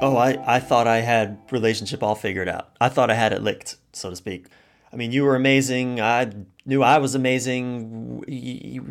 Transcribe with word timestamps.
Oh, 0.00 0.16
I, 0.16 0.56
I 0.56 0.60
thought 0.60 0.86
I 0.86 0.98
had 0.98 1.38
relationship 1.50 2.02
all 2.02 2.14
figured 2.14 2.48
out. 2.48 2.70
I 2.80 2.88
thought 2.88 3.10
I 3.10 3.14
had 3.14 3.32
it 3.32 3.42
licked, 3.42 3.76
so 3.92 4.10
to 4.10 4.16
speak. 4.16 4.46
I 4.92 4.96
mean, 4.96 5.12
you 5.12 5.24
were 5.24 5.34
amazing. 5.34 6.00
I 6.00 6.30
knew 6.66 6.82
I 6.82 6.98
was 6.98 7.14
amazing. 7.14 8.20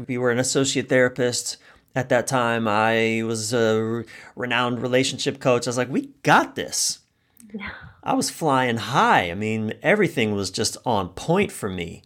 We 0.08 0.18
were 0.18 0.32
an 0.32 0.40
associate 0.40 0.90
therapist 0.90 1.58
at 1.96 2.10
that 2.10 2.28
time. 2.28 2.68
I 2.68 3.24
was 3.26 3.54
a 3.54 4.04
renowned 4.36 4.82
relationship 4.82 5.40
coach. 5.40 5.68
I 5.68 5.70
was 5.70 5.78
like, 5.78 5.90
we 5.90 6.10
got 6.24 6.56
this. 6.56 7.00
I 8.04 8.16
was 8.16 8.30
flying 8.30 8.78
high. 8.78 9.30
I 9.30 9.36
mean, 9.36 9.74
everything 9.82 10.34
was 10.34 10.50
just 10.50 10.78
on 10.86 11.10
point 11.10 11.52
for 11.52 11.70
me. 11.70 12.02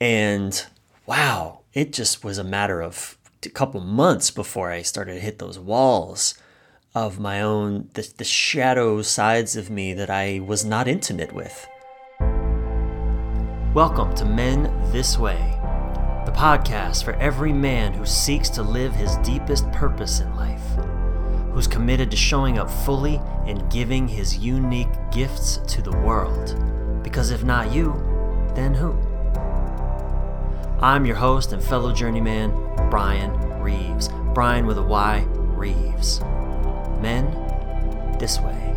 And 0.00 0.64
wow, 1.06 1.60
it 1.72 1.92
just 1.92 2.22
was 2.22 2.38
a 2.38 2.44
matter 2.44 2.82
of 2.82 3.16
a 3.44 3.48
couple 3.48 3.80
months 3.80 4.30
before 4.30 4.70
I 4.70 4.82
started 4.82 5.14
to 5.14 5.20
hit 5.20 5.38
those 5.38 5.58
walls 5.58 6.34
of 6.94 7.20
my 7.20 7.42
own, 7.42 7.88
the, 7.92 8.10
the 8.16 8.24
shadow 8.24 9.02
sides 9.02 9.56
of 9.56 9.68
me 9.68 9.92
that 9.92 10.08
I 10.08 10.40
was 10.40 10.64
not 10.64 10.88
intimate 10.88 11.32
with. 11.32 11.68
Welcome 13.74 14.14
to 14.14 14.24
Men 14.24 14.72
This 14.90 15.18
Way, 15.18 15.58
the 16.24 16.32
podcast 16.32 17.04
for 17.04 17.12
every 17.14 17.52
man 17.52 17.92
who 17.92 18.06
seeks 18.06 18.48
to 18.50 18.62
live 18.62 18.94
his 18.94 19.16
deepest 19.18 19.70
purpose 19.70 20.20
in 20.20 20.34
life, 20.34 20.62
who's 21.52 21.66
committed 21.66 22.10
to 22.10 22.16
showing 22.16 22.58
up 22.58 22.70
fully 22.70 23.20
and 23.46 23.70
giving 23.70 24.08
his 24.08 24.38
unique 24.38 24.88
gifts 25.12 25.58
to 25.66 25.82
the 25.82 25.96
world. 25.98 26.56
Because 27.02 27.30
if 27.30 27.44
not 27.44 27.70
you, 27.70 27.92
then 28.54 28.72
who? 28.72 28.96
I'm 30.80 31.04
your 31.04 31.16
host 31.16 31.52
and 31.52 31.62
fellow 31.62 31.92
journeyman, 31.92 32.50
Brian 32.88 33.32
Reeves. 33.60 34.08
Brian 34.32 34.66
with 34.66 34.78
a 34.78 34.82
Y, 34.82 35.26
Reeves. 35.28 36.20
Men, 37.00 37.26
this 38.18 38.40
way. 38.40 38.74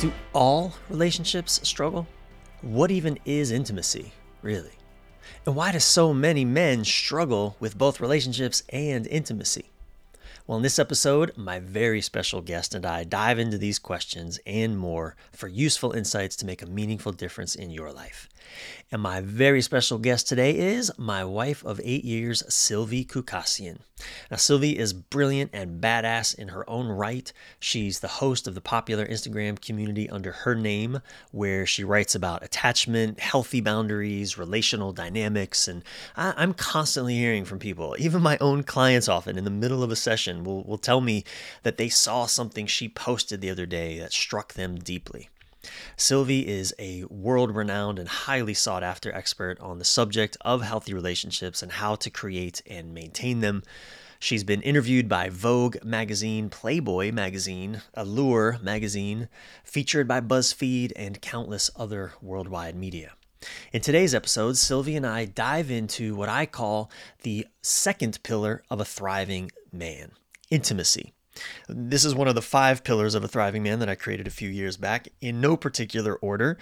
Do 0.00 0.12
all 0.32 0.74
relationships 0.88 1.60
struggle? 1.62 2.06
What 2.62 2.90
even 2.90 3.18
is 3.24 3.50
intimacy, 3.50 4.12
really? 4.42 4.78
And 5.46 5.54
why 5.54 5.72
do 5.72 5.78
so 5.78 6.14
many 6.14 6.44
men 6.44 6.84
struggle 6.84 7.56
with 7.60 7.76
both 7.78 8.00
relationships 8.00 8.62
and 8.70 9.06
intimacy? 9.06 9.70
Well, 10.46 10.56
in 10.56 10.62
this 10.62 10.78
episode, 10.78 11.36
my 11.36 11.60
very 11.60 12.00
special 12.00 12.40
guest 12.40 12.74
and 12.74 12.84
I 12.86 13.04
dive 13.04 13.38
into 13.38 13.58
these 13.58 13.78
questions 13.78 14.40
and 14.46 14.78
more 14.78 15.16
for 15.32 15.48
useful 15.48 15.92
insights 15.92 16.34
to 16.36 16.46
make 16.46 16.62
a 16.62 16.66
meaningful 16.66 17.12
difference 17.12 17.54
in 17.54 17.70
your 17.70 17.92
life. 17.92 18.28
And 18.92 19.00
my 19.00 19.20
very 19.20 19.62
special 19.62 19.98
guest 19.98 20.28
today 20.28 20.56
is 20.56 20.90
my 20.98 21.24
wife 21.24 21.64
of 21.64 21.80
eight 21.84 22.04
years, 22.04 22.42
Silvy 22.52 23.04
Khoucasian. 23.04 23.78
Now, 24.30 24.36
Silvy 24.36 24.78
is 24.78 24.92
brilliant 24.92 25.50
and 25.52 25.80
badass 25.80 26.34
in 26.34 26.48
her 26.48 26.68
own 26.68 26.88
right. 26.88 27.32
She's 27.58 28.00
the 28.00 28.08
host 28.08 28.48
of 28.48 28.54
the 28.54 28.60
popular 28.60 29.06
Instagram 29.06 29.60
community 29.60 30.10
under 30.10 30.32
her 30.32 30.54
name, 30.54 31.00
where 31.30 31.66
she 31.66 31.84
writes 31.84 32.14
about 32.14 32.42
attachment, 32.42 33.20
healthy 33.20 33.60
boundaries, 33.60 34.38
relational 34.38 34.92
dynamics. 34.92 35.68
And 35.68 35.84
I, 36.16 36.42
am 36.42 36.54
constantly 36.54 37.14
hearing 37.14 37.44
from 37.44 37.58
people, 37.58 37.96
even 37.98 38.22
my 38.22 38.38
own 38.40 38.62
clients, 38.62 39.08
often 39.08 39.38
in 39.38 39.44
the 39.44 39.50
middle 39.50 39.82
of 39.82 39.90
a 39.90 39.96
session, 39.96 40.44
will, 40.44 40.64
will 40.64 40.78
tell 40.78 41.00
me 41.00 41.24
that 41.62 41.76
they 41.76 41.88
saw 41.88 42.26
something 42.26 42.66
she 42.66 42.88
posted 42.88 43.40
the 43.40 43.50
other 43.50 43.66
day 43.66 43.98
that 43.98 44.12
struck 44.12 44.54
them 44.54 44.78
deeply. 44.78 45.29
Silvy 45.96 46.46
is 46.48 46.74
a 46.78 47.04
world 47.04 47.54
renowned 47.54 47.98
and 47.98 48.08
highly 48.08 48.54
sought 48.54 48.82
after 48.82 49.12
expert 49.14 49.60
on 49.60 49.78
the 49.78 49.84
subject 49.84 50.36
of 50.40 50.62
healthy 50.62 50.94
relationships 50.94 51.62
and 51.62 51.72
how 51.72 51.94
to 51.96 52.10
create 52.10 52.62
and 52.66 52.94
maintain 52.94 53.40
them. 53.40 53.62
She's 54.18 54.44
been 54.44 54.62
interviewed 54.62 55.08
by 55.08 55.30
Vogue 55.30 55.82
magazine, 55.82 56.50
Playboy 56.50 57.10
magazine, 57.12 57.82
Allure 57.94 58.58
magazine, 58.62 59.28
featured 59.64 60.06
by 60.06 60.20
BuzzFeed, 60.20 60.92
and 60.94 61.22
countless 61.22 61.70
other 61.74 62.12
worldwide 62.20 62.76
media. 62.76 63.14
In 63.72 63.80
today's 63.80 64.14
episode, 64.14 64.58
Silvy 64.58 64.94
and 64.96 65.06
I 65.06 65.24
dive 65.24 65.70
into 65.70 66.14
what 66.14 66.28
I 66.28 66.44
call 66.44 66.90
the 67.22 67.46
second 67.62 68.22
pillar 68.22 68.62
of 68.68 68.80
a 68.80 68.84
thriving 68.84 69.50
man 69.72 70.12
intimacy. 70.50 71.14
This 71.68 72.04
is 72.04 72.14
one 72.14 72.28
of 72.28 72.34
the 72.34 72.42
five 72.42 72.84
pillars 72.84 73.14
of 73.14 73.24
a 73.24 73.28
thriving 73.28 73.62
man 73.62 73.78
that 73.80 73.88
I 73.88 73.94
created 73.94 74.26
a 74.26 74.30
few 74.30 74.48
years 74.48 74.76
back 74.76 75.08
in 75.20 75.40
no 75.40 75.56
particular 75.56 76.16
order 76.16 76.58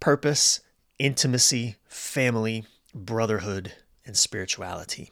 purpose, 0.00 0.60
intimacy, 0.98 1.76
family, 1.88 2.64
brotherhood, 2.94 3.72
and 4.04 4.16
spirituality. 4.16 5.10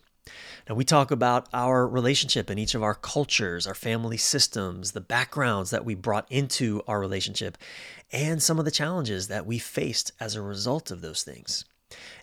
Now, 0.68 0.76
we 0.76 0.84
talk 0.84 1.10
about 1.10 1.48
our 1.52 1.86
relationship 1.86 2.50
in 2.50 2.58
each 2.58 2.74
of 2.74 2.82
our 2.82 2.94
cultures, 2.94 3.66
our 3.66 3.74
family 3.74 4.16
systems, 4.16 4.92
the 4.92 5.00
backgrounds 5.00 5.70
that 5.70 5.84
we 5.84 5.94
brought 5.94 6.30
into 6.30 6.82
our 6.86 7.00
relationship, 7.00 7.58
and 8.12 8.42
some 8.42 8.58
of 8.58 8.64
the 8.64 8.70
challenges 8.70 9.28
that 9.28 9.46
we 9.46 9.58
faced 9.58 10.12
as 10.20 10.36
a 10.36 10.42
result 10.42 10.90
of 10.90 11.00
those 11.00 11.22
things. 11.22 11.64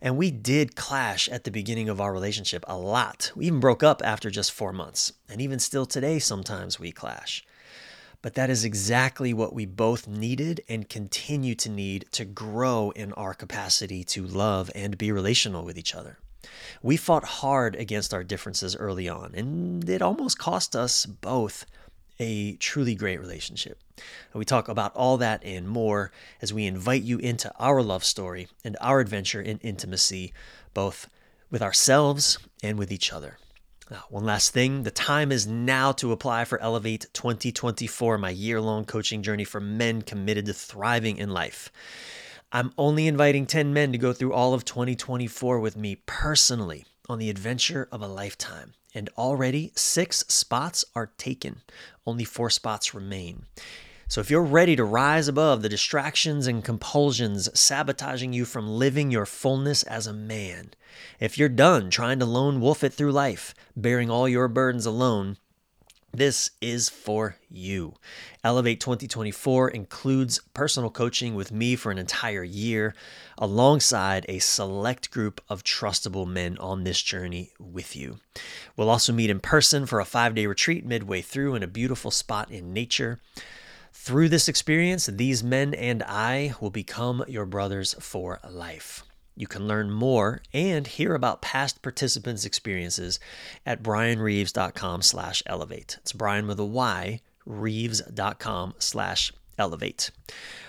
And 0.02 0.18
we 0.18 0.32
did 0.32 0.76
clash 0.76 1.28
at 1.30 1.44
the 1.44 1.52
beginning 1.52 1.90
of 1.90 2.00
our 2.00 2.14
relationship 2.14 2.64
a 2.68 2.78
lot. 2.78 3.32
We 3.36 3.48
even 3.48 3.60
broke 3.60 3.84
up 3.84 4.02
after 4.04 4.30
just 4.30 4.52
four 4.52 4.74
months. 4.74 5.14
And 5.30 5.42
even 5.42 5.60
still 5.60 5.86
today, 5.86 6.20
sometimes 6.20 6.80
we 6.80 6.92
clash. 6.92 7.46
But 8.22 8.34
that 8.34 8.50
is 8.50 8.66
exactly 8.66 9.34
what 9.34 9.54
we 9.54 9.66
both 9.66 10.08
needed 10.08 10.62
and 10.68 10.90
continue 10.90 11.56
to 11.56 11.70
need 11.70 12.06
to 12.12 12.26
grow 12.26 12.92
in 12.96 13.14
our 13.14 13.34
capacity 13.34 14.04
to 14.06 14.26
love 14.26 14.70
and 14.76 14.98
be 14.98 15.12
relational 15.12 15.64
with 15.64 15.78
each 15.78 15.96
other. 15.96 16.18
We 16.82 16.98
fought 16.98 17.24
hard 17.24 17.76
against 17.76 18.14
our 18.14 18.24
differences 18.24 18.76
early 18.76 19.08
on, 19.08 19.34
and 19.36 19.88
it 19.90 20.02
almost 20.02 20.38
cost 20.38 20.76
us 20.76 21.06
both 21.06 21.66
a 22.20 22.54
truly 22.58 22.96
great 22.96 23.20
relationship. 23.20 23.80
We 24.34 24.46
talk 24.46 24.68
about 24.68 24.96
all 24.96 25.18
that 25.18 25.44
and 25.44 25.68
more 25.68 26.12
as 26.42 26.54
we 26.54 26.66
invite 26.66 27.04
you 27.04 27.18
into 27.18 27.52
our 27.60 27.82
love 27.82 28.04
story 28.04 28.48
and 28.64 28.78
our 28.82 29.00
adventure 29.00 29.42
in 29.42 29.60
intimacy, 29.60 30.34
both 30.74 31.10
with 31.50 31.62
ourselves 31.62 32.38
and 32.62 32.78
with 32.78 32.92
each 32.92 33.12
other. 33.12 33.38
One 34.10 34.24
last 34.24 34.54
thing 34.54 34.84
the 34.84 34.92
time 34.92 35.32
is 35.32 35.48
now 35.48 35.92
to 35.94 36.12
apply 36.12 36.46
for 36.46 36.62
Elevate 36.62 37.08
2024, 37.14 38.20
my 38.20 38.30
year 38.30 38.62
long 38.62 38.86
coaching 38.86 39.24
journey 39.24 39.44
for 39.44 39.60
men 39.60 40.04
committed 40.04 40.46
to 40.46 40.54
thriving 40.54 41.18
in 41.18 41.30
life. 41.32 41.72
I'm 42.52 42.72
only 42.78 43.08
inviting 43.08 43.48
10 43.48 43.74
men 43.74 43.92
to 43.92 43.98
go 43.98 44.14
through 44.14 44.34
all 44.34 44.54
of 44.54 44.64
2024 44.64 45.60
with 45.60 45.76
me 45.76 45.96
personally 46.06 46.86
on 47.08 47.18
the 47.18 47.32
adventure 47.32 47.88
of 47.92 48.02
a 48.02 48.08
lifetime 48.08 48.74
and 48.94 49.10
already 49.18 49.72
six 49.76 50.20
spots 50.28 50.86
are 50.96 51.12
taken. 51.18 51.62
Only 52.06 52.24
four 52.24 52.50
spots 52.50 52.94
remain. 52.94 53.46
So, 54.10 54.22
if 54.22 54.32
you're 54.32 54.42
ready 54.42 54.76
to 54.76 54.84
rise 54.84 55.28
above 55.28 55.62
the 55.62 55.70
distractions 55.70 56.48
and 56.48 56.64
compulsions 56.64 57.48
sabotaging 57.58 58.34
you 58.34 58.44
from 58.44 58.68
living 58.68 59.12
your 59.12 59.28
fullness 59.28 59.84
as 59.84 60.08
a 60.08 60.14
man, 60.14 60.72
if 61.20 61.38
you're 61.38 61.48
done 61.48 61.92
trying 61.92 62.18
to 62.18 62.26
lone 62.26 62.60
wolf 62.60 62.84
it 62.84 62.92
through 62.92 63.12
life, 63.12 63.54
bearing 63.78 64.10
all 64.10 64.28
your 64.28 64.48
burdens 64.48 64.88
alone, 64.88 65.38
this 66.12 66.50
is 66.60 66.90
for 66.90 67.36
you. 67.52 67.94
Elevate 68.44 68.80
2024 68.80 69.70
includes 69.70 70.42
personal 70.56 70.90
coaching 70.90 71.36
with 71.36 71.52
me 71.52 71.76
for 71.76 71.92
an 71.92 72.00
entire 72.00 72.44
year, 72.44 72.96
alongside 73.38 74.26
a 74.28 74.40
select 74.40 75.12
group 75.12 75.40
of 75.50 75.64
trustable 75.64 76.28
men 76.28 76.58
on 76.58 76.84
this 76.84 77.00
journey 77.04 77.52
with 77.60 77.96
you. 77.96 78.18
We'll 78.76 78.90
also 78.90 79.14
meet 79.14 79.30
in 79.30 79.40
person 79.40 79.86
for 79.86 80.00
a 80.00 80.06
five 80.06 80.34
day 80.34 80.48
retreat 80.48 80.84
midway 80.84 81.22
through 81.22 81.54
in 81.54 81.62
a 81.62 81.68
beautiful 81.68 82.10
spot 82.10 82.50
in 82.50 82.74
nature. 82.74 83.20
Through 84.02 84.30
this 84.30 84.48
experience, 84.48 85.08
these 85.08 85.44
men 85.44 85.74
and 85.76 86.02
I 86.04 86.54
will 86.62 86.72
become 86.72 87.24
your 87.28 87.46
brothers 87.46 87.96
for 88.00 88.40
life. 88.50 89.04
You 89.36 89.46
can 89.46 89.68
learn 89.68 89.92
more 89.92 90.42
and 90.54 90.88
hear 90.88 91.14
about 91.14 91.42
past 91.42 91.82
participants' 91.82 92.46
experiences 92.46 93.20
at 93.66 93.84
brianreeves.com 93.84 95.02
slash 95.02 95.44
elevate. 95.46 95.98
It's 96.00 96.14
Brian 96.14 96.48
with 96.48 96.60
a 96.60 96.66
Y, 96.66 97.20
reeves.com 97.46 98.76
slash 98.80 99.34
elevate. 99.60 100.10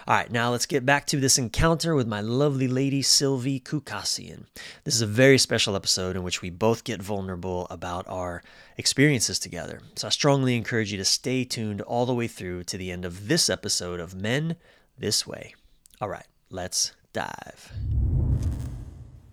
All 0.07 0.17
right, 0.17 0.31
now 0.31 0.51
let's 0.51 0.67
get 0.67 0.85
back 0.85 1.07
to 1.07 1.21
this 1.21 1.39
encounter 1.39 1.95
with 1.95 2.09
my 2.09 2.21
lovely 2.21 2.67
lady, 2.67 3.01
Silvy 3.01 3.61
Khoucasian. 3.61 4.47
This 4.85 4.95
is 4.97 5.03
a 5.03 5.07
very 5.07 5.39
special 5.39 5.77
episode 5.77 6.17
in 6.17 6.23
which 6.23 6.43
we 6.43 6.51
both 6.51 6.85
get 6.85 7.01
vulnerable 7.01 7.67
about 7.71 8.07
our 8.09 8.43
experiences 8.77 9.39
together. 9.39 9.81
So 9.95 10.09
I 10.09 10.11
strongly 10.11 10.57
encourage 10.57 10.91
you 10.91 10.99
to 10.99 11.05
stay 11.05 11.45
tuned 11.45 11.81
all 11.83 12.07
the 12.07 12.15
way 12.15 12.27
through 12.27 12.65
to 12.65 12.77
the 12.77 12.91
end 12.91 13.05
of 13.05 13.29
this 13.29 13.49
episode 13.49 14.01
of 14.01 14.15
Men 14.15 14.57
This 14.99 15.27
Way. 15.27 15.55
All 16.01 16.09
right, 16.09 16.27
let's 16.51 16.93
dive. 17.13 17.73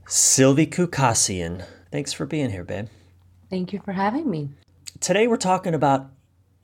Silvy 0.05 0.67
Khoucasian, 0.67 1.65
thanks 1.91 2.13
for 2.13 2.25
being 2.25 2.51
here, 2.51 2.63
babe. 2.63 2.87
Thank 3.49 3.73
you 3.73 3.81
for 3.83 3.93
having 3.93 4.29
me. 4.29 4.49
Today 4.99 5.27
we're 5.27 5.37
talking 5.37 5.73
about 5.73 6.11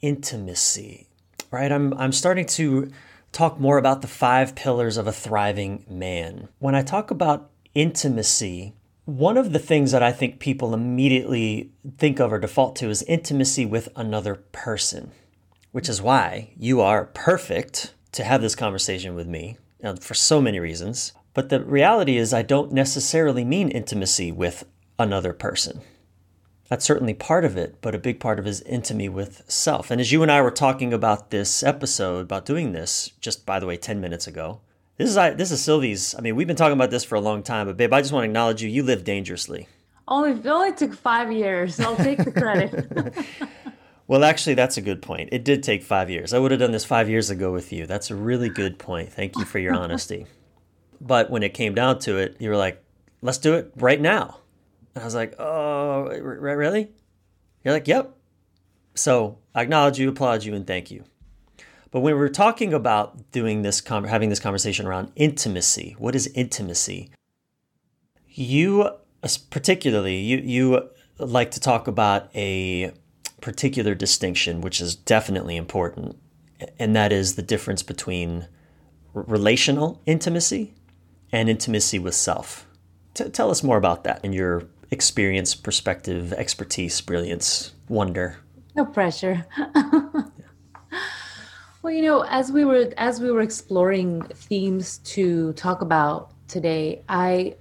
intimacy, 0.01 1.07
right? 1.53 1.71
I'm, 1.71 1.93
I'm 1.93 2.11
starting 2.11 2.45
to 2.47 2.91
talk 3.31 3.59
more 3.59 3.77
about 3.77 4.01
the 4.01 4.07
five 4.07 4.55
pillars 4.55 4.97
of 4.97 5.07
a 5.07 5.13
thriving 5.13 5.85
man. 5.89 6.49
When 6.59 6.75
I 6.75 6.81
talk 6.81 7.11
about 7.11 7.49
intimacy, 7.73 8.73
one 9.05 9.37
of 9.37 9.53
the 9.53 9.59
things 9.59 9.91
that 9.91 10.03
I 10.03 10.11
think 10.11 10.39
people 10.39 10.73
immediately 10.73 11.71
think 11.97 12.19
of 12.19 12.33
or 12.33 12.39
default 12.39 12.75
to 12.77 12.89
is 12.89 13.03
intimacy 13.03 13.65
with 13.65 13.89
another 13.95 14.35
person, 14.35 15.11
which 15.71 15.89
is 15.89 16.01
why 16.01 16.51
you 16.57 16.81
are 16.81 17.05
perfect 17.05 17.93
to 18.13 18.23
have 18.23 18.41
this 18.41 18.55
conversation 18.55 19.15
with 19.15 19.27
me 19.27 19.57
uh, 19.83 19.95
for 19.95 20.13
so 20.13 20.41
many 20.41 20.59
reasons. 20.59 21.13
But 21.33 21.49
the 21.49 21.63
reality 21.63 22.17
is, 22.17 22.33
I 22.33 22.43
don't 22.43 22.71
necessarily 22.71 23.43
mean 23.43 23.69
intimacy 23.69 24.31
with 24.31 24.65
another 24.99 25.33
person. 25.33 25.81
That's 26.73 26.85
certainly 26.85 27.13
part 27.13 27.45
of 27.45 27.55
it, 27.55 27.75
but 27.81 27.93
a 27.93 27.99
big 27.99 28.19
part 28.19 28.39
of 28.39 28.47
it 28.47 28.49
is 28.49 28.61
intimacy 28.61 29.07
with 29.07 29.43
self. 29.47 29.91
And 29.91 30.01
as 30.01 30.11
you 30.11 30.23
and 30.23 30.31
I 30.31 30.41
were 30.41 30.49
talking 30.49 30.91
about 30.91 31.29
this 31.29 31.61
episode, 31.61 32.21
about 32.21 32.47
doing 32.47 32.71
this, 32.71 33.11
just 33.21 33.45
by 33.45 33.59
the 33.59 33.67
way, 33.67 33.77
10 33.77 34.01
minutes 34.01 34.25
ago, 34.25 34.59
this 34.97 35.07
is 35.07 35.15
this 35.37 35.51
is 35.51 35.63
Silvy's. 35.63 36.15
I 36.15 36.21
mean, 36.21 36.35
we've 36.35 36.47
been 36.47 36.55
talking 36.55 36.73
about 36.73 36.89
this 36.89 37.03
for 37.03 37.13
a 37.13 37.21
long 37.21 37.43
time, 37.43 37.67
but 37.67 37.77
babe, 37.77 37.93
I 37.93 38.01
just 38.01 38.11
want 38.11 38.23
to 38.23 38.25
acknowledge 38.25 38.63
you. 38.63 38.69
You 38.69 38.81
live 38.81 39.03
dangerously. 39.03 39.67
Only 40.07 40.31
it 40.31 40.47
only 40.47 40.73
took 40.73 40.95
five 40.95 41.31
years. 41.31 41.79
I'll 41.79 41.95
take 41.95 42.23
the 42.23 42.31
credit. 42.31 43.23
well, 44.07 44.23
actually, 44.23 44.55
that's 44.55 44.77
a 44.77 44.81
good 44.81 45.03
point. 45.03 45.29
It 45.31 45.43
did 45.43 45.61
take 45.61 45.83
five 45.83 46.09
years. 46.09 46.33
I 46.33 46.39
would 46.39 46.49
have 46.49 46.59
done 46.59 46.71
this 46.71 46.85
five 46.85 47.07
years 47.07 47.29
ago 47.29 47.53
with 47.53 47.71
you. 47.71 47.85
That's 47.85 48.09
a 48.09 48.15
really 48.15 48.49
good 48.49 48.79
point. 48.79 49.13
Thank 49.13 49.37
you 49.37 49.45
for 49.45 49.59
your 49.59 49.75
honesty. 49.79 50.25
but 50.99 51.29
when 51.29 51.43
it 51.43 51.53
came 51.53 51.75
down 51.75 51.99
to 51.99 52.17
it, 52.17 52.35
you 52.39 52.49
were 52.49 52.57
like, 52.57 52.83
"Let's 53.21 53.37
do 53.37 53.53
it 53.53 53.71
right 53.75 54.01
now." 54.01 54.37
And 54.95 55.01
I 55.01 55.05
was 55.05 55.15
like, 55.15 55.35
"Oh, 55.39 56.07
really?" 56.07 56.91
You're 57.63 57.73
like, 57.73 57.87
"Yep." 57.87 58.15
So 58.95 59.39
I 59.55 59.61
acknowledge 59.61 59.99
you, 59.99 60.09
applaud 60.09 60.43
you, 60.43 60.53
and 60.53 60.67
thank 60.67 60.91
you. 60.91 61.03
But 61.91 61.99
when 62.01 62.15
we're 62.15 62.29
talking 62.29 62.73
about 62.73 63.31
doing 63.31 63.61
this, 63.61 63.81
having 63.87 64.29
this 64.29 64.39
conversation 64.39 64.87
around 64.87 65.11
intimacy, 65.15 65.95
what 65.99 66.15
is 66.15 66.27
intimacy? 66.33 67.11
You, 68.27 68.89
particularly, 69.51 70.17
you 70.17 70.37
you 70.37 70.89
like 71.19 71.51
to 71.51 71.59
talk 71.59 71.87
about 71.87 72.35
a 72.35 72.91
particular 73.41 73.93
distinction, 73.93 74.61
which 74.61 74.81
is 74.81 74.95
definitely 74.95 75.55
important, 75.55 76.17
and 76.79 76.95
that 76.95 77.11
is 77.11 77.35
the 77.35 77.43
difference 77.43 77.83
between 77.83 78.47
relational 79.13 80.01
intimacy 80.05 80.73
and 81.31 81.49
intimacy 81.49 81.99
with 81.99 82.15
self. 82.15 82.67
T- 83.13 83.29
tell 83.29 83.51
us 83.51 83.61
more 83.61 83.77
about 83.77 84.03
that 84.03 84.23
in 84.25 84.33
your 84.33 84.63
experience, 84.93 85.55
perspective, 85.55 86.31
expertise, 86.31 87.01
brilliance, 87.01 87.73
wonder. 87.89 88.37
No 88.75 88.85
pressure. 88.85 89.45
Well, 91.83 91.91
you 91.91 92.01
know, 92.01 92.21
as 92.21 92.49
we 92.49 92.63
were 92.63 92.93
as 92.95 93.19
we 93.19 93.29
were 93.29 93.41
exploring 93.41 94.21
themes 94.33 94.99
to 94.99 95.51
talk 95.53 95.81
about 95.81 96.31
today, 96.47 97.03
I 97.09 97.57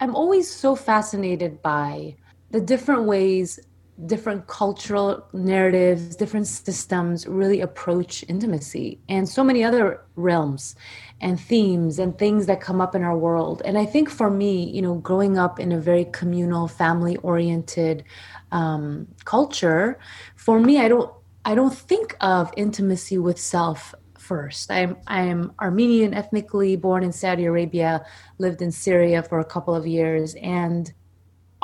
I'm 0.00 0.16
always 0.16 0.50
so 0.50 0.74
fascinated 0.74 1.60
by 1.60 2.16
the 2.52 2.60
different 2.60 3.04
ways 3.04 3.60
different 4.06 4.46
cultural 4.48 5.24
narratives, 5.32 6.16
different 6.16 6.46
systems 6.46 7.26
really 7.26 7.60
approach 7.60 8.24
intimacy 8.28 8.98
and 9.08 9.28
so 9.28 9.44
many 9.44 9.62
other 9.62 10.02
realms 10.16 10.74
and 11.20 11.40
themes 11.40 11.98
and 11.98 12.18
things 12.18 12.46
that 12.46 12.60
come 12.60 12.80
up 12.80 12.94
in 12.94 13.02
our 13.02 13.16
world. 13.16 13.62
And 13.64 13.78
I 13.78 13.86
think 13.86 14.10
for 14.10 14.30
me, 14.30 14.64
you 14.64 14.82
know, 14.82 14.96
growing 14.96 15.38
up 15.38 15.60
in 15.60 15.70
a 15.70 15.80
very 15.80 16.06
communal, 16.06 16.66
family 16.66 17.16
oriented 17.18 18.04
um, 18.50 19.06
culture, 19.24 19.98
for 20.34 20.58
me, 20.58 20.78
I 20.78 20.88
don't 20.88 21.12
I 21.46 21.54
don't 21.54 21.74
think 21.74 22.16
of 22.20 22.52
intimacy 22.56 23.18
with 23.18 23.38
self 23.38 23.94
first. 24.18 24.70
I'm 24.70 24.96
I'm 25.06 25.52
Armenian 25.60 26.14
ethnically, 26.14 26.74
born 26.76 27.04
in 27.04 27.12
Saudi 27.12 27.44
Arabia, 27.44 28.04
lived 28.38 28.60
in 28.60 28.72
Syria 28.72 29.22
for 29.22 29.38
a 29.38 29.44
couple 29.44 29.74
of 29.74 29.86
years, 29.86 30.34
and 30.36 30.92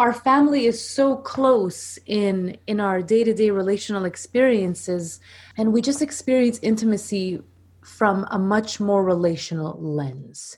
our 0.00 0.14
family 0.14 0.64
is 0.64 0.82
so 0.82 1.14
close 1.14 1.98
in 2.06 2.56
in 2.66 2.80
our 2.80 3.02
day-to-day 3.02 3.50
relational 3.50 4.06
experiences, 4.06 5.20
and 5.58 5.74
we 5.74 5.82
just 5.82 6.00
experience 6.00 6.58
intimacy 6.62 7.38
from 7.84 8.26
a 8.30 8.38
much 8.38 8.80
more 8.80 9.04
relational 9.04 9.78
lens. 9.78 10.56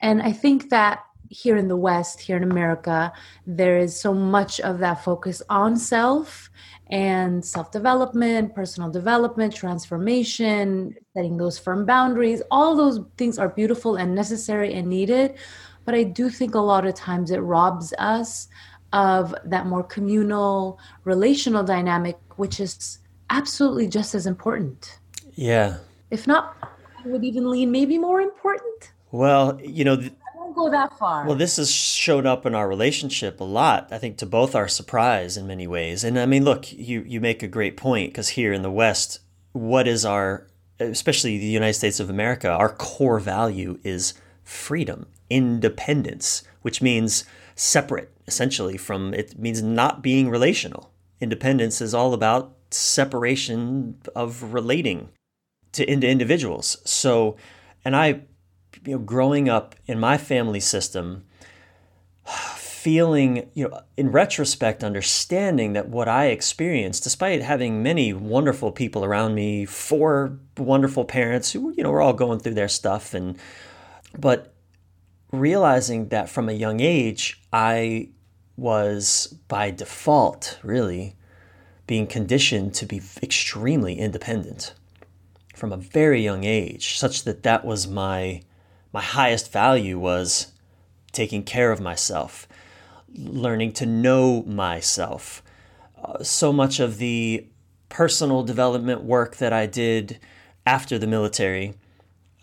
And 0.00 0.22
I 0.22 0.30
think 0.30 0.70
that 0.70 1.00
here 1.28 1.56
in 1.56 1.66
the 1.66 1.76
West, 1.76 2.20
here 2.20 2.36
in 2.36 2.44
America, 2.44 3.12
there 3.44 3.78
is 3.78 4.00
so 4.00 4.14
much 4.14 4.60
of 4.60 4.78
that 4.78 5.02
focus 5.02 5.42
on 5.48 5.76
self 5.76 6.48
and 6.88 7.44
self 7.44 7.72
development, 7.72 8.54
personal 8.54 8.90
development, 8.90 9.52
transformation, 9.52 10.94
setting 11.14 11.36
those 11.36 11.58
firm 11.58 11.84
boundaries. 11.84 12.42
All 12.48 12.76
those 12.76 13.00
things 13.16 13.40
are 13.40 13.48
beautiful 13.48 13.96
and 13.96 14.14
necessary 14.14 14.72
and 14.72 14.86
needed. 14.86 15.34
But 15.84 15.94
I 15.94 16.04
do 16.04 16.30
think 16.30 16.54
a 16.54 16.60
lot 16.60 16.86
of 16.86 16.94
times 16.94 17.30
it 17.30 17.40
robs 17.40 17.92
us 17.98 18.48
of 18.94 19.34
that 19.44 19.66
more 19.66 19.82
communal, 19.82 20.78
relational 21.02 21.64
dynamic, 21.64 22.16
which 22.36 22.60
is 22.60 22.98
absolutely 23.28 23.88
just 23.88 24.14
as 24.14 24.24
important. 24.24 24.98
Yeah. 25.34 25.78
If 26.10 26.26
not, 26.26 26.56
I 27.04 27.08
would 27.08 27.24
even 27.24 27.50
lean 27.50 27.70
maybe 27.70 27.98
more 27.98 28.20
important. 28.20 28.92
Well, 29.10 29.60
you 29.60 29.84
know, 29.84 29.96
th- 29.96 30.12
go 30.54 30.70
that 30.70 30.96
far. 30.98 31.26
Well, 31.26 31.36
this 31.36 31.56
has 31.56 31.70
showed 31.70 32.24
up 32.24 32.46
in 32.46 32.54
our 32.54 32.68
relationship 32.68 33.40
a 33.40 33.44
lot. 33.44 33.88
I 33.90 33.98
think 33.98 34.16
to 34.18 34.26
both 34.26 34.54
our 34.54 34.68
surprise 34.68 35.36
in 35.36 35.46
many 35.46 35.66
ways. 35.66 36.04
And 36.04 36.18
I 36.18 36.26
mean, 36.26 36.44
look, 36.44 36.72
you 36.72 37.02
you 37.06 37.20
make 37.20 37.42
a 37.42 37.48
great 37.48 37.76
point 37.76 38.12
because 38.12 38.30
here 38.30 38.52
in 38.52 38.62
the 38.62 38.70
West, 38.70 39.20
what 39.52 39.86
is 39.88 40.04
our 40.04 40.46
especially 40.80 41.38
the 41.38 41.46
United 41.46 41.74
States 41.74 42.00
of 42.00 42.10
America, 42.10 42.48
our 42.48 42.68
core 42.68 43.20
value 43.20 43.78
is 43.84 44.14
freedom, 44.42 45.06
independence, 45.30 46.42
which 46.62 46.82
means 46.82 47.24
separate 47.56 48.10
essentially 48.26 48.76
from 48.76 49.14
it 49.14 49.38
means 49.38 49.62
not 49.62 50.02
being 50.02 50.28
relational. 50.28 50.90
Independence 51.20 51.80
is 51.80 51.94
all 51.94 52.14
about 52.14 52.54
separation 52.70 53.96
of 54.14 54.52
relating 54.54 55.10
to 55.72 55.88
into 55.90 56.08
individuals. 56.08 56.76
So, 56.84 57.36
and 57.84 57.94
I 57.94 58.22
you 58.84 58.92
know, 58.92 58.98
growing 58.98 59.48
up 59.48 59.74
in 59.86 59.98
my 60.00 60.16
family 60.18 60.60
system, 60.60 61.24
feeling, 62.24 63.48
you 63.54 63.68
know, 63.68 63.80
in 63.96 64.10
retrospect, 64.12 64.84
understanding 64.84 65.72
that 65.72 65.88
what 65.88 66.08
I 66.08 66.26
experienced, 66.26 67.02
despite 67.02 67.42
having 67.42 67.82
many 67.82 68.12
wonderful 68.12 68.72
people 68.72 69.04
around 69.04 69.34
me, 69.34 69.64
four 69.64 70.38
wonderful 70.58 71.04
parents 71.04 71.52
who, 71.52 71.72
you 71.76 71.82
know, 71.82 71.90
were 71.90 72.02
all 72.02 72.12
going 72.12 72.40
through 72.40 72.54
their 72.54 72.68
stuff, 72.68 73.14
and, 73.14 73.38
but 74.18 74.53
realizing 75.38 76.08
that 76.08 76.28
from 76.28 76.48
a 76.48 76.52
young 76.52 76.80
age, 76.80 77.40
I 77.52 78.08
was 78.56 79.36
by 79.48 79.70
default 79.70 80.58
really 80.62 81.16
being 81.86 82.06
conditioned 82.06 82.74
to 82.74 82.86
be 82.86 83.02
extremely 83.22 83.98
independent 83.98 84.74
from 85.54 85.72
a 85.72 85.76
very 85.76 86.22
young 86.22 86.44
age, 86.44 86.98
such 86.98 87.24
that 87.24 87.42
that 87.42 87.64
was 87.64 87.86
my 87.86 88.42
my 88.92 89.02
highest 89.02 89.52
value 89.52 89.98
was 89.98 90.52
taking 91.10 91.42
care 91.42 91.72
of 91.72 91.80
myself, 91.80 92.46
learning 93.12 93.72
to 93.72 93.86
know 93.86 94.42
myself. 94.44 95.42
Uh, 96.02 96.22
so 96.22 96.52
much 96.52 96.78
of 96.78 96.98
the 96.98 97.46
personal 97.88 98.42
development 98.44 99.02
work 99.02 99.36
that 99.36 99.52
I 99.52 99.66
did 99.66 100.20
after 100.66 100.98
the 100.98 101.06
military, 101.06 101.74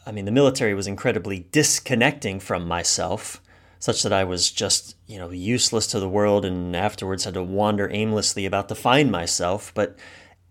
I 0.05 0.12
mean, 0.12 0.25
the 0.25 0.31
military 0.31 0.74
was 0.74 0.88
incredibly 0.88 1.48
disconnecting 1.51 2.39
from 2.39 2.67
myself, 2.67 3.41
such 3.79 4.03
that 4.03 4.13
I 4.13 4.24
was 4.24 4.51
just, 4.51 4.96
you 5.08 5.17
know, 5.17 5.29
useless 5.29 5.88
to 5.88 6.00
the 6.00 6.10
world 6.10 6.46
and 6.46 6.75
afterwards 6.75 7.24
had 7.24 7.36
to 7.36 7.43
wander 7.43 7.89
aimlessly 7.91 8.46
about 8.46 8.70
to 8.70 8.75
find 8.75 9.12
myself. 9.12 9.72
But 9.74 9.98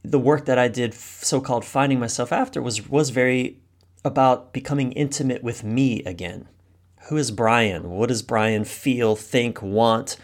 the 0.02 0.18
work 0.18 0.46
that 0.46 0.58
I 0.58 0.68
did, 0.68 0.94
so 0.94 1.40
called 1.40 1.64
finding 1.64 2.00
myself 2.00 2.32
after, 2.32 2.62
was, 2.62 2.88
was 2.88 3.10
very 3.10 3.58
about 4.04 4.52
becoming 4.52 4.92
intimate 4.92 5.42
with 5.42 5.64
me 5.64 6.02
again. 6.04 6.48
Who 7.08 7.16
is 7.16 7.30
Brian? 7.30 7.90
What 7.90 8.08
does 8.08 8.22
Brian 8.22 8.64
feel, 8.64 9.16
think, 9.16 9.60
want? 9.60 10.16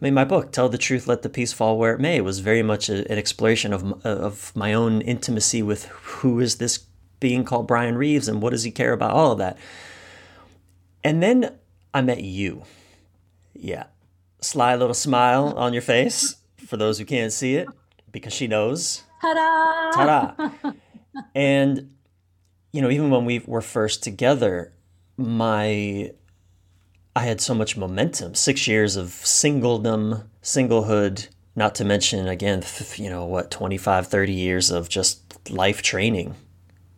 I 0.00 0.04
mean, 0.04 0.14
my 0.14 0.24
book, 0.24 0.52
Tell 0.52 0.68
the 0.68 0.78
Truth, 0.78 1.06
Let 1.06 1.22
the 1.22 1.28
Peace 1.28 1.52
Fall 1.52 1.76
Where 1.76 1.94
It 1.94 2.00
May, 2.00 2.20
was 2.20 2.38
very 2.38 2.62
much 2.62 2.88
a, 2.88 3.10
an 3.10 3.18
exploration 3.18 3.72
of, 3.72 4.04
of 4.06 4.52
my 4.56 4.72
own 4.72 5.02
intimacy 5.02 5.62
with 5.62 5.86
who 5.86 6.40
is 6.40 6.56
this 6.56 6.86
being 7.20 7.44
called 7.44 7.66
Brian 7.66 7.96
Reeves 7.96 8.28
and 8.28 8.42
what 8.42 8.50
does 8.50 8.64
he 8.64 8.70
care 8.70 8.92
about, 8.92 9.12
all 9.12 9.32
of 9.32 9.38
that. 9.38 9.56
And 11.04 11.22
then 11.22 11.58
I 11.94 12.00
met 12.00 12.22
you. 12.22 12.64
Yeah. 13.54 13.84
Sly 14.40 14.74
little 14.74 14.94
smile 14.94 15.54
on 15.56 15.72
your 15.72 15.82
face 15.82 16.36
for 16.66 16.76
those 16.76 16.98
who 16.98 17.04
can't 17.04 17.32
see 17.32 17.56
it 17.56 17.68
because 18.10 18.32
she 18.32 18.46
knows. 18.46 19.02
Ta-da! 19.20 19.90
Ta-da! 19.92 20.72
and 21.34 21.94
you 22.72 22.80
know, 22.80 22.90
even 22.90 23.10
when 23.10 23.24
we 23.24 23.40
were 23.40 23.60
first 23.60 24.02
together, 24.02 24.72
my 25.16 26.12
I 27.14 27.20
had 27.24 27.40
so 27.40 27.54
much 27.54 27.76
momentum. 27.76 28.34
Six 28.34 28.68
years 28.68 28.96
of 28.96 29.08
singledom, 29.08 30.26
singlehood, 30.42 31.28
not 31.56 31.74
to 31.76 31.84
mention, 31.84 32.28
again, 32.28 32.62
you 32.96 33.10
know, 33.10 33.24
what, 33.24 33.50
25, 33.50 34.06
30 34.06 34.32
years 34.32 34.70
of 34.70 34.88
just 34.88 35.50
life 35.50 35.82
training, 35.82 36.36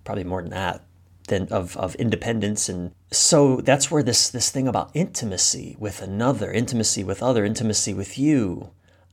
probably 0.05 0.25
more 0.25 0.43
than 0.43 0.51
that, 0.51 0.85
than 1.29 1.49
of, 1.49 1.77
of 1.77 1.95
independence. 1.97 2.69
And 2.69 2.93
so 3.11 3.57
that's 3.61 3.91
where 3.91 4.03
this, 4.03 4.31
this 4.31 4.51
thing 4.51 4.69
about 4.69 4.91
intimacy 4.95 5.77
with 5.79 6.03
another, 6.03 6.53
intimacy 6.53 7.05
with 7.05 7.23
other, 7.23 7.45
intimacy 7.45 7.95
with 7.95 8.19
you, 8.19 8.71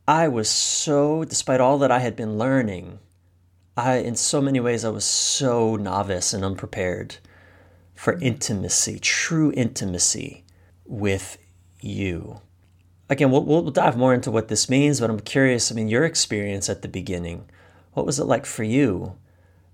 I 0.07 0.27
was 0.27 0.49
so, 0.49 1.23
despite 1.23 1.61
all 1.61 1.77
that 1.79 1.91
I 1.91 1.99
had 1.99 2.15
been 2.15 2.37
learning, 2.37 2.99
I, 3.77 3.97
in 3.97 4.15
so 4.15 4.41
many 4.41 4.59
ways, 4.59 4.83
I 4.83 4.89
was 4.89 5.05
so 5.05 5.75
novice 5.75 6.33
and 6.33 6.43
unprepared 6.43 7.17
for 7.93 8.17
intimacy, 8.19 8.99
true 8.99 9.51
intimacy 9.55 10.45
with 10.85 11.37
you. 11.79 12.41
Again, 13.09 13.31
we'll, 13.31 13.43
we'll 13.43 13.71
dive 13.71 13.97
more 13.97 14.13
into 14.13 14.31
what 14.31 14.47
this 14.47 14.69
means, 14.69 14.99
but 14.99 15.09
I'm 15.09 15.19
curious. 15.19 15.71
I 15.71 15.75
mean, 15.75 15.87
your 15.87 16.05
experience 16.05 16.69
at 16.69 16.81
the 16.81 16.87
beginning, 16.87 17.49
what 17.93 18.05
was 18.05 18.19
it 18.19 18.25
like 18.25 18.45
for 18.45 18.63
you 18.63 19.15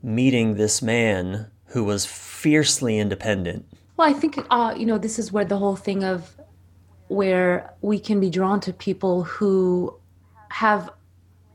meeting 0.05 0.53
this 0.53 0.81
man 0.81 1.49
who 1.67 1.83
was 1.83 2.05
fiercely 2.05 2.99
independent? 2.99 3.65
Well, 3.97 4.07
I 4.07 4.13
think, 4.13 4.37
uh, 4.49 4.73
you 4.77 4.85
know, 4.85 4.97
this 4.97 5.17
is 5.17 5.31
where 5.31 5.45
the 5.45 5.57
whole 5.57 5.75
thing 5.75 6.03
of 6.03 6.37
where 7.07 7.73
we 7.81 7.99
can 7.99 8.19
be 8.19 8.29
drawn 8.29 8.59
to 8.61 8.73
people 8.73 9.23
who 9.23 9.99
have 10.49 10.89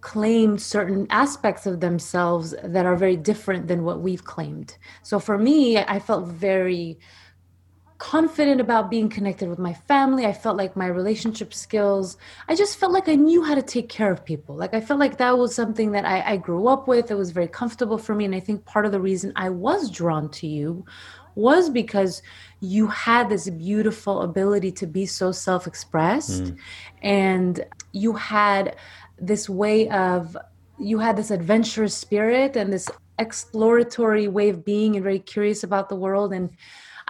claimed 0.00 0.61
certain 0.61 1.07
aspects 1.11 1.66
of 1.66 1.80
themselves 1.80 2.54
that 2.64 2.87
are 2.87 2.97
very 2.97 3.16
different 3.16 3.69
than 3.69 3.85
what 3.85 4.00
we've 4.00 4.25
claimed. 4.25 4.76
So 5.02 5.21
for 5.21 5.38
me, 5.38 5.78
I 5.78 5.99
felt 5.99 6.26
very 6.26 6.99
confident 8.00 8.62
about 8.62 8.90
being 8.90 9.11
connected 9.11 9.47
with 9.47 9.59
my 9.59 9.75
family. 9.75 10.25
I 10.25 10.33
felt 10.33 10.57
like 10.57 10.75
my 10.75 10.87
relationship 10.87 11.52
skills, 11.52 12.16
I 12.49 12.54
just 12.54 12.78
felt 12.78 12.92
like 12.92 13.11
I 13.11 13.14
knew 13.14 13.45
how 13.45 13.54
to 13.54 13.62
take 13.62 13.90
care 13.90 14.11
of 14.11 14.25
people. 14.25 14.57
Like 14.57 14.73
I 14.73 14.80
felt 14.80 14.99
like 14.99 15.19
that 15.19 15.37
was 15.37 15.54
something 15.54 15.92
that 15.92 16.07
I, 16.07 16.23
I 16.33 16.37
grew 16.38 16.66
up 16.66 16.88
with. 16.88 17.11
It 17.11 17.14
was 17.16 17.30
very 17.30 17.47
comfortable 17.47 17.99
for 17.99 18.14
me. 18.14 18.25
And 18.25 18.35
I 18.35 18.40
think 18.40 18.64
part 18.64 18.87
of 18.87 18.92
the 18.92 19.00
reason 19.00 19.35
I 19.37 19.50
was 19.50 19.90
drawn 19.90 20.30
to 20.30 20.47
you 20.47 20.87
was 21.35 21.69
because 21.69 22.23
you 22.61 22.87
had 22.87 23.28
this 23.28 23.50
beautiful 23.50 24.23
ability 24.23 24.73
to 24.73 24.87
be 24.87 25.04
so 25.04 25.30
self 25.30 25.66
expressed 25.66 26.45
mm. 26.45 26.57
and 27.02 27.64
you 27.92 28.14
had 28.14 28.76
this 29.19 29.49
way 29.49 29.88
of 29.90 30.37
you 30.78 30.99
had 30.99 31.16
this 31.16 31.30
adventurous 31.30 31.95
spirit 31.95 32.57
and 32.57 32.73
this 32.73 32.90
exploratory 33.19 34.26
way 34.26 34.49
of 34.49 34.64
being 34.64 34.97
and 34.97 35.04
very 35.04 35.19
curious 35.19 35.62
about 35.62 35.88
the 35.88 35.95
world 35.95 36.33
and 36.33 36.50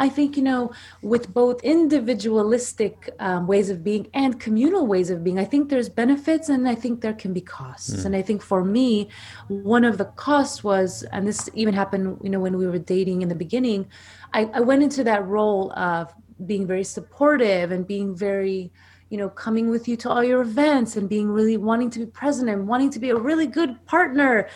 I 0.00 0.09
think, 0.09 0.38
you 0.38 0.42
know, 0.42 0.73
with 1.02 1.33
both 1.33 1.62
individualistic 1.62 3.11
um, 3.19 3.47
ways 3.47 3.69
of 3.69 3.85
being 3.85 4.09
and 4.14 4.40
communal 4.40 4.87
ways 4.87 5.11
of 5.11 5.23
being, 5.23 5.38
I 5.38 5.45
think 5.45 5.69
there's 5.69 5.90
benefits 5.90 6.49
and 6.49 6.66
I 6.66 6.75
think 6.75 7.02
there 7.02 7.12
can 7.12 7.35
be 7.35 7.42
costs. 7.42 7.92
Mm. 7.92 8.04
And 8.07 8.16
I 8.16 8.23
think 8.23 8.40
for 8.40 8.64
me, 8.64 9.11
one 9.49 9.85
of 9.85 9.99
the 9.99 10.07
costs 10.07 10.64
was, 10.64 11.02
and 11.12 11.28
this 11.28 11.50
even 11.52 11.75
happened, 11.75 12.19
you 12.23 12.30
know, 12.30 12.40
when 12.40 12.57
we 12.57 12.66
were 12.66 12.78
dating 12.78 13.21
in 13.21 13.28
the 13.28 13.35
beginning, 13.35 13.88
I, 14.33 14.47
I 14.54 14.61
went 14.61 14.83
into 14.83 15.04
that 15.04 15.26
role 15.26 15.71
of 15.75 16.14
being 16.47 16.66
very 16.66 16.85
supportive 16.85 17.71
and 17.71 17.87
being 17.87 18.16
very, 18.16 18.73
you 19.11 19.19
know, 19.19 19.28
coming 19.28 19.69
with 19.69 19.87
you 19.87 19.99
to 19.99 20.09
all 20.09 20.25
your 20.25 20.40
events 20.40 20.97
and 20.97 21.11
being 21.11 21.28
really 21.28 21.59
wanting 21.59 21.90
to 21.90 21.99
be 21.99 22.07
present 22.07 22.49
and 22.49 22.66
wanting 22.66 22.88
to 22.88 22.99
be 22.99 23.11
a 23.11 23.16
really 23.16 23.47
good 23.47 23.85
partner. 23.85 24.49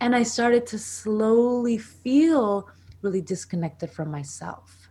And 0.00 0.14
I 0.14 0.22
started 0.22 0.64
to 0.68 0.78
slowly 0.78 1.76
feel 1.76 2.68
really 3.00 3.20
disconnected 3.20 3.90
from 3.90 4.08
myself 4.08 4.81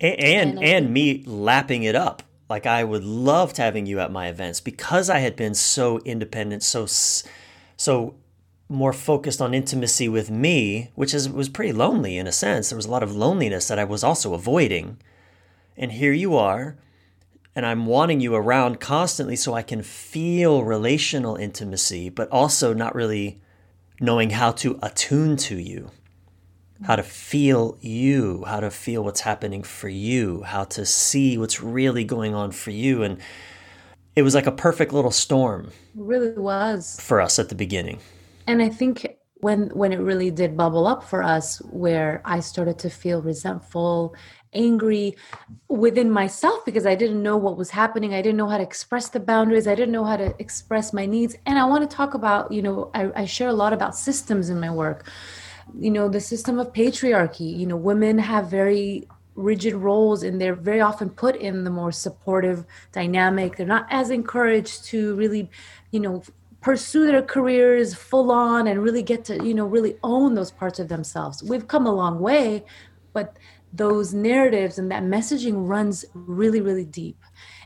and 0.00 0.20
and, 0.20 0.62
and 0.62 0.92
me 0.92 1.22
lapping 1.26 1.82
it 1.82 1.94
up. 1.94 2.22
Like 2.48 2.66
I 2.66 2.84
would 2.84 3.04
loved 3.04 3.56
having 3.56 3.86
you 3.86 4.00
at 4.00 4.12
my 4.12 4.28
events 4.28 4.60
because 4.60 5.08
I 5.08 5.18
had 5.20 5.36
been 5.36 5.54
so 5.54 6.00
independent, 6.00 6.62
so 6.62 6.86
so 7.76 8.14
more 8.68 8.92
focused 8.92 9.40
on 9.40 9.54
intimacy 9.54 10.08
with 10.08 10.30
me, 10.30 10.90
which 10.94 11.14
is 11.14 11.28
was 11.28 11.48
pretty 11.48 11.72
lonely 11.72 12.18
in 12.18 12.26
a 12.26 12.32
sense. 12.32 12.70
There 12.70 12.76
was 12.76 12.86
a 12.86 12.90
lot 12.90 13.02
of 13.02 13.16
loneliness 13.16 13.68
that 13.68 13.78
I 13.78 13.84
was 13.84 14.04
also 14.04 14.34
avoiding. 14.34 14.98
And 15.76 15.92
here 15.92 16.12
you 16.12 16.36
are, 16.36 16.76
and 17.56 17.64
I'm 17.64 17.86
wanting 17.86 18.20
you 18.20 18.34
around 18.34 18.80
constantly 18.80 19.36
so 19.36 19.54
I 19.54 19.62
can 19.62 19.82
feel 19.82 20.62
relational 20.62 21.36
intimacy, 21.36 22.10
but 22.10 22.28
also 22.30 22.74
not 22.74 22.94
really 22.94 23.40
knowing 24.00 24.30
how 24.30 24.52
to 24.52 24.78
attune 24.82 25.36
to 25.38 25.56
you 25.58 25.90
how 26.84 26.96
to 26.96 27.02
feel 27.02 27.76
you, 27.80 28.44
how 28.46 28.60
to 28.60 28.70
feel 28.70 29.04
what's 29.04 29.20
happening 29.20 29.62
for 29.62 29.88
you, 29.88 30.42
how 30.42 30.64
to 30.64 30.84
see 30.84 31.38
what's 31.38 31.62
really 31.62 32.04
going 32.04 32.34
on 32.34 32.52
for 32.52 32.70
you. 32.70 33.02
And 33.02 33.18
it 34.16 34.22
was 34.22 34.34
like 34.34 34.46
a 34.46 34.52
perfect 34.52 34.92
little 34.92 35.10
storm. 35.10 35.66
It 35.66 35.72
really 35.94 36.32
was. 36.32 36.98
For 37.00 37.20
us 37.20 37.38
at 37.38 37.48
the 37.48 37.54
beginning. 37.54 38.00
And 38.46 38.60
I 38.60 38.68
think 38.68 39.16
when 39.36 39.70
when 39.70 39.92
it 39.92 39.98
really 39.98 40.30
did 40.30 40.56
bubble 40.56 40.86
up 40.86 41.02
for 41.02 41.22
us 41.22 41.58
where 41.70 42.22
I 42.24 42.40
started 42.40 42.78
to 42.80 42.90
feel 42.90 43.22
resentful, 43.22 44.14
angry 44.52 45.16
within 45.68 46.10
myself 46.10 46.64
because 46.64 46.86
I 46.86 46.94
didn't 46.94 47.22
know 47.22 47.36
what 47.36 47.56
was 47.56 47.70
happening. 47.70 48.14
I 48.14 48.22
didn't 48.22 48.36
know 48.36 48.48
how 48.48 48.58
to 48.58 48.62
express 48.62 49.08
the 49.08 49.20
boundaries. 49.20 49.66
I 49.66 49.74
didn't 49.74 49.92
know 49.92 50.04
how 50.04 50.16
to 50.16 50.34
express 50.38 50.92
my 50.92 51.06
needs. 51.06 51.36
And 51.46 51.58
I 51.58 51.64
want 51.64 51.88
to 51.88 51.96
talk 51.96 52.14
about, 52.14 52.52
you 52.52 52.62
know, 52.62 52.90
I, 52.94 53.10
I 53.22 53.24
share 53.24 53.48
a 53.48 53.54
lot 53.54 53.72
about 53.72 53.96
systems 53.96 54.50
in 54.50 54.60
my 54.60 54.70
work 54.70 55.10
you 55.78 55.90
know 55.90 56.08
the 56.08 56.20
system 56.20 56.58
of 56.58 56.72
patriarchy. 56.72 57.56
You 57.56 57.66
know 57.66 57.76
women 57.76 58.18
have 58.18 58.48
very 58.48 59.08
rigid 59.34 59.74
roles 59.74 60.22
and 60.22 60.38
they're 60.40 60.54
very 60.54 60.80
often 60.80 61.08
put 61.08 61.36
in 61.36 61.64
the 61.64 61.70
more 61.70 61.92
supportive 61.92 62.64
dynamic. 62.92 63.56
They're 63.56 63.66
not 63.66 63.86
as 63.90 64.10
encouraged 64.10 64.84
to 64.86 65.14
really 65.16 65.50
you 65.90 66.00
know 66.00 66.22
pursue 66.60 67.06
their 67.06 67.22
careers 67.22 67.94
full 67.94 68.30
on 68.30 68.68
and 68.68 68.82
really 68.82 69.02
get 69.02 69.24
to 69.24 69.44
you 69.44 69.54
know 69.54 69.66
really 69.66 69.96
own 70.02 70.34
those 70.34 70.50
parts 70.50 70.78
of 70.78 70.88
themselves. 70.88 71.42
We've 71.42 71.68
come 71.68 71.86
a 71.86 71.94
long 71.94 72.18
way 72.20 72.64
but 73.12 73.36
those 73.74 74.14
narratives 74.14 74.78
and 74.78 74.90
that 74.90 75.02
messaging 75.02 75.68
runs 75.68 76.04
really 76.14 76.60
really 76.60 76.84
deep. 76.84 77.18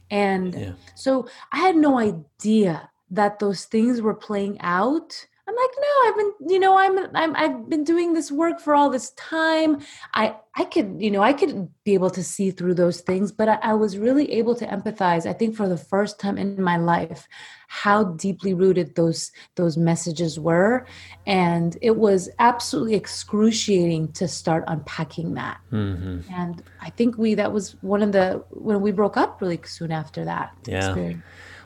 And 0.09 0.55
yeah. 0.55 0.73
so 0.95 1.29
i 1.51 1.59
had 1.59 1.77
no 1.77 1.99
idea 1.99 2.89
that 3.11 3.39
those 3.39 3.65
things 3.65 4.01
were 4.01 4.15
playing 4.15 4.61
out 4.61 5.27
I'm 5.49 5.55
like, 5.55 5.71
no, 5.79 6.09
I've 6.09 6.17
been, 6.17 6.51
you 6.51 6.59
know, 6.59 6.77
I'm, 6.77 6.99
I'm, 7.15 7.37
I've 7.37 7.69
been 7.69 7.85
doing 7.85 8.15
this 8.15 8.33
work 8.33 8.59
for 8.59 8.75
all 8.75 8.91
this 8.91 9.11
time. 9.11 9.81
I, 10.13 10.35
I 10.57 10.65
could, 10.65 10.97
you 10.99 11.09
know, 11.09 11.23
I 11.23 11.33
could 11.33 11.69
be 11.85 11.95
able 11.95 12.11
to 12.11 12.25
see 12.25 12.51
through 12.51 12.75
those 12.75 13.01
things, 13.01 13.31
but 13.31 13.49
I, 13.49 13.59
I 13.63 13.75
was 13.75 13.97
really 13.97 14.33
able 14.33 14.57
to 14.57 14.67
empathize. 14.67 15.25
I 15.25 15.33
think 15.33 15.55
for 15.55 15.69
the 15.69 15.77
first 15.77 16.19
time 16.19 16.37
in 16.37 16.61
my 16.61 16.79
life, 16.79 17.29
how 17.69 18.03
deeply 18.05 18.55
rooted 18.55 18.97
those, 18.97 19.31
those 19.55 19.77
messages 19.77 20.39
were, 20.41 20.85
and 21.27 21.77
it 21.81 21.97
was 21.97 22.29
absolutely 22.41 22.95
excruciating 22.95 24.13
to 24.13 24.27
start 24.27 24.65
unpacking 24.67 25.35
that. 25.35 25.61
Mm-hmm. 25.71 26.33
And 26.33 26.63
I 26.81 26.91
think 26.91 27.19
we, 27.19 27.35
that 27.35 27.53
was 27.53 27.77
one 27.83 28.03
of 28.03 28.11
the 28.11 28.45
when 28.51 28.81
we 28.81 28.91
broke 28.91 29.17
up 29.17 29.41
really 29.41 29.61
soon 29.65 29.93
after 29.93 30.25
that. 30.25 30.57
Yeah. 30.67 30.89
Experience. 30.89 31.23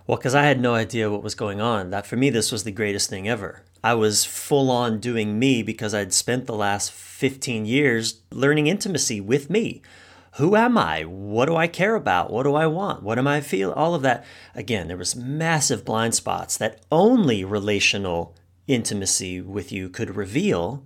Well, 0.07 0.17
because 0.17 0.35
I 0.35 0.43
had 0.43 0.61
no 0.61 0.75
idea 0.75 1.11
what 1.11 1.23
was 1.23 1.35
going 1.35 1.61
on. 1.61 1.91
That 1.91 2.07
for 2.07 2.17
me, 2.17 2.31
this 2.31 2.51
was 2.51 2.65
the 2.65 2.73
greatest 2.73 3.09
thing 3.09 3.29
ever. 3.29 3.63
I 3.83 3.95
was 3.95 4.25
full 4.25 4.71
on 4.71 5.01
doing 5.01 5.39
me 5.39 5.63
because 5.63 5.95
I'd 5.95 6.13
spent 6.13 6.47
the 6.47 6.55
last 6.55 6.93
15 6.93 7.65
years 7.65 8.21
learning 8.31 8.67
intimacy 8.67 9.21
with 9.21 9.49
me. 9.49 9.83
Who 10.35 10.55
am 10.55 10.79
I? 10.79 11.03
What 11.05 11.47
do 11.47 11.57
I 11.57 11.67
care 11.67 11.95
about? 11.95 12.31
What 12.31 12.45
do 12.45 12.55
I 12.55 12.67
want? 12.67 13.03
What 13.03 13.19
am 13.19 13.27
I 13.27 13.41
feel? 13.41 13.73
All 13.73 13.95
of 13.95 14.03
that. 14.03 14.25
Again, 14.55 14.89
there 14.89 14.97
was 14.97 15.17
massive 15.17 15.85
blind 15.85 16.15
spots 16.15 16.57
that 16.59 16.85
only 16.93 17.45
relational 17.45 18.37
intimacy 18.67 19.41
with 19.41 19.73
you 19.73 19.89
could 19.89 20.15
reveal. 20.15 20.85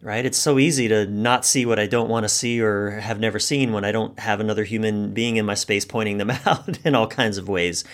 Right? 0.00 0.24
It's 0.24 0.38
so 0.38 0.58
easy 0.58 0.88
to 0.88 1.06
not 1.06 1.44
see 1.44 1.66
what 1.66 1.78
I 1.78 1.86
don't 1.86 2.08
want 2.08 2.24
to 2.24 2.28
see 2.28 2.60
or 2.60 2.90
have 3.00 3.18
never 3.18 3.38
seen 3.38 3.72
when 3.72 3.84
I 3.84 3.92
don't 3.92 4.18
have 4.20 4.40
another 4.40 4.64
human 4.64 5.12
being 5.12 5.36
in 5.36 5.46
my 5.46 5.54
space 5.54 5.84
pointing 5.84 6.18
them 6.18 6.30
out 6.46 6.78
in 6.84 6.94
all 6.94 7.08
kinds 7.08 7.38
of 7.38 7.48
ways. 7.48 7.84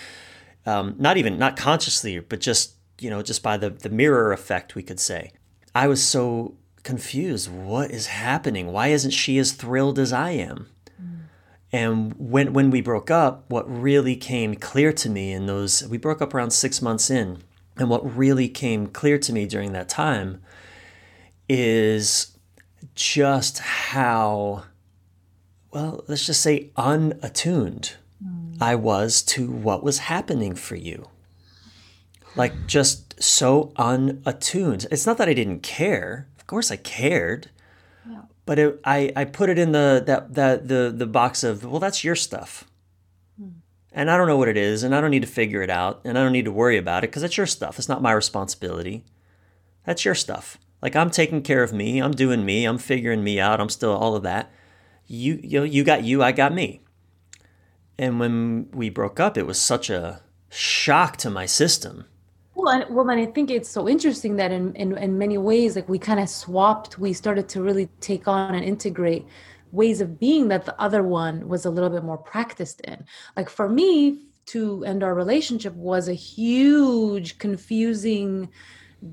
Um, 0.65 0.95
not 0.97 1.17
even 1.17 1.37
not 1.37 1.57
consciously, 1.57 2.19
but 2.19 2.39
just 2.39 2.75
you 2.99 3.09
know, 3.09 3.21
just 3.21 3.43
by 3.43 3.57
the, 3.57 3.69
the 3.69 3.89
mirror 3.89 4.31
effect, 4.31 4.75
we 4.75 4.83
could 4.83 4.99
say. 4.99 5.31
I 5.75 5.87
was 5.87 6.03
so 6.03 6.55
confused. 6.83 7.51
What 7.51 7.91
is 7.91 8.07
happening? 8.07 8.71
Why 8.71 8.89
isn't 8.89 9.11
she 9.11 9.37
as 9.37 9.53
thrilled 9.53 9.97
as 9.97 10.13
I 10.13 10.31
am? 10.31 10.69
Mm. 11.01 11.19
And 11.71 12.13
when 12.17 12.53
when 12.53 12.69
we 12.69 12.81
broke 12.81 13.09
up, 13.09 13.45
what 13.47 13.69
really 13.69 14.15
came 14.15 14.55
clear 14.55 14.93
to 14.93 15.09
me 15.09 15.31
in 15.31 15.47
those 15.47 15.87
we 15.87 15.97
broke 15.97 16.21
up 16.21 16.33
around 16.33 16.51
six 16.51 16.81
months 16.81 17.09
in, 17.09 17.39
and 17.77 17.89
what 17.89 18.15
really 18.15 18.47
came 18.47 18.87
clear 18.87 19.17
to 19.17 19.33
me 19.33 19.45
during 19.45 19.71
that 19.71 19.89
time 19.89 20.41
is 21.49 22.37
just 22.95 23.59
how 23.59 24.65
well, 25.71 26.03
let's 26.07 26.27
just 26.27 26.41
say 26.41 26.69
unattuned 26.77 27.95
mm. 28.23 28.57
I 28.61 28.75
was 28.75 29.23
to 29.23 29.49
what 29.49 29.83
was 29.83 29.99
happening 29.99 30.53
for 30.53 30.75
you 30.75 31.07
like 32.35 32.67
just 32.67 33.21
so 33.21 33.71
unattuned. 33.77 34.87
It's 34.91 35.05
not 35.05 35.17
that 35.17 35.29
I 35.29 35.33
didn't 35.33 35.61
care. 35.61 36.27
Of 36.37 36.47
course 36.47 36.71
I 36.71 36.77
cared. 36.77 37.49
Yeah. 38.09 38.21
But 38.45 38.59
it, 38.59 38.79
I, 38.83 39.11
I 39.15 39.25
put 39.25 39.49
it 39.49 39.59
in 39.59 39.71
the 39.71 40.03
that, 40.05 40.33
that 40.33 40.67
the 40.67 40.93
the 40.95 41.05
box 41.05 41.43
of 41.43 41.63
well 41.63 41.79
that's 41.79 42.03
your 42.03 42.15
stuff. 42.15 42.65
Hmm. 43.39 43.49
And 43.91 44.09
I 44.09 44.17
don't 44.17 44.27
know 44.27 44.37
what 44.37 44.49
it 44.49 44.57
is 44.57 44.83
and 44.83 44.95
I 44.95 45.01
don't 45.01 45.11
need 45.11 45.21
to 45.21 45.27
figure 45.27 45.61
it 45.61 45.69
out 45.69 46.01
and 46.03 46.17
I 46.17 46.23
don't 46.23 46.33
need 46.33 46.45
to 46.45 46.51
worry 46.51 46.77
about 46.77 47.03
it 47.03 47.11
because 47.11 47.23
it's 47.23 47.37
your 47.37 47.47
stuff. 47.47 47.77
It's 47.77 47.89
not 47.89 48.01
my 48.01 48.11
responsibility. 48.11 49.03
That's 49.85 50.05
your 50.05 50.15
stuff. 50.15 50.57
Like 50.81 50.95
I'm 50.95 51.09
taking 51.09 51.43
care 51.43 51.63
of 51.63 51.71
me, 51.71 51.99
I'm 51.99 52.11
doing 52.11 52.45
me, 52.45 52.65
I'm 52.65 52.77
figuring 52.77 53.23
me 53.23 53.39
out, 53.39 53.61
I'm 53.61 53.69
still 53.69 53.91
all 53.91 54.15
of 54.15 54.23
that. 54.23 54.51
You 55.05 55.39
you 55.43 55.59
know, 55.59 55.65
you 55.65 55.83
got 55.83 56.03
you, 56.03 56.23
I 56.23 56.31
got 56.31 56.53
me. 56.53 56.81
And 57.97 58.19
when 58.19 58.69
we 58.71 58.89
broke 58.89 59.19
up, 59.19 59.37
it 59.37 59.45
was 59.45 59.61
such 59.61 59.89
a 59.89 60.21
shock 60.49 61.15
to 61.17 61.29
my 61.29 61.45
system 61.45 62.05
Well, 62.63 62.81
and, 62.81 62.95
well, 62.95 63.09
and 63.09 63.19
I 63.19 63.25
think 63.25 63.51
it's 63.51 63.69
so 63.69 63.89
interesting 63.89 64.37
that 64.37 64.51
in, 64.51 64.73
in, 64.75 64.97
in 64.97 65.17
many 65.17 65.37
ways, 65.37 65.75
like 65.75 65.89
we 65.89 65.99
kind 65.99 66.19
of 66.21 66.29
swapped, 66.29 66.97
we 66.97 67.11
started 67.11 67.49
to 67.49 67.61
really 67.61 67.89
take 67.99 68.25
on 68.25 68.55
and 68.55 68.63
integrate 68.63 69.25
ways 69.73 69.99
of 69.99 70.17
being 70.17 70.47
that 70.47 70.63
the 70.63 70.79
other 70.79 71.03
one 71.03 71.49
was 71.49 71.65
a 71.65 71.69
little 71.69 71.89
bit 71.89 72.05
more 72.05 72.17
practiced 72.17 72.79
in. 72.81 73.03
Like 73.35 73.49
for 73.49 73.67
me, 73.67 74.19
to 74.45 74.85
end 74.85 75.03
our 75.03 75.13
relationship 75.13 75.73
was 75.73 76.07
a 76.07 76.13
huge, 76.13 77.37
confusing, 77.37 78.49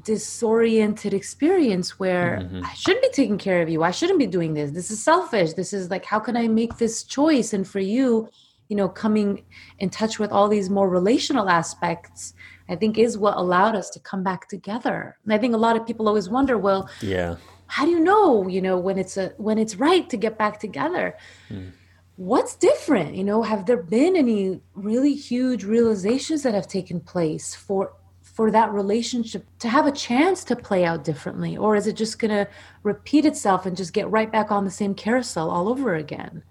disoriented 0.04 1.12
experience 1.12 1.98
where 1.98 2.42
mm-hmm. 2.42 2.64
I 2.64 2.72
shouldn't 2.74 3.02
be 3.02 3.10
taking 3.10 3.38
care 3.38 3.62
of 3.62 3.68
you. 3.68 3.82
I 3.82 3.90
shouldn't 3.90 4.20
be 4.20 4.26
doing 4.26 4.54
this. 4.54 4.70
This 4.70 4.92
is 4.92 5.02
selfish. 5.02 5.54
This 5.54 5.72
is 5.72 5.90
like, 5.90 6.04
how 6.04 6.20
can 6.20 6.36
I 6.36 6.46
make 6.46 6.78
this 6.78 7.02
choice? 7.02 7.52
And 7.52 7.66
for 7.66 7.80
you, 7.80 8.28
you 8.68 8.76
know, 8.76 8.88
coming 8.88 9.44
in 9.80 9.90
touch 9.90 10.20
with 10.20 10.30
all 10.30 10.48
these 10.48 10.70
more 10.70 10.88
relational 10.88 11.48
aspects, 11.48 12.34
I 12.70 12.76
think 12.76 12.96
is 12.96 13.18
what 13.18 13.36
allowed 13.36 13.74
us 13.74 13.90
to 13.90 14.00
come 14.00 14.22
back 14.22 14.48
together. 14.48 15.16
And 15.24 15.34
I 15.34 15.38
think 15.38 15.54
a 15.54 15.58
lot 15.58 15.76
of 15.76 15.86
people 15.86 16.08
always 16.08 16.28
wonder, 16.28 16.56
well, 16.56 16.88
yeah, 17.02 17.36
how 17.66 17.84
do 17.84 17.90
you 17.90 18.00
know, 18.00 18.48
you 18.48 18.62
know, 18.62 18.78
when 18.78 18.96
it's 18.98 19.16
a 19.16 19.34
when 19.36 19.58
it's 19.58 19.76
right 19.76 20.08
to 20.08 20.16
get 20.16 20.38
back 20.38 20.58
together? 20.58 21.16
Mm 21.50 21.72
what's 22.20 22.54
different? 22.54 23.14
You 23.14 23.24
know 23.24 23.42
have 23.42 23.64
there 23.64 23.82
been 23.82 24.14
any 24.14 24.60
really 24.74 25.14
huge 25.14 25.64
realizations 25.64 26.42
that 26.42 26.52
have 26.52 26.66
taken 26.66 27.00
place 27.00 27.54
for 27.54 27.94
for 28.20 28.50
that 28.50 28.70
relationship 28.72 29.46
to 29.60 29.70
have 29.70 29.86
a 29.86 29.92
chance 29.92 30.44
to 30.44 30.54
play 30.54 30.84
out 30.84 31.02
differently? 31.02 31.56
Or 31.56 31.76
is 31.76 31.86
it 31.86 31.96
just 31.96 32.18
going 32.18 32.30
to 32.30 32.46
repeat 32.82 33.24
itself 33.24 33.64
and 33.64 33.74
just 33.74 33.94
get 33.94 34.10
right 34.10 34.30
back 34.30 34.50
on 34.50 34.66
the 34.66 34.70
same 34.70 34.94
carousel 34.94 35.50
all 35.50 35.66
over 35.66 35.94
again? 35.94 36.42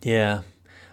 Yeah 0.00 0.42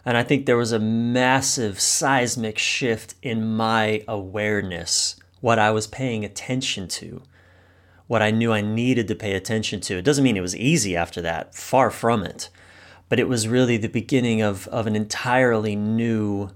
and 0.05 0.15
i 0.15 0.23
think 0.23 0.45
there 0.45 0.57
was 0.57 0.71
a 0.71 0.79
massive 0.79 1.79
seismic 1.79 2.57
shift 2.57 3.15
in 3.21 3.45
my 3.45 4.03
awareness 4.07 5.15
what 5.41 5.59
i 5.59 5.71
was 5.71 5.87
paying 5.87 6.23
attention 6.23 6.87
to 6.87 7.21
what 8.07 8.21
i 8.21 8.31
knew 8.31 8.53
i 8.53 8.61
needed 8.61 9.07
to 9.07 9.15
pay 9.15 9.33
attention 9.33 9.81
to 9.81 9.97
it 9.97 10.05
doesn't 10.05 10.23
mean 10.23 10.37
it 10.37 10.41
was 10.41 10.55
easy 10.55 10.95
after 10.95 11.21
that 11.21 11.55
far 11.55 11.89
from 11.89 12.23
it 12.23 12.49
but 13.09 13.19
it 13.19 13.27
was 13.27 13.47
really 13.47 13.77
the 13.77 13.87
beginning 13.87 14.41
of, 14.41 14.67
of 14.69 14.87
an 14.87 14.95
entirely 14.95 15.75
new 15.75 16.49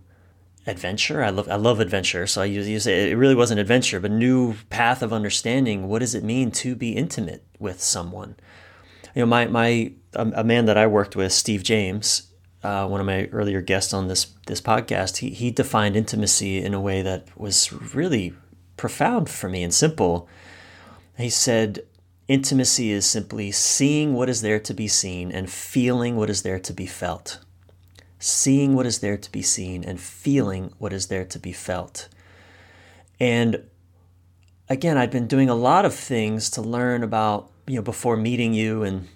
adventure. 0.66 1.24
I 1.24 1.30
love 1.30 1.50
I 1.50 1.56
love 1.56 1.80
adventure, 1.80 2.28
so 2.28 2.42
I 2.42 2.46
use, 2.46 2.68
use 2.68 2.88
it. 2.88 3.10
It 3.10 3.16
really 3.16 3.36
was 3.36 3.52
an 3.52 3.58
adventure, 3.58 4.00
but 4.00 4.12
new 4.12 4.56
path 4.70 5.02
of 5.02 5.14
understanding. 5.14 5.88
What 5.88 6.00
does 6.00 6.16
it 6.16 6.24
mean 6.24 6.52
to 6.52 6.76
be 6.76 6.92
intimate 6.92 7.44
with 7.60 7.82
someone? 7.82 8.36
You 9.16 9.22
know, 9.22 9.26
my 9.26 9.48
my 9.48 9.94
um, 10.16 10.34
a, 10.36 10.44
man 10.44 10.66
that 10.66 10.78
I 10.78 10.88
worked 10.88 11.16
with, 11.16 11.32
Steve 11.32 11.64
James, 11.64 12.29
uh, 12.64 12.88
one 12.88 13.00
of 13.00 13.06
my 13.06 13.26
earlier 13.28 13.62
guests 13.62 13.94
on 13.94 14.08
this 14.08 14.28
this 14.48 14.62
podcast, 14.62 15.18
he 15.18 15.30
he 15.30 15.52
defined 15.52 15.96
intimacy 15.96 16.62
in 16.62 16.74
a 16.74 16.82
way 16.82 17.02
that 17.02 17.28
was 17.38 17.72
really 17.96 18.34
profound 18.78 19.30
for 19.30 19.50
me 19.50 19.64
and 19.64 19.74
simple. 19.74 20.28
He 21.18 21.30
said, 21.30 21.82
Intimacy 22.30 22.92
is 22.92 23.08
simply 23.08 23.52
seeing 23.52 24.14
what 24.14 24.30
is 24.30 24.42
there 24.42 24.60
to 24.60 24.74
be 24.74 24.88
seen 24.88 25.32
and 25.32 25.50
feeling 25.50 26.16
what 26.16 26.30
is 26.30 26.44
there 26.44 26.60
to 26.60 26.74
be 26.74 26.86
felt. 26.86 27.40
Seeing 28.20 28.76
what 28.76 28.86
is 28.86 29.00
there 29.00 29.18
to 29.18 29.32
be 29.32 29.42
seen 29.42 29.84
and 29.84 30.00
feeling 30.00 30.72
what 30.78 30.94
is 30.94 31.08
there 31.08 31.26
to 31.26 31.40
be 31.40 31.52
felt. 31.52 32.08
And 33.20 33.64
again, 34.70 34.96
I'd 34.96 35.10
been 35.10 35.26
doing 35.26 35.50
a 35.50 35.56
lot 35.56 35.86
of 35.86 35.94
things 35.96 36.52
to 36.52 36.62
learn 36.62 37.04
about, 37.04 37.50
you 37.66 37.78
know, 37.78 37.82
before 37.82 38.16
meeting 38.16 38.54
you 38.54 38.84
and 38.84 39.08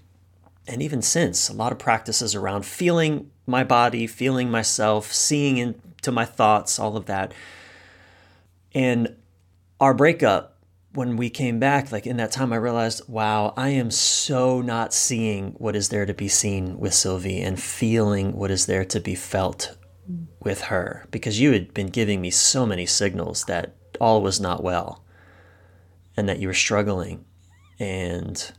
and 0.66 0.82
even 0.82 1.02
since, 1.02 1.50
a 1.50 1.54
lot 1.54 1.72
of 1.74 1.78
practices 1.78 2.36
around 2.36 2.66
feeling 2.66 3.30
my 3.46 3.64
body, 3.64 4.08
feeling 4.08 4.50
myself, 4.50 5.12
seeing 5.12 5.58
into 5.58 6.12
my 6.12 6.26
thoughts, 6.26 6.80
all 6.80 6.98
of 6.98 7.06
that. 7.06 7.34
And 8.74 9.16
our 9.80 9.94
breakup 9.94 10.54
when 10.94 11.18
we 11.18 11.30
came 11.30 11.60
back, 11.60 11.92
like 11.92 12.06
in 12.06 12.18
that 12.18 12.32
time, 12.32 12.54
I 12.54 12.58
realized, 12.58 13.08
wow, 13.10 13.54
I 13.58 13.70
am 13.70 13.90
so 13.90 14.62
not 14.62 14.94
seeing 14.94 15.54
what 15.54 15.76
is 15.76 15.90
there 15.90 16.06
to 16.06 16.14
be 16.14 16.28
seen 16.28 16.80
with 16.80 16.94
Silvy 16.94 17.42
and 17.42 17.60
feeling 17.60 18.34
what 18.34 18.52
is 18.52 18.68
there 18.68 18.86
to 18.86 19.00
be 19.00 19.16
felt 19.16 19.76
with 20.40 20.62
her 20.62 21.08
because 21.10 21.40
you 21.40 21.54
had 21.54 21.74
been 21.74 21.88
giving 21.88 22.22
me 22.22 22.30
so 22.30 22.66
many 22.66 22.86
signals 22.86 23.46
that 23.46 23.74
all 24.00 24.22
was 24.22 24.40
not 24.40 24.62
well 24.62 25.04
and 26.16 26.30
that 26.30 26.40
you 26.40 26.48
were 26.48 26.54
struggling. 26.54 27.26
And 27.80 28.52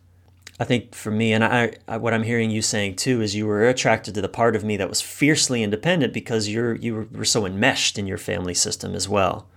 I 0.61 0.65
think 0.65 0.95
for 0.95 1.11
me, 1.11 1.33
and 1.33 1.43
I, 1.45 1.73
I, 1.89 1.97
what 1.97 2.15
I'm 2.15 2.23
hearing 2.23 2.51
you 2.51 2.63
saying 2.63 2.97
too 2.97 3.21
is 3.21 3.35
you 3.35 3.47
were 3.47 3.69
attracted 3.69 4.15
to 4.15 4.23
the 4.23 4.29
part 4.29 4.55
of 4.55 4.63
me 4.63 4.77
that 4.77 4.89
was 4.89 5.01
fiercely 5.01 5.63
independent 5.63 6.13
because 6.13 6.49
you're 6.49 6.75
you 6.77 7.09
were 7.13 7.25
so 7.25 7.45
enmeshed 7.45 7.99
in 7.99 8.07
your 8.07 8.19
family 8.19 8.55
system 8.55 8.95
as 8.95 9.09
well. 9.09 9.49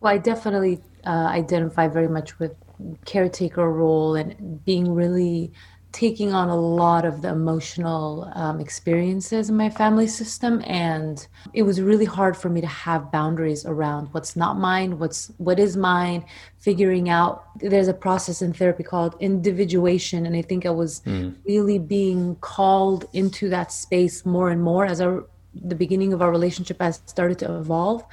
Well, 0.00 0.12
I 0.12 0.18
definitely 0.18 0.80
uh, 1.06 1.10
identify 1.10 1.86
very 1.86 2.08
much 2.08 2.38
with 2.38 2.56
caretaker 3.04 3.70
role 3.70 4.16
and 4.16 4.64
being 4.64 4.92
really 4.92 5.52
taking 5.94 6.32
on 6.32 6.48
a 6.48 6.56
lot 6.56 7.04
of 7.04 7.22
the 7.22 7.28
emotional 7.28 8.28
um, 8.34 8.60
experiences 8.60 9.48
in 9.48 9.56
my 9.56 9.70
family 9.70 10.08
system 10.08 10.60
and 10.66 11.28
it 11.52 11.62
was 11.62 11.80
really 11.80 12.04
hard 12.04 12.36
for 12.36 12.48
me 12.48 12.60
to 12.60 12.66
have 12.66 13.12
boundaries 13.12 13.64
around 13.64 14.08
what's 14.12 14.34
not 14.34 14.58
mine 14.58 14.98
what's 14.98 15.30
what 15.38 15.58
is 15.58 15.76
mine 15.76 16.24
figuring 16.58 17.08
out 17.08 17.44
there's 17.60 17.86
a 17.86 17.94
process 17.94 18.42
in 18.42 18.52
therapy 18.52 18.82
called 18.82 19.14
individuation 19.20 20.26
and 20.26 20.34
i 20.34 20.42
think 20.42 20.66
i 20.66 20.70
was 20.70 21.00
mm. 21.02 21.32
really 21.46 21.78
being 21.78 22.34
called 22.36 23.08
into 23.12 23.48
that 23.48 23.70
space 23.70 24.26
more 24.26 24.50
and 24.50 24.60
more 24.60 24.84
as 24.84 25.00
our 25.00 25.24
the 25.54 25.76
beginning 25.76 26.12
of 26.12 26.20
our 26.20 26.32
relationship 26.32 26.82
has 26.82 27.00
started 27.06 27.38
to 27.38 27.56
evolve 27.56 28.04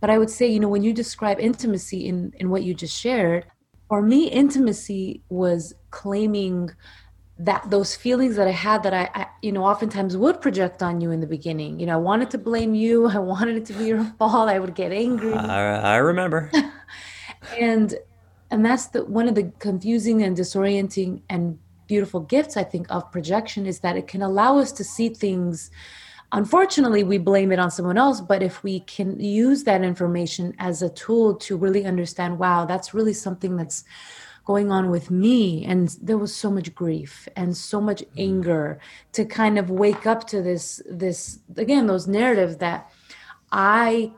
but 0.00 0.08
I 0.08 0.18
would 0.18 0.30
say, 0.30 0.46
you 0.48 0.60
know, 0.60 0.68
when 0.68 0.82
you 0.82 0.94
describe 0.94 1.38
intimacy 1.38 2.06
in, 2.06 2.32
in 2.38 2.48
what 2.48 2.62
you 2.62 2.72
just 2.72 2.98
shared, 2.98 3.44
for 3.88 4.00
me, 4.00 4.28
intimacy 4.28 5.22
was 5.28 5.74
claiming 5.90 6.70
that 7.44 7.70
those 7.70 7.96
feelings 7.96 8.36
that 8.36 8.46
I 8.46 8.52
had 8.52 8.82
that 8.82 8.92
I, 8.92 9.08
I, 9.14 9.26
you 9.40 9.50
know, 9.50 9.64
oftentimes 9.64 10.14
would 10.14 10.42
project 10.42 10.82
on 10.82 11.00
you 11.00 11.10
in 11.10 11.20
the 11.20 11.26
beginning. 11.26 11.80
You 11.80 11.86
know, 11.86 11.94
I 11.94 11.96
wanted 11.96 12.30
to 12.30 12.38
blame 12.38 12.74
you. 12.74 13.08
I 13.08 13.18
wanted 13.18 13.56
it 13.56 13.64
to 13.66 13.72
be 13.72 13.86
your 13.86 14.04
fault. 14.18 14.48
I 14.48 14.58
would 14.58 14.74
get 14.74 14.92
angry. 14.92 15.32
I, 15.32 15.94
I 15.94 15.96
remember. 15.96 16.50
and 17.58 17.94
and 18.50 18.64
that's 18.64 18.88
the 18.88 19.04
one 19.04 19.28
of 19.28 19.34
the 19.34 19.52
confusing 19.58 20.22
and 20.22 20.36
disorienting 20.36 21.22
and 21.30 21.58
beautiful 21.86 22.20
gifts 22.20 22.56
I 22.56 22.64
think 22.64 22.86
of 22.90 23.10
projection 23.10 23.66
is 23.66 23.80
that 23.80 23.96
it 23.96 24.06
can 24.06 24.22
allow 24.22 24.58
us 24.58 24.70
to 24.72 24.84
see 24.84 25.08
things 25.08 25.70
unfortunately 26.32 27.02
we 27.02 27.18
blame 27.18 27.50
it 27.50 27.58
on 27.58 27.70
someone 27.70 27.98
else 27.98 28.20
but 28.20 28.42
if 28.42 28.62
we 28.62 28.80
can 28.80 29.18
use 29.18 29.64
that 29.64 29.82
information 29.82 30.54
as 30.58 30.82
a 30.82 30.88
tool 30.90 31.34
to 31.34 31.56
really 31.56 31.84
understand 31.84 32.38
wow 32.38 32.64
that's 32.64 32.94
really 32.94 33.12
something 33.12 33.56
that's 33.56 33.84
going 34.50 34.72
on 34.72 34.90
with 34.90 35.12
me 35.12 35.64
and 35.64 35.96
there 36.02 36.18
was 36.18 36.34
so 36.34 36.50
much 36.50 36.74
grief 36.74 37.28
and 37.36 37.56
so 37.56 37.80
much 37.80 38.00
mm-hmm. 38.02 38.28
anger 38.28 38.80
to 39.12 39.24
kind 39.24 39.56
of 39.60 39.70
wake 39.84 40.04
up 40.12 40.26
to 40.26 40.42
this 40.42 40.82
this 41.02 41.38
again 41.64 41.86
those 41.86 42.08
narratives 42.08 42.56
that 42.56 42.90
i 43.52 44.12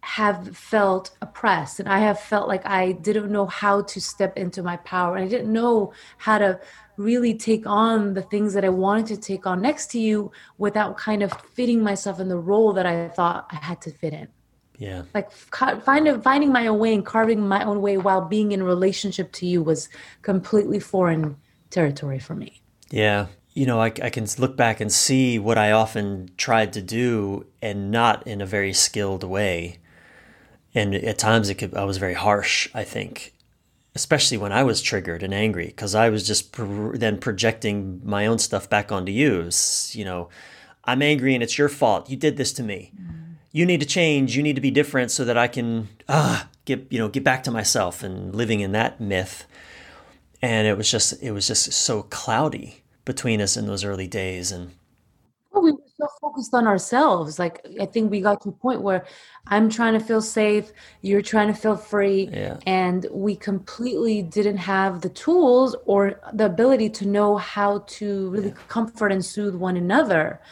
have 0.00 0.56
felt 0.72 1.06
oppressed 1.26 1.78
and 1.80 1.88
i 1.88 2.00
have 2.08 2.18
felt 2.32 2.48
like 2.52 2.64
i 2.66 2.82
didn't 3.06 3.30
know 3.30 3.46
how 3.46 3.76
to 3.92 3.98
step 4.00 4.36
into 4.36 4.60
my 4.70 4.76
power 4.78 5.14
and 5.14 5.24
i 5.24 5.28
didn't 5.28 5.52
know 5.52 5.92
how 6.18 6.36
to 6.44 6.58
really 6.96 7.34
take 7.34 7.64
on 7.66 8.14
the 8.14 8.22
things 8.22 8.54
that 8.54 8.64
I 8.64 8.70
wanted 8.70 9.06
to 9.08 9.16
take 9.18 9.44
on 9.46 9.60
next 9.60 9.90
to 9.90 9.98
you 9.98 10.32
without 10.56 10.96
kind 10.96 11.22
of 11.22 11.30
fitting 11.54 11.82
myself 11.82 12.20
in 12.20 12.28
the 12.28 12.38
role 12.38 12.72
that 12.72 12.86
I 12.86 13.08
thought 13.08 13.46
I 13.50 13.56
had 13.56 13.82
to 13.82 13.90
fit 13.90 14.14
in. 14.14 14.28
Yeah. 14.78 15.02
Like 15.14 15.30
finding 15.32 16.20
finding 16.20 16.52
my 16.52 16.66
own 16.66 16.78
way 16.78 16.94
and 16.94 17.04
carving 17.04 17.46
my 17.46 17.64
own 17.64 17.80
way 17.80 17.96
while 17.96 18.20
being 18.20 18.52
in 18.52 18.62
relationship 18.62 19.32
to 19.32 19.46
you 19.46 19.62
was 19.62 19.88
completely 20.22 20.80
foreign 20.80 21.36
territory 21.70 22.18
for 22.18 22.34
me. 22.34 22.60
Yeah. 22.90 23.26
You 23.54 23.64
know, 23.64 23.80
I, 23.80 23.86
I 23.86 24.10
can 24.10 24.26
look 24.38 24.56
back 24.56 24.80
and 24.80 24.92
see 24.92 25.38
what 25.38 25.56
I 25.56 25.72
often 25.72 26.30
tried 26.36 26.74
to 26.74 26.82
do 26.82 27.46
and 27.62 27.90
not 27.90 28.26
in 28.26 28.42
a 28.42 28.46
very 28.46 28.74
skilled 28.74 29.24
way. 29.24 29.78
And 30.74 30.94
at 30.94 31.16
times 31.16 31.48
it 31.48 31.54
could, 31.54 31.74
I 31.74 31.84
was 31.84 31.96
very 31.96 32.12
harsh, 32.12 32.68
I 32.74 32.84
think 32.84 33.32
especially 33.96 34.36
when 34.36 34.52
I 34.52 34.62
was 34.62 34.82
triggered 34.82 35.22
and 35.22 35.32
angry, 35.32 35.68
because 35.68 35.94
I 35.94 36.10
was 36.10 36.26
just 36.26 36.52
pro- 36.52 36.92
then 36.92 37.16
projecting 37.16 38.02
my 38.04 38.26
own 38.26 38.38
stuff 38.38 38.68
back 38.68 38.92
onto 38.92 39.10
you. 39.10 39.48
you 39.92 40.04
know, 40.04 40.28
I'm 40.84 41.00
angry 41.00 41.32
and 41.32 41.42
it's 41.42 41.56
your 41.56 41.70
fault. 41.70 42.10
You 42.10 42.18
did 42.18 42.36
this 42.36 42.52
to 42.54 42.62
me. 42.62 42.92
Mm-hmm. 42.94 43.25
You 43.56 43.64
need 43.64 43.80
to 43.80 43.86
change. 43.86 44.36
You 44.36 44.42
need 44.42 44.56
to 44.56 44.60
be 44.60 44.70
different 44.70 45.10
so 45.10 45.24
that 45.24 45.38
I 45.38 45.48
can 45.48 45.88
ah 46.10 46.48
get 46.66 46.86
you 46.90 46.98
know 46.98 47.08
get 47.08 47.24
back 47.24 47.42
to 47.44 47.50
myself 47.50 48.02
and 48.02 48.34
living 48.34 48.60
in 48.60 48.72
that 48.72 49.00
myth. 49.00 49.46
And 50.42 50.66
it 50.66 50.76
was 50.76 50.90
just 50.90 51.22
it 51.22 51.32
was 51.32 51.46
just 51.46 51.72
so 51.72 52.02
cloudy 52.02 52.82
between 53.06 53.40
us 53.40 53.56
in 53.56 53.66
those 53.66 53.82
early 53.82 54.06
days 54.06 54.52
and 54.52 54.72
well, 55.56 55.64
we 55.64 55.72
were 55.72 55.78
so 55.96 56.06
focused 56.20 56.52
on 56.52 56.66
ourselves. 56.66 57.38
Like 57.38 57.66
I 57.80 57.86
think 57.86 58.10
we 58.10 58.20
got 58.20 58.42
to 58.42 58.50
a 58.50 58.52
point 58.52 58.82
where 58.82 59.06
I'm 59.46 59.70
trying 59.70 59.94
to 59.94 60.00
feel 60.00 60.20
safe, 60.20 60.70
you're 61.00 61.22
trying 61.22 61.48
to 61.48 61.54
feel 61.54 61.76
free, 61.76 62.28
yeah. 62.30 62.58
and 62.66 63.06
we 63.10 63.36
completely 63.36 64.20
didn't 64.20 64.58
have 64.58 65.00
the 65.00 65.08
tools 65.08 65.74
or 65.86 66.20
the 66.34 66.44
ability 66.44 66.90
to 66.90 67.06
know 67.06 67.38
how 67.38 67.84
to 67.86 68.28
really 68.28 68.48
yeah. 68.48 68.54
comfort 68.68 69.12
and 69.12 69.24
soothe 69.24 69.54
one 69.54 69.78
another. 69.78 70.42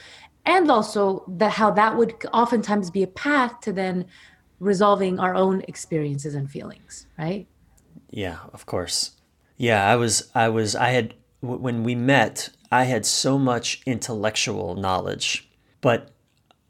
And 0.46 0.70
also 0.70 1.24
that 1.26 1.52
how 1.52 1.70
that 1.72 1.96
would 1.96 2.14
oftentimes 2.32 2.90
be 2.90 3.02
a 3.02 3.06
path 3.06 3.60
to 3.60 3.72
then 3.72 4.06
resolving 4.60 5.18
our 5.18 5.34
own 5.34 5.62
experiences 5.68 6.34
and 6.34 6.50
feelings, 6.50 7.06
right? 7.18 7.46
Yeah, 8.10 8.38
of 8.52 8.66
course. 8.66 9.12
Yeah, 9.56 9.90
I 9.90 9.96
was, 9.96 10.30
I 10.34 10.48
was, 10.48 10.76
I 10.76 10.90
had, 10.90 11.14
when 11.40 11.82
we 11.82 11.94
met, 11.94 12.50
I 12.70 12.84
had 12.84 13.06
so 13.06 13.38
much 13.38 13.82
intellectual 13.86 14.74
knowledge, 14.74 15.48
but 15.80 16.10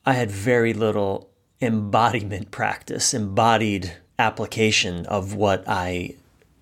I 0.07 0.13
had 0.13 0.31
very 0.31 0.73
little 0.73 1.31
embodiment 1.61 2.51
practice, 2.51 3.15
embodied 3.15 3.97
application 4.19 5.07
of 5.07 5.35
what 5.35 5.65
I 5.67 6.17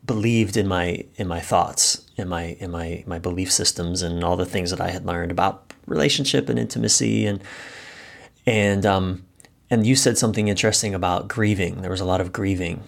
believed 0.04 0.56
in 0.56 0.66
my 0.66 1.04
in 1.16 1.28
my 1.28 1.40
thoughts, 1.40 2.06
in 2.16 2.28
my 2.28 2.56
in 2.60 2.70
my 2.70 3.04
my 3.06 3.18
belief 3.18 3.50
systems, 3.50 4.02
and 4.02 4.22
all 4.22 4.36
the 4.36 4.46
things 4.46 4.70
that 4.70 4.80
I 4.80 4.90
had 4.90 5.04
learned 5.04 5.30
about 5.30 5.71
relationship 5.92 6.48
and 6.48 6.58
intimacy, 6.58 7.26
and 7.26 7.42
and 8.46 8.84
um, 8.84 9.24
and 9.70 9.86
you 9.86 9.94
said 9.94 10.18
something 10.18 10.48
interesting 10.48 10.94
about 10.94 11.28
grieving. 11.28 11.82
There 11.82 11.90
was 11.90 12.00
a 12.00 12.04
lot 12.04 12.20
of 12.20 12.32
grieving 12.32 12.82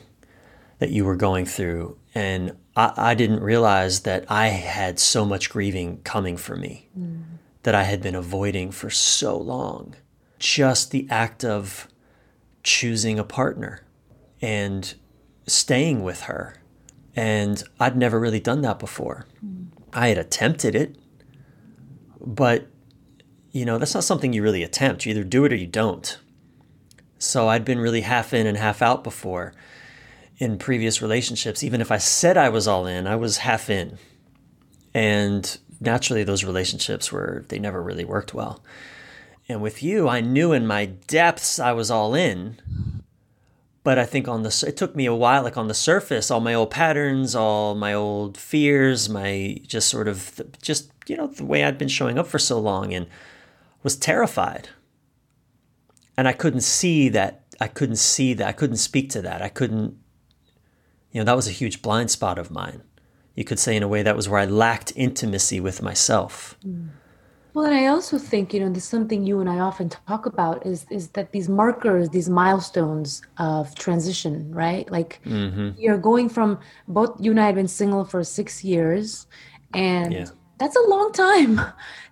that 0.79 0.91
you 0.91 1.05
were 1.05 1.17
going 1.17 1.47
through, 1.47 1.97
and 2.15 2.57
I, 2.77 2.93
I 2.97 3.15
didn't 3.15 3.41
realize 3.41 4.01
that 4.01 4.25
I 4.29 4.49
had 4.49 4.99
so 4.99 5.25
much 5.25 5.51
grieving 5.51 6.01
coming 6.03 6.37
for 6.37 6.57
me 6.57 6.89
mm. 6.99 7.23
that 7.63 7.75
I 7.75 7.85
had 7.85 8.03
been 8.03 8.15
avoiding 8.15 8.71
for 8.71 8.91
so 8.91 9.37
long. 9.37 9.95
Just 10.39 10.91
the 10.91 11.07
act 11.11 11.45
of 11.45 11.89
choosing 12.63 13.19
a 13.19 13.25
partner 13.25 13.83
and 14.43 14.95
staying 15.47 16.03
with 16.03 16.23
her. 16.23 16.57
And 17.17 17.63
I'd 17.79 17.97
never 17.97 18.19
really 18.19 18.41
done 18.41 18.63
that 18.63 18.79
before. 18.79 19.27
Mm. 19.45 19.69
I 19.93 20.09
had 20.09 20.19
attempted 20.19 20.75
it, 20.75 20.97
but 22.21 22.67
you 23.55 23.65
know, 23.65 23.79
that's 23.79 23.95
not 23.95 24.03
something 24.03 24.33
you 24.33 24.43
really 24.43 24.65
attempt. 24.65 25.07
You 25.07 25.11
either 25.13 25.23
do 25.23 25.45
it 25.45 25.53
or 25.53 25.57
you 25.57 25.69
don't. 25.69 26.19
So 27.21 27.49
I'd 27.49 27.65
been 27.65 27.79
really 27.79 28.01
half 28.01 28.35
in 28.35 28.49
and 28.49 28.59
half 28.59 28.83
out 28.83 29.05
before 29.05 29.55
in 30.39 30.59
previous 30.59 31.01
relationships. 31.01 31.63
Even 31.63 31.81
if 31.81 31.93
I 31.93 31.99
said 31.99 32.37
I 32.37 32.49
was 32.49 32.67
all 32.67 32.85
in, 32.85 33.07
I 33.07 33.15
was 33.15 33.39
half 33.39 33.71
in. 33.71 33.97
And 34.93 35.57
naturally, 35.81 36.25
those 36.25 36.43
relationships 36.43 37.13
were, 37.13 37.45
they 37.49 37.61
never 37.61 37.81
really 37.81 38.05
worked 38.05 38.35
well. 38.35 38.61
And 39.49 39.63
with 39.63 39.85
you, 39.85 40.09
I 40.09 40.21
knew 40.21 40.53
in 40.53 40.67
my 40.67 40.87
depths 40.87 41.61
I 41.61 41.71
was 41.73 41.93
all 41.93 42.13
in. 42.13 42.61
But 43.85 44.01
I 44.01 44.05
think 44.05 44.27
on 44.27 44.43
the 44.43 44.65
it 44.67 44.77
took 44.77 44.97
me 44.97 45.07
a 45.07 45.15
while. 45.15 45.45
Like 45.45 45.59
on 45.59 45.69
the 45.69 45.75
surface, 45.75 46.29
all 46.29 46.41
my 46.41 46.55
old 46.55 46.71
patterns, 46.71 47.37
all 47.37 47.77
my 47.77 47.95
old 47.95 48.37
fears, 48.37 49.09
my 49.09 49.61
just 49.65 49.91
sort 49.91 50.09
of 50.09 50.41
just 50.63 50.91
you 51.07 51.19
know 51.19 51.27
the 51.27 51.45
way 51.45 51.63
I'd 51.63 51.77
been 51.77 51.89
showing 51.89 52.19
up 52.19 52.27
for 52.27 52.39
so 52.39 52.59
long, 52.59 52.95
and 52.95 53.07
was 53.85 53.95
terrified. 53.95 54.71
And 56.17 56.27
I 56.27 56.33
couldn't 56.33 56.63
see 56.63 57.09
that. 57.11 57.43
I 57.61 57.69
couldn't 57.69 57.97
see 57.97 58.35
that. 58.35 58.49
I 58.49 58.53
couldn't 58.53 58.79
speak 58.79 59.11
to 59.11 59.23
that. 59.23 59.41
I 59.41 59.49
couldn't. 59.49 59.97
You 61.13 61.21
know 61.21 61.25
that 61.25 61.37
was 61.37 61.47
a 61.47 61.53
huge 61.53 61.83
blind 61.83 62.11
spot 62.11 62.39
of 62.39 62.51
mine. 62.51 62.83
You 63.37 63.45
could 63.45 63.61
say 63.61 63.77
in 63.77 63.85
a 63.85 63.89
way 63.89 64.03
that 64.03 64.17
was 64.17 64.29
where 64.29 64.41
I 64.41 64.47
lacked 64.47 64.93
intimacy 64.97 65.61
with 65.61 65.83
myself. 65.83 66.57
Mm. 66.67 66.89
Well, 67.53 67.67
and 67.67 67.75
I 67.75 67.87
also 67.87 68.19
think, 68.19 68.53
you 68.53 68.59
know, 68.59 68.69
there's 68.69 68.83
something 68.83 69.25
you 69.25 69.39
and 69.39 69.49
I 69.49 69.61
often 69.61 69.89
talk 69.89 70.27
about 70.27 70.67
is 70.67 70.87
is 70.91 71.11
that 71.11 71.31
these 71.31 71.49
markers, 71.49 72.09
these 72.09 72.29
milestones 72.29 73.23
of 73.39 73.77
transition, 73.77 74.53
right? 74.53 74.91
Like 74.91 75.21
mm-hmm. 75.25 75.71
you're 75.79 75.99
going 75.99 76.29
from 76.29 76.59
both 76.89 77.15
you 77.21 77.31
and 77.31 77.41
I 77.41 77.47
have 77.47 77.55
been 77.55 77.69
single 77.69 78.05
for 78.05 78.25
six 78.25 78.65
years, 78.65 79.29
and 79.73 80.13
yeah. 80.13 80.27
That's 80.59 80.77
a 80.77 80.89
long 80.89 81.13
time. 81.13 81.61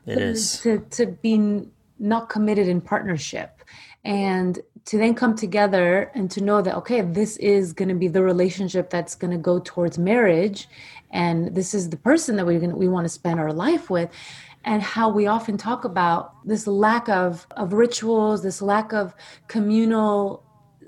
It 0.07 0.17
to, 0.17 0.21
is 0.21 0.61
to 0.61 0.79
to 0.79 1.07
be 1.07 1.69
not 1.99 2.29
committed 2.29 2.69
in 2.69 2.81
partnership, 2.81 3.63
and 4.05 4.59
to 4.85 4.99
then 4.99 5.15
come 5.15 5.37
together 5.37 6.11
and 6.15 6.31
to 6.33 6.41
know 6.41 6.61
that 6.63 6.77
okay, 6.77 7.01
this 7.03 7.37
is 7.37 7.73
going 7.73 7.89
to 7.89 7.95
be 7.95 8.09
the 8.09 8.23
relationship 8.23 8.91
that's 8.91 9.15
going 9.15 9.31
to 9.31 9.39
go 9.39 9.61
towards 9.61 9.99
marriage, 9.99 10.69
and 11.11 11.55
this 11.55 11.75
is 11.75 11.91
the 11.91 11.97
person 11.97 12.37
that 12.37 12.47
we're 12.47 12.61
going 12.61 12.77
we 12.77 12.89
want 12.89 13.05
to 13.05 13.09
spend 13.09 13.39
our 13.39 13.53
life 13.53 13.91
with 13.91 14.11
and 14.65 14.83
how 14.83 15.09
we 15.09 15.27
often 15.27 15.57
talk 15.57 15.85
about 15.85 16.47
this 16.47 16.67
lack 16.67 17.09
of, 17.09 17.47
of 17.53 17.73
rituals, 17.73 18.43
this 18.43 18.63
lack 18.63 18.93
of 18.93 19.15
communal 19.49 20.45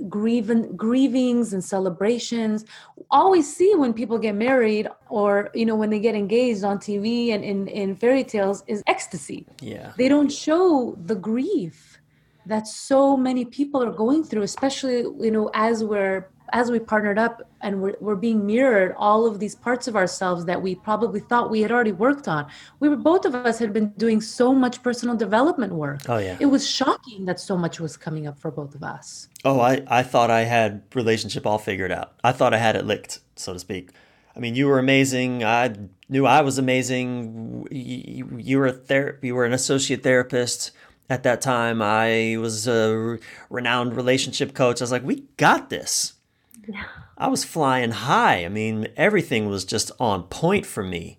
grieving, 0.09 0.77
grievings 0.77 1.53
and 1.53 1.63
celebrations. 1.63 2.65
always 3.11 3.55
see 3.57 3.75
when 3.75 3.93
people 3.93 4.19
get 4.19 4.35
married 4.35 4.89
or, 5.09 5.51
you 5.55 5.67
know, 5.67 5.77
when 5.77 5.91
they 5.91 6.01
get 6.01 6.15
engaged 6.15 6.65
on 6.65 6.79
TV 6.79 7.33
and 7.35 7.45
in, 7.45 7.69
in 7.69 7.97
fairy 7.97 8.25
tales 8.25 8.63
is 8.67 8.83
ecstasy. 8.87 9.47
Yeah. 9.61 9.93
They 9.97 10.09
don't 10.09 10.31
show 10.31 10.97
the 11.05 11.15
grief 11.15 12.01
that 12.47 12.67
so 12.67 13.17
many 13.17 13.45
people 13.45 13.83
are 13.83 13.93
going 13.93 14.25
through, 14.25 14.43
especially, 14.43 14.99
you 15.25 15.31
know, 15.31 15.51
as 15.55 15.83
we're 15.83 16.29
as 16.53 16.71
we 16.71 16.79
partnered 16.79 17.19
up 17.19 17.43
and 17.63 17.81
we're, 17.81 17.97
we're 18.01 18.15
being 18.15 18.45
mirrored 18.47 18.95
all 18.99 19.27
of 19.27 19.41
these 19.41 19.55
parts 19.55 19.89
of 19.89 19.97
ourselves 19.97 20.45
that 20.45 20.61
we 20.61 20.75
probably 20.75 21.21
thought 21.21 21.51
we 21.51 21.61
had 21.61 21.73
already 21.73 21.93
worked 21.93 22.29
on. 22.29 22.47
We 22.81 22.89
were 22.89 22.97
both 22.97 23.25
of 23.25 23.35
us 23.35 23.59
had 23.59 23.73
been 23.73 23.89
doing 23.97 24.21
so 24.21 24.55
much 24.55 24.83
personal 24.83 25.17
development 25.17 25.73
work. 25.75 26.03
Oh 26.09 26.19
yeah. 26.19 26.37
It 26.41 26.47
was 26.47 26.69
shocking 26.69 27.25
that 27.25 27.41
so 27.41 27.57
much 27.57 27.81
was 27.81 27.97
coming 27.97 28.27
up 28.27 28.39
for 28.39 28.51
both 28.51 28.75
of 28.75 28.83
us. 28.83 29.29
Oh 29.45 29.61
i 29.61 29.83
i 29.89 30.03
thought 30.03 30.31
i 30.31 30.43
had 30.43 30.83
relationship 30.95 31.47
all 31.47 31.59
figured 31.59 31.93
out. 31.93 32.15
I 32.23 32.33
thought 32.33 32.55
i 32.55 32.59
had 32.59 32.77
it 32.77 32.85
licked 32.85 33.21
so 33.37 33.53
to 33.53 33.59
speak. 33.59 33.91
I 34.37 34.41
mean 34.41 34.55
you 34.55 34.67
were 34.67 34.79
amazing. 34.79 35.45
I 35.45 35.75
knew 36.09 36.27
i 36.27 36.41
was 36.43 36.59
amazing. 36.59 37.67
You, 37.71 38.39
you 38.39 38.59
were 38.59 38.67
a 38.67 38.73
ther- 38.73 39.19
you 39.23 39.35
were 39.35 39.45
an 39.45 39.53
associate 39.53 40.03
therapist. 40.03 40.73
At 41.11 41.23
that 41.25 41.41
time 41.41 41.83
i 41.83 42.37
was 42.39 42.67
a 42.67 43.19
renowned 43.51 43.97
relationship 43.97 44.55
coach. 44.55 44.81
I 44.81 44.85
was 44.85 44.93
like 44.93 45.05
we 45.05 45.25
got 45.37 45.71
this. 45.71 46.14
I 47.17 47.29
was 47.29 47.45
flying 47.45 47.91
high. 47.91 48.45
I 48.45 48.49
mean, 48.49 48.89
everything 48.97 49.49
was 49.49 49.65
just 49.65 49.91
on 50.01 50.25
point 50.25 50.67
for 50.67 50.83
me. 50.83 51.17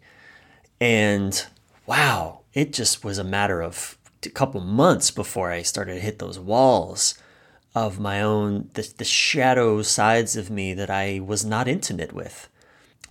And 0.80 1.46
wow, 1.86 2.42
it 2.54 2.74
just 2.74 3.04
was 3.04 3.18
a 3.18 3.24
matter 3.24 3.62
of 3.62 3.98
a 4.26 4.30
couple 4.30 4.62
months 4.62 5.12
before 5.12 5.52
I 5.52 5.62
started 5.62 5.96
to 5.96 6.00
hit 6.00 6.20
those 6.20 6.40
walls 6.40 7.16
of 7.74 8.00
my 8.00 8.22
own, 8.22 8.70
the, 8.74 8.92
the 8.98 9.06
shadow 9.06 9.82
sides 9.82 10.36
of 10.36 10.50
me 10.50 10.74
that 10.74 10.90
I 10.90 11.20
was 11.20 11.46
not 11.46 11.68
intimate 11.68 12.14
with, 12.14 12.50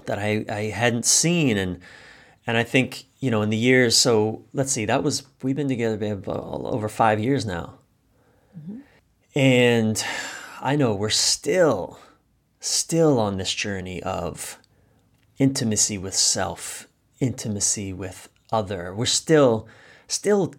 that 0.07 0.19
I, 0.19 0.45
I 0.49 0.63
hadn't 0.71 1.05
seen. 1.05 1.59
And, 1.59 1.81
and 2.47 2.57
I 2.57 2.65
think, 2.65 3.05
you 3.21 3.31
know, 3.31 3.43
in 3.43 3.51
the 3.51 3.57
years, 3.57 3.97
so 3.97 4.45
let's 4.53 4.73
see, 4.73 4.87
that 4.87 5.03
was, 5.03 5.25
we've 5.43 5.57
been 5.57 5.69
together 5.69 6.23
over 6.27 6.89
five 6.89 7.21
years 7.21 7.45
now. 7.47 7.75
Mm-hmm. 8.59 8.81
And 9.39 10.05
I 10.61 10.77
know 10.77 10.95
we're 10.95 11.11
still 11.11 11.99
still 12.65 13.21
on 13.21 13.37
this 13.37 13.53
journey 13.53 14.03
of 14.03 14.59
intimacy 15.39 15.99
with 15.99 16.15
self, 16.15 16.89
intimacy 17.21 17.93
with 17.93 18.29
other. 18.51 18.95
We're 18.95 19.07
still 19.07 19.69
still 20.07 20.55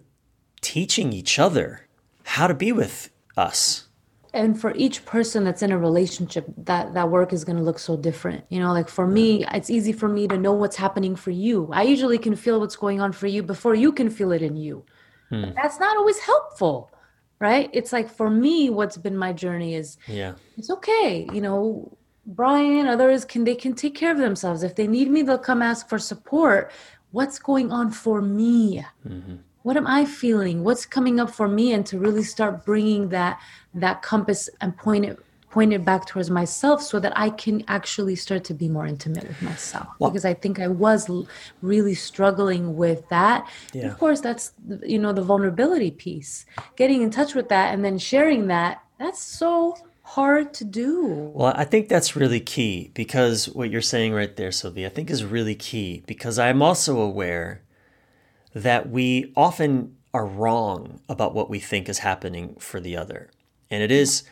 teaching 0.60 1.12
each 1.12 1.38
other 1.38 1.86
how 2.22 2.46
to 2.46 2.54
be 2.54 2.72
with 2.72 3.10
us. 3.36 3.88
And 4.32 4.60
for 4.60 4.74
each 4.74 5.06
person 5.06 5.44
that's 5.44 5.62
in 5.62 5.72
a 5.72 5.78
relationship, 5.78 6.46
that 6.58 6.94
that 6.94 7.10
work 7.10 7.32
is 7.32 7.44
going 7.44 7.56
to 7.56 7.62
look 7.62 7.78
so 7.78 7.96
different. 7.96 8.44
You 8.50 8.60
know, 8.60 8.72
like 8.72 8.88
for 8.88 9.06
me, 9.06 9.44
it's 9.52 9.70
easy 9.70 9.92
for 9.92 10.08
me 10.08 10.28
to 10.28 10.36
know 10.36 10.52
what's 10.52 10.76
happening 10.76 11.16
for 11.16 11.30
you. 11.30 11.68
I 11.72 11.82
usually 11.82 12.18
can 12.18 12.36
feel 12.36 12.60
what's 12.60 12.76
going 12.76 13.00
on 13.00 13.12
for 13.12 13.26
you 13.26 13.42
before 13.42 13.74
you 13.74 13.92
can 13.92 14.10
feel 14.10 14.32
it 14.32 14.42
in 14.42 14.56
you. 14.56 14.84
Hmm. 15.30 15.46
That's 15.56 15.80
not 15.80 15.96
always 15.96 16.18
helpful 16.18 16.90
right? 17.38 17.68
It's 17.72 17.92
like 17.92 18.08
for 18.08 18.30
me 18.30 18.70
what's 18.70 18.96
been 18.96 19.16
my 19.16 19.32
journey 19.32 19.74
is 19.74 19.98
yeah. 20.06 20.34
it's 20.56 20.70
okay 20.70 21.28
you 21.32 21.40
know 21.40 21.96
brian 22.26 22.86
others 22.86 23.24
can 23.24 23.44
they 23.44 23.54
can 23.54 23.74
take 23.74 23.94
care 23.94 24.12
of 24.12 24.18
themselves. 24.18 24.62
If 24.62 24.74
they 24.74 24.86
need 24.86 25.10
me 25.10 25.22
they'll 25.22 25.38
come 25.38 25.62
ask 25.62 25.88
for 25.88 25.98
support. 25.98 26.72
What's 27.12 27.38
going 27.38 27.72
on 27.72 27.90
for 27.92 28.20
me? 28.20 28.84
Mm-hmm. 29.06 29.36
what 29.62 29.76
am 29.76 29.86
i 29.86 30.04
feeling? 30.04 30.64
What's 30.64 30.86
coming 30.86 31.20
up 31.20 31.30
for 31.30 31.48
me? 31.48 31.72
And 31.72 31.86
to 31.86 31.98
really 31.98 32.22
start 32.22 32.64
bringing 32.64 33.08
that 33.10 33.40
that 33.74 34.02
compass 34.02 34.48
and 34.60 34.76
point 34.76 35.04
it 35.04 35.18
point 35.56 35.72
it 35.72 35.86
back 35.86 36.04
towards 36.04 36.28
myself 36.28 36.82
so 36.82 37.00
that 37.00 37.14
I 37.16 37.30
can 37.30 37.64
actually 37.66 38.14
start 38.14 38.44
to 38.44 38.54
be 38.54 38.68
more 38.68 38.86
intimate 38.86 39.26
with 39.26 39.40
myself 39.40 39.86
because 39.98 40.26
I 40.26 40.34
think 40.34 40.60
I 40.60 40.68
was 40.68 41.08
really 41.62 41.94
struggling 41.94 42.76
with 42.76 43.08
that. 43.08 43.48
Yeah. 43.72 43.86
Of 43.86 43.98
course, 43.98 44.20
that's 44.20 44.52
you 44.84 44.98
know 44.98 45.14
the 45.14 45.22
vulnerability 45.22 45.90
piece. 45.90 46.44
Getting 46.76 47.00
in 47.00 47.10
touch 47.10 47.34
with 47.34 47.48
that 47.48 47.72
and 47.72 47.82
then 47.82 47.96
sharing 47.96 48.48
that 48.48 48.82
that's 48.98 49.22
so 49.22 49.78
hard 50.02 50.52
to 50.58 50.64
do. 50.64 51.32
Well, 51.34 51.54
I 51.56 51.64
think 51.64 51.88
that's 51.88 52.14
really 52.14 52.40
key 52.40 52.90
because 52.92 53.48
what 53.48 53.70
you're 53.70 53.80
saying 53.94 54.12
right 54.12 54.36
there, 54.36 54.52
Sylvia, 54.52 54.88
I 54.88 54.90
think 54.90 55.08
is 55.08 55.24
really 55.24 55.54
key 55.54 56.02
because 56.06 56.38
I'm 56.38 56.60
also 56.60 57.00
aware 57.00 57.62
that 58.54 58.90
we 58.90 59.32
often 59.34 59.96
are 60.12 60.26
wrong 60.26 61.00
about 61.08 61.34
what 61.34 61.48
we 61.48 61.60
think 61.60 61.88
is 61.88 62.00
happening 62.00 62.56
for 62.58 62.78
the 62.78 62.94
other. 62.94 63.30
And 63.70 63.82
it 63.82 63.90
is 63.90 64.22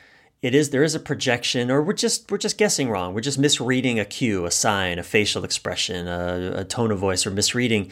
it 0.44 0.54
is 0.54 0.70
there 0.70 0.83
is 0.83 0.94
a 0.94 1.00
projection 1.00 1.70
or 1.70 1.83
we're 1.83 1.94
just 1.94 2.30
we're 2.30 2.38
just 2.38 2.59
guessing 2.59 2.90
wrong 2.90 3.14
we're 3.14 3.20
just 3.20 3.38
misreading 3.38 3.98
a 3.98 4.04
cue 4.04 4.44
a 4.44 4.50
sign 4.50 4.98
a 4.98 5.02
facial 5.02 5.42
expression 5.42 6.07
a, 6.07 6.52
a 6.57 6.64
tone 6.64 6.90
of 6.90 6.98
voice 6.98 7.26
or 7.26 7.30
misreading 7.30 7.90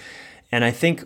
and 0.53 0.62
i 0.62 0.71
think 0.71 1.05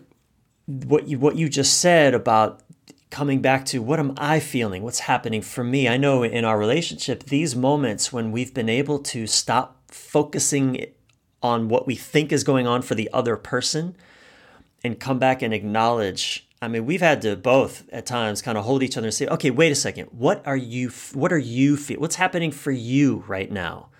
what 0.66 1.06
you 1.06 1.18
what 1.18 1.36
you 1.36 1.48
just 1.48 1.80
said 1.80 2.14
about 2.14 2.62
coming 3.10 3.40
back 3.40 3.64
to 3.64 3.80
what 3.80 4.00
am 4.00 4.12
I 4.16 4.40
feeling? 4.40 4.82
What's 4.82 4.98
happening 4.98 5.40
for 5.40 5.62
me? 5.62 5.88
I 5.88 5.96
know 5.96 6.22
in 6.22 6.44
our 6.44 6.58
relationship, 6.58 7.22
these 7.24 7.54
moments 7.54 8.12
when 8.12 8.32
we've 8.32 8.52
been 8.52 8.68
able 8.68 8.98
to 8.98 9.26
stop 9.28 9.80
focusing 9.88 10.86
on 11.42 11.68
what 11.68 11.86
we 11.86 11.94
think 11.94 12.32
is 12.32 12.42
going 12.42 12.66
on 12.66 12.82
for 12.82 12.94
the 12.94 13.08
other 13.12 13.36
person 13.36 13.96
and 14.82 14.98
come 14.98 15.18
back 15.18 15.40
and 15.40 15.54
acknowledge 15.54 16.45
I 16.66 16.68
mean, 16.68 16.84
we've 16.84 17.00
had 17.00 17.22
to 17.22 17.36
both 17.36 17.88
at 17.92 18.06
times 18.06 18.42
kind 18.42 18.58
of 18.58 18.64
hold 18.64 18.82
each 18.82 18.96
other 18.96 19.06
and 19.06 19.14
say, 19.14 19.28
"Okay, 19.28 19.52
wait 19.52 19.70
a 19.70 19.76
second. 19.76 20.08
What 20.10 20.44
are 20.44 20.56
you 20.56 20.90
what 21.14 21.32
are 21.32 21.38
you 21.38 21.76
feel? 21.76 22.00
What's 22.00 22.16
happening 22.16 22.50
for 22.50 22.72
you 22.72 23.22
right 23.28 23.52
now?" 23.52 23.90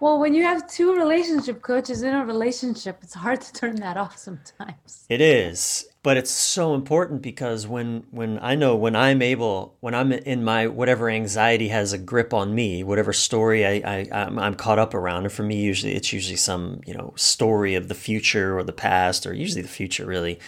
Well, 0.00 0.18
when 0.18 0.34
you 0.34 0.42
have 0.42 0.66
two 0.66 0.92
relationship 0.96 1.62
coaches 1.62 2.02
in 2.02 2.12
a 2.12 2.24
relationship, 2.24 2.98
it's 3.02 3.14
hard 3.14 3.40
to 3.42 3.52
turn 3.52 3.76
that 3.76 3.96
off 3.96 4.18
sometimes. 4.18 5.04
It 5.08 5.20
is, 5.20 5.86
but 6.02 6.16
it's 6.16 6.32
so 6.32 6.74
important 6.74 7.22
because 7.22 7.68
when 7.68 8.04
when 8.10 8.40
I 8.42 8.56
know 8.56 8.74
when 8.74 8.96
I'm 8.96 9.22
able 9.22 9.76
when 9.78 9.94
I'm 9.94 10.10
in 10.10 10.42
my 10.42 10.66
whatever 10.66 11.08
anxiety 11.08 11.68
has 11.68 11.92
a 11.92 11.98
grip 11.98 12.34
on 12.34 12.56
me, 12.56 12.82
whatever 12.82 13.12
story 13.12 13.64
I, 13.64 13.98
I 13.98 14.08
I'm, 14.10 14.36
I'm 14.36 14.54
caught 14.56 14.80
up 14.80 14.94
around, 14.94 15.26
and 15.26 15.32
for 15.32 15.44
me 15.44 15.60
usually 15.60 15.94
it's 15.94 16.12
usually 16.12 16.34
some 16.34 16.80
you 16.86 16.94
know 16.94 17.12
story 17.14 17.76
of 17.76 17.86
the 17.86 17.94
future 17.94 18.58
or 18.58 18.64
the 18.64 18.72
past 18.72 19.26
or 19.26 19.32
usually 19.32 19.62
the 19.62 19.68
future 19.68 20.06
really 20.06 20.40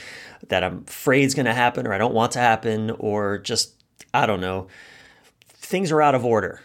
that 0.49 0.65
I'm 0.65 0.85
afraid 0.87 1.25
is 1.25 1.35
going 1.35 1.47
to 1.47 1.55
happen 1.55 1.87
or 1.87 1.93
I 1.93 1.99
don't 1.99 2.15
want 2.15 2.33
to 2.33 2.39
happen 2.39 2.91
or 2.91 3.39
just 3.39 3.83
I 4.13 4.27
don't 4.27 4.41
know 4.41 4.69
things 5.47 5.91
are 5.91 6.03
out 6.03 6.15
of 6.15 6.25
order 6.25 6.61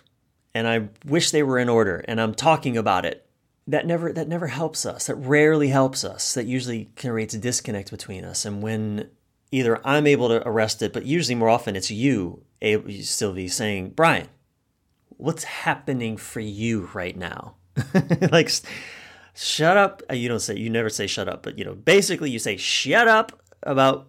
and 0.53 0.67
I 0.67 0.89
wish 1.05 1.31
they 1.31 1.43
were 1.43 1.59
in 1.59 1.69
order 1.69 2.03
and 2.07 2.19
I'm 2.19 2.33
talking 2.33 2.77
about 2.77 3.05
it. 3.05 3.23
That 3.67 3.85
never 3.85 4.13
that 4.13 4.27
never 4.27 4.47
helps 4.47 4.85
us. 4.85 5.07
That 5.07 5.15
rarely 5.15 5.67
helps 5.67 6.03
us. 6.03 6.33
That 6.33 6.45
usually 6.45 6.89
creates 6.95 7.33
a 7.33 7.37
disconnect 7.37 7.91
between 7.91 8.23
us. 8.23 8.45
And 8.45 8.63
when 8.63 9.09
either 9.51 9.85
I'm 9.85 10.07
able 10.07 10.29
to 10.29 10.47
arrest 10.47 10.81
it, 10.81 10.93
but 10.93 11.05
usually 11.05 11.35
more 11.35 11.49
often 11.49 11.75
it's 11.75 11.91
you, 11.91 12.43
Silvy, 13.01 13.47
saying, 13.49 13.89
Brian, 13.89 14.29
what's 15.09 15.43
happening 15.43 16.17
for 16.17 16.39
you 16.39 16.89
right 16.93 17.15
now? 17.15 17.55
like 18.31 18.49
shut 19.33 19.77
up. 19.77 20.01
Uh, 20.09 20.15
you 20.15 20.27
don't 20.29 20.39
say 20.39 20.57
you 20.57 20.69
never 20.69 20.89
say 20.89 21.07
shut 21.07 21.27
up, 21.27 21.43
but 21.43 21.59
you 21.59 21.65
know, 21.65 21.75
basically 21.75 22.31
you 22.31 22.39
say 22.39 22.57
shut 22.57 23.07
up 23.07 23.41
about 23.63 24.07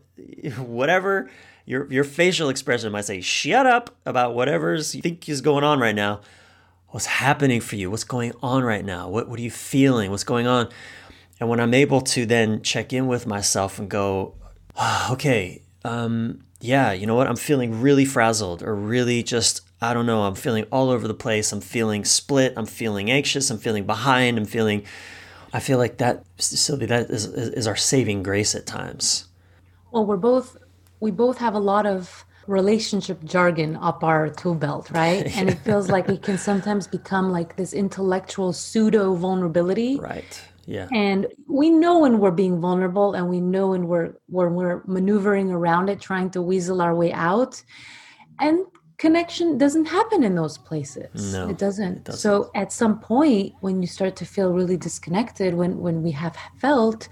whatever 0.58 1.30
your 1.66 1.90
your 1.92 2.04
facial 2.04 2.48
expression 2.48 2.90
might 2.92 3.04
say 3.04 3.20
shut 3.20 3.66
up 3.66 3.94
about 4.06 4.34
whatever's 4.34 4.94
you 4.94 5.02
think 5.02 5.28
is 5.28 5.40
going 5.40 5.64
on 5.64 5.78
right 5.78 5.94
now 5.94 6.20
what's 6.88 7.06
happening 7.06 7.60
for 7.60 7.76
you? 7.76 7.90
What's 7.90 8.04
going 8.04 8.32
on 8.42 8.64
right 8.64 8.84
now? 8.84 9.08
What, 9.08 9.28
what 9.28 9.38
are 9.38 9.42
you 9.42 9.50
feeling? 9.50 10.10
What's 10.10 10.24
going 10.24 10.46
on? 10.46 10.68
And 11.40 11.48
when 11.48 11.60
I'm 11.60 11.74
able 11.74 12.00
to 12.00 12.26
then 12.26 12.62
check 12.62 12.92
in 12.92 13.06
with 13.06 13.26
myself 13.26 13.78
and 13.78 13.88
go, 13.88 14.34
oh, 14.76 15.10
okay, 15.12 15.62
um, 15.84 16.44
yeah, 16.60 16.92
you 16.92 17.06
know 17.06 17.14
what? 17.14 17.28
I'm 17.28 17.36
feeling 17.36 17.80
really 17.80 18.04
frazzled 18.04 18.62
or 18.62 18.74
really 18.74 19.22
just, 19.22 19.60
I 19.80 19.94
don't 19.94 20.06
know, 20.06 20.22
I'm 20.22 20.34
feeling 20.34 20.64
all 20.72 20.90
over 20.90 21.06
the 21.06 21.14
place. 21.14 21.52
I'm 21.52 21.60
feeling 21.60 22.04
split. 22.04 22.54
I'm 22.56 22.66
feeling 22.66 23.10
anxious. 23.10 23.50
I'm 23.50 23.58
feeling 23.58 23.84
behind. 23.84 24.38
I'm 24.38 24.46
feeling, 24.46 24.84
I 25.52 25.60
feel 25.60 25.78
like 25.78 25.98
that, 25.98 26.24
Silvy, 26.38 26.86
that 26.86 27.10
is, 27.10 27.26
is 27.26 27.66
our 27.66 27.76
saving 27.76 28.22
grace 28.22 28.54
at 28.54 28.66
times. 28.66 29.27
Well, 29.90 30.04
we're 30.04 30.16
both, 30.16 30.56
we 31.00 31.10
both 31.10 31.38
have 31.38 31.54
a 31.54 31.60
lot 31.60 31.86
of 31.86 32.24
relationship 32.46 33.22
jargon 33.24 33.76
up 33.76 34.02
our 34.02 34.28
tool 34.28 34.54
belt, 34.54 34.90
right? 34.90 35.26
yeah. 35.26 35.32
And 35.38 35.50
it 35.50 35.58
feels 35.58 35.90
like 35.90 36.08
it 36.08 36.22
can 36.22 36.38
sometimes 36.38 36.86
become 36.86 37.30
like 37.30 37.56
this 37.56 37.72
intellectual 37.72 38.52
pseudo 38.52 39.14
vulnerability. 39.14 39.98
Right. 39.98 40.42
Yeah. 40.66 40.88
And 40.92 41.26
we 41.46 41.70
know 41.70 42.00
when 42.00 42.18
we're 42.18 42.30
being 42.30 42.60
vulnerable 42.60 43.14
and 43.14 43.28
we 43.30 43.40
know 43.40 43.68
when 43.68 43.86
we're 43.86 44.12
when 44.26 44.54
we're 44.54 44.82
maneuvering 44.86 45.50
around 45.50 45.88
it, 45.88 45.98
trying 45.98 46.28
to 46.30 46.42
weasel 46.42 46.82
our 46.82 46.94
way 46.94 47.10
out. 47.12 47.62
And 48.38 48.66
connection 48.98 49.56
doesn't 49.56 49.86
happen 49.86 50.22
in 50.22 50.34
those 50.34 50.58
places. 50.58 51.32
No, 51.32 51.48
it 51.48 51.56
doesn't. 51.56 51.96
it 51.98 52.04
doesn't. 52.04 52.20
So 52.20 52.50
at 52.54 52.70
some 52.70 52.98
point 52.98 53.54
when 53.60 53.80
you 53.80 53.88
start 53.88 54.14
to 54.16 54.26
feel 54.26 54.52
really 54.52 54.76
disconnected, 54.76 55.54
when 55.54 55.78
when 55.78 56.02
we 56.02 56.10
have 56.10 56.36
felt 56.58 57.08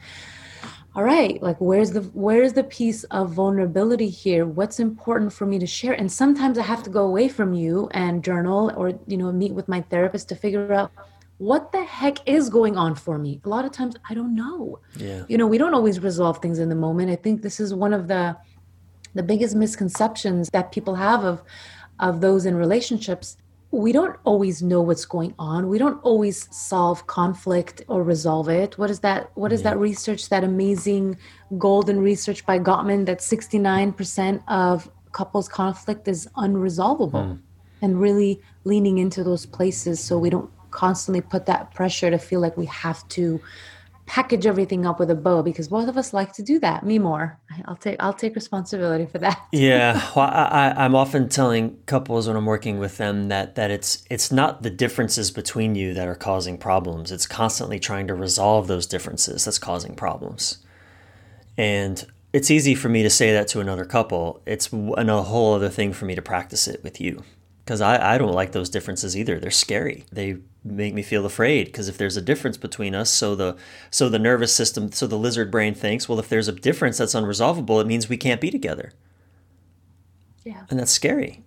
all 0.97 1.05
right 1.05 1.43
like 1.43 1.59
where's 1.61 1.91
the 1.91 2.01
where's 2.15 2.55
the 2.55 2.65
piece 2.65 3.05
of 3.05 3.31
vulnerability 3.31 4.09
here? 4.09 4.47
What's 4.47 4.81
important 4.81 5.31
for 5.31 5.45
me 5.45 5.59
to 5.59 5.67
share? 5.67 5.93
And 5.93 6.11
sometimes 6.11 6.57
i 6.57 6.63
have 6.63 6.83
to 6.85 6.91
go 6.91 7.05
away 7.05 7.29
from 7.29 7.53
you 7.53 7.89
and 7.91 8.25
journal 8.25 8.73
or 8.75 8.99
you 9.07 9.19
know 9.19 9.31
meet 9.31 9.53
with 9.53 9.69
my 9.69 9.83
therapist 9.83 10.31
to 10.31 10.35
figure 10.35 10.73
out 10.73 10.91
what 11.37 11.71
the 11.71 11.85
heck 11.85 12.27
is 12.27 12.49
going 12.49 12.79
on 12.79 12.95
for 12.95 13.19
me. 13.19 13.43
A 13.45 13.49
lot 13.49 13.67
of 13.67 13.73
times 13.73 13.95
i 14.09 14.15
don't 14.15 14.35
know. 14.35 14.81
Yeah. 14.97 15.25
You 15.29 15.37
know 15.37 15.47
we 15.47 15.59
don't 15.59 15.75
always 15.75 16.01
resolve 16.01 16.39
things 16.41 16.59
in 16.59 16.71
the 16.71 16.75
moment. 16.87 17.11
I 17.11 17.17
think 17.17 17.43
this 17.43 17.61
is 17.61 17.75
one 17.75 17.93
of 17.93 18.09
the 18.09 18.35
the 19.15 19.23
biggest 19.23 19.55
misconceptions 19.55 20.49
that 20.55 20.73
people 20.73 20.95
have 20.95 21.25
of 21.25 21.43
of 22.01 22.23
those 22.23 22.47
in 22.47 22.55
relationships 22.57 23.37
we 23.77 23.93
don't 23.93 24.17
always 24.25 24.62
know 24.62 24.81
what's 24.81 25.05
going 25.05 25.35
on 25.39 25.69
we 25.69 25.79
don't 25.79 26.03
always 26.03 26.49
solve 26.51 27.07
conflict 27.07 27.83
or 27.89 28.03
resolve 28.03 28.49
it 28.49 28.79
what 28.79 28.91
is 28.91 29.01
that 29.01 29.31
what 29.35 29.53
is 29.53 29.61
yeah. 29.61 29.71
that 29.71 29.79
research 29.79 30.31
that 30.31 30.43
amazing 30.43 31.17
golden 31.59 32.01
research 32.01 32.47
by 32.47 32.59
gottman 32.59 33.05
that 33.05 33.19
69% 33.19 34.43
of 34.49 34.91
couples 35.12 35.49
conflict 35.49 36.09
is 36.09 36.27
unresolvable 36.37 37.27
mm. 37.27 37.39
and 37.83 38.01
really 38.01 38.41
leaning 38.65 38.97
into 38.99 39.23
those 39.23 39.45
places 39.45 40.01
so 40.01 40.19
we 40.19 40.31
don't 40.31 40.51
constantly 40.71 41.21
put 41.21 41.45
that 41.47 41.73
pressure 41.75 42.11
to 42.11 42.19
feel 42.19 42.41
like 42.41 42.57
we 42.57 42.67
have 42.67 43.07
to 43.09 43.41
package 44.07 44.47
everything 44.47 44.87
up 44.87 44.99
with 44.99 45.11
a 45.11 45.14
bow 45.14 45.42
because 45.42 45.69
both 45.69 45.88
of 45.88 45.97
us 45.99 46.14
like 46.14 46.33
to 46.35 46.42
do 46.42 46.59
that. 46.61 46.85
Me 46.85 46.99
more. 46.99 47.38
I'll 47.66 47.77
take 47.77 47.97
I'll 48.01 48.12
take 48.14 48.35
responsibility 48.35 49.07
for 49.07 49.19
that. 49.19 49.47
yeah, 49.53 49.95
well, 50.14 50.31
I, 50.33 50.73
I'm 50.77 50.95
often 50.95 51.29
telling 51.29 51.79
couples 51.87 52.29
when 52.29 52.37
I'm 52.37 52.47
working 52.47 52.79
with 52.79 52.97
them 52.97 53.29
that 53.29 53.57
that 53.57 53.71
it's 53.71 54.05
it's 54.09 54.33
not 54.33 54.62
the 54.62 54.71
differences 54.71 55.31
between 55.31 55.75
you 55.75 55.92
that 55.95 56.09
are 56.09 56.14
causing 56.14 56.57
problems. 56.57 57.12
It's 57.12 57.27
constantly 57.27 57.79
trying 57.79 58.07
to 58.07 58.14
resolve 58.14 58.69
those 58.69 58.87
differences 58.87 59.45
that's 59.45 59.59
causing 59.59 59.95
problems. 59.95 60.59
And 61.59 62.05
it's 62.33 62.51
easy 62.51 62.75
for 62.75 62.88
me 62.88 63.03
to 63.03 63.11
say 63.11 63.33
that 63.33 63.49
to 63.49 63.61
another 63.61 63.85
couple. 63.85 64.42
It's 64.47 64.73
a 64.73 65.23
whole 65.23 65.55
other 65.55 65.69
thing 65.71 65.92
for 65.92 66.05
me 66.05 66.14
to 66.14 66.23
practice 66.23 66.69
it 66.69 66.83
with 66.85 67.01
you 67.01 67.25
because 67.64 67.81
I, 67.81 68.14
I 68.14 68.19
don't 68.19 68.33
like 68.33 68.53
those 68.53 68.71
differences 68.71 69.16
either. 69.16 69.40
They're 69.40 69.51
scary. 69.51 70.05
They 70.12 70.37
make 70.66 70.94
me 70.94 71.02
feel 71.02 71.24
afraid 71.24 71.66
because 71.66 71.88
if 71.88 71.96
there's 71.98 72.16
a 72.16 72.22
difference 72.22 72.57
between 72.57 72.94
us, 72.94 73.11
so 73.11 73.35
the 73.35 73.57
so 73.90 74.09
the 74.09 74.18
nervous 74.18 74.55
system, 74.55 74.92
so 74.92 75.07
the 75.07 75.18
lizard 75.18 75.50
brain 75.50 75.74
thinks, 75.74 76.09
well, 76.09 76.18
if 76.18 76.29
there's 76.29 76.48
a 76.48 76.52
difference 76.52 76.98
that's 76.98 77.14
unresolvable, 77.14 77.81
it 77.81 77.87
means 77.87 78.09
we 78.09 78.16
can't 78.16 78.40
be 78.40 78.50
together. 78.50 78.92
Yeah, 80.44 80.62
and 80.70 80.79
that's 80.79 80.92
scary. 80.92 81.44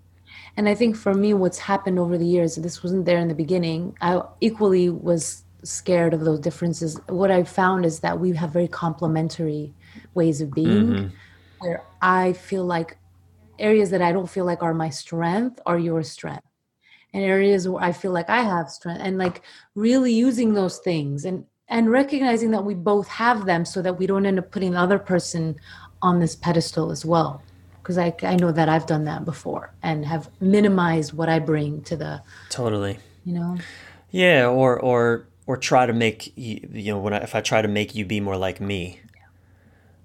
And 0.58 0.68
I 0.68 0.76
think 0.76 0.96
for 0.96 1.14
me, 1.14 1.34
what's 1.34 1.60
happened 1.60 2.00
over 2.00 2.18
the 2.18 2.26
years, 2.26 2.56
this 2.56 2.84
wasn't 2.84 3.06
there 3.06 3.20
in 3.20 3.28
the 3.28 3.36
beginning. 3.36 3.96
I 4.02 4.22
equally 4.42 4.90
was 4.90 5.44
scared 5.64 6.14
of 6.14 6.22
those 6.22 6.40
differences. 6.40 7.00
What 7.08 7.32
I 7.32 7.44
found 7.44 7.86
is 7.86 8.00
that 8.02 8.20
we 8.20 8.34
have 8.34 8.52
very 8.52 8.68
complementary 8.68 9.74
ways 10.16 10.42
of 10.42 10.52
being, 10.52 10.88
mm-hmm. 10.88 11.08
where 11.60 11.84
I 12.02 12.34
feel 12.34 12.66
like 12.66 12.98
areas 13.58 13.90
that 13.92 14.02
I 14.02 14.12
don't 14.12 14.30
feel 14.30 14.46
like 14.46 14.64
are 14.64 14.74
my 14.74 14.90
strength 14.90 15.60
are 15.66 15.78
your 15.78 16.04
strength. 16.04 16.49
And 17.14 17.24
areas 17.24 17.68
where 17.68 17.84
I 17.84 17.92
feel 17.92 18.12
like 18.12 18.30
I 18.30 18.42
have 18.42 18.70
strength 18.70 19.02
and 19.04 19.18
like 19.18 19.42
really 19.74 20.14
using 20.14 20.54
those 20.54 20.78
things 20.78 21.26
and 21.26 21.46
and 21.70 21.92
recognizing 21.92 22.52
that 22.52 22.66
we 22.66 22.74
both 22.74 23.08
have 23.08 23.46
them 23.46 23.64
so 23.64 23.82
that 23.82 23.98
we 23.98 24.08
don't 24.08 24.26
end 24.26 24.40
up 24.40 24.52
putting 24.52 24.72
the 24.72 24.80
other 24.80 25.00
person 25.00 25.56
on 26.02 26.20
this 26.20 26.36
pedestal 26.36 26.92
as 26.92 27.06
well. 27.06 27.42
Because 27.82 27.98
I, 27.98 28.14
I 28.24 28.36
know 28.36 28.52
that 28.52 28.70
I've 28.70 28.86
done 28.86 29.06
that 29.06 29.26
before 29.26 29.72
and 29.82 30.06
have 30.06 30.30
minimized 30.40 31.14
what 31.14 31.30
I 31.30 31.40
bring 31.40 31.82
to 31.84 31.96
the 31.96 32.22
totally. 32.50 33.00
you 33.24 33.34
know? 33.34 33.58
Yeah 34.12 34.48
or 34.48 34.80
or 34.80 35.28
or 35.48 35.58
try 35.58 35.86
to 35.86 35.94
make 35.94 36.32
you, 36.38 36.68
you 36.72 36.92
know 36.92 37.00
when 37.00 37.14
I, 37.14 37.18
if 37.20 37.34
I 37.34 37.42
try 37.42 37.62
to 37.62 37.68
make 37.68 37.96
you 37.96 38.06
be 38.06 38.20
more 38.20 38.38
like 38.38 38.60
me. 38.62 39.00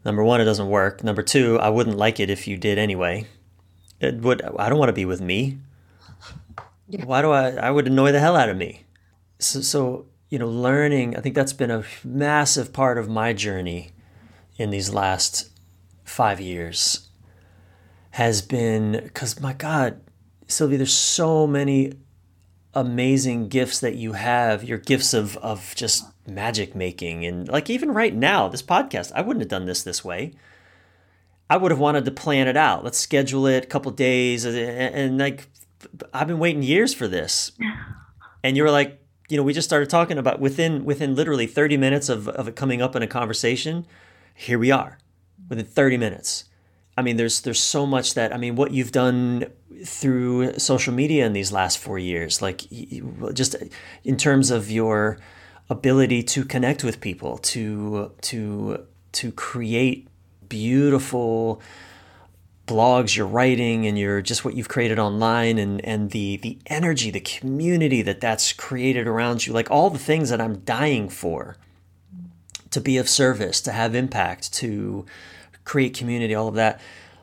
Number 0.04 0.22
one 0.24 0.40
it 0.40 0.44
doesn't 0.44 0.68
work. 0.68 1.04
Number 1.04 1.22
two 1.22 1.58
I 1.58 1.68
wouldn't 1.68 1.96
like 1.96 2.20
it 2.20 2.30
if 2.30 2.46
you 2.46 2.56
did 2.56 2.78
anyway. 2.78 3.26
It 4.00 4.20
would 4.22 4.42
I 4.42 4.68
don't 4.68 4.78
want 4.78 4.90
to 4.90 4.94
be 4.94 5.04
with 5.04 5.20
me. 5.20 5.58
Yeah. 6.94 7.06
Why 7.06 7.22
do 7.22 7.32
I 7.32 7.50
I 7.50 7.70
would 7.70 7.88
annoy 7.88 8.12
the 8.12 8.20
hell 8.20 8.36
out 8.36 8.48
of 8.48 8.56
me. 8.56 8.84
So 9.38 9.60
so 9.60 10.06
you 10.28 10.38
know 10.38 10.48
learning 10.48 11.16
I 11.16 11.20
think 11.20 11.34
that's 11.34 11.52
been 11.52 11.70
a 11.70 11.84
massive 12.04 12.72
part 12.72 12.98
of 12.98 13.08
my 13.08 13.32
journey 13.32 13.90
in 14.56 14.70
these 14.70 14.94
last 14.94 15.50
5 16.04 16.40
years 16.40 17.08
has 18.12 18.42
been 18.42 19.10
cuz 19.12 19.40
my 19.40 19.52
god 19.52 20.00
Silvy 20.46 20.76
there's 20.76 20.92
so 20.92 21.46
many 21.48 21.94
amazing 22.74 23.48
gifts 23.48 23.80
that 23.80 23.96
you 23.96 24.12
have 24.12 24.62
your 24.62 24.78
gifts 24.78 25.14
of 25.14 25.36
of 25.38 25.74
just 25.74 26.04
magic 26.28 26.76
making 26.76 27.26
and 27.26 27.48
like 27.48 27.68
even 27.68 27.90
right 27.92 28.14
now 28.14 28.48
this 28.48 28.62
podcast 28.62 29.10
I 29.14 29.20
wouldn't 29.22 29.42
have 29.42 29.48
done 29.48 29.66
this 29.66 29.82
this 29.82 30.04
way 30.04 30.32
I 31.50 31.56
would 31.56 31.70
have 31.70 31.80
wanted 31.80 32.06
to 32.06 32.10
plan 32.10 32.48
it 32.48 32.56
out. 32.56 32.84
Let's 32.84 32.98
schedule 32.98 33.46
it 33.46 33.64
a 33.64 33.66
couple 33.66 33.92
days, 33.92 34.46
and, 34.46 34.56
and, 34.56 35.18
like 35.18 35.46
I've 36.12 36.28
been 36.28 36.38
waiting 36.38 36.62
years 36.62 36.94
for 36.94 37.08
this. 37.08 37.52
And 38.42 38.56
you 38.56 38.62
were 38.62 38.70
like, 38.70 39.00
you 39.28 39.36
know, 39.36 39.42
we 39.42 39.52
just 39.52 39.68
started 39.68 39.88
talking 39.88 40.18
about 40.18 40.40
within 40.40 40.84
within 40.84 41.14
literally 41.14 41.46
30 41.46 41.76
minutes 41.76 42.08
of, 42.08 42.28
of 42.28 42.48
it 42.48 42.56
coming 42.56 42.82
up 42.82 42.94
in 42.94 43.02
a 43.02 43.06
conversation. 43.06 43.86
Here 44.34 44.58
we 44.58 44.70
are, 44.70 44.98
within 45.48 45.64
30 45.64 45.96
minutes. 45.96 46.44
I 46.96 47.02
mean, 47.02 47.16
there's 47.16 47.40
there's 47.40 47.60
so 47.60 47.86
much 47.86 48.14
that 48.14 48.32
I 48.34 48.36
mean, 48.36 48.54
what 48.54 48.70
you've 48.72 48.92
done 48.92 49.46
through 49.84 50.58
social 50.58 50.92
media 50.92 51.26
in 51.26 51.32
these 51.32 51.52
last 51.52 51.78
four 51.78 51.98
years, 51.98 52.40
like 52.40 52.62
just 53.32 53.54
uh, 53.56 53.64
in 54.04 54.16
terms 54.16 54.50
of 54.50 54.70
your 54.70 55.18
ability 55.70 56.22
to 56.22 56.44
connect 56.44 56.84
with 56.84 57.00
people, 57.00 57.38
to 57.38 58.12
to 58.22 58.86
to 59.12 59.32
create 59.32 60.08
beautiful 60.48 61.60
blogs 62.66 63.14
you're 63.14 63.26
writing 63.26 63.86
and 63.86 63.98
you're 63.98 64.22
just 64.22 64.44
what 64.44 64.54
you've 64.54 64.68
created 64.68 64.98
online 64.98 65.58
and 65.58 65.84
and 65.84 66.12
the 66.12 66.38
the 66.38 66.58
energy 66.66 67.10
the 67.10 67.20
community 67.20 68.00
that 68.00 68.20
that's 68.20 68.54
created 68.54 69.06
around 69.06 69.46
you 69.46 69.52
like 69.52 69.70
all 69.70 69.90
the 69.90 69.98
things 69.98 70.30
that 70.30 70.40
I'm 70.40 70.60
dying 70.60 71.08
for 71.10 71.56
to 72.70 72.80
be 72.80 72.96
of 72.96 73.08
service 73.08 73.60
to 73.62 73.72
have 73.72 73.94
impact 73.94 74.52
to 74.54 75.06
create 75.64 75.94
community 75.94 76.34
all 76.34 76.48
of 76.48 76.54
that. 76.54 76.80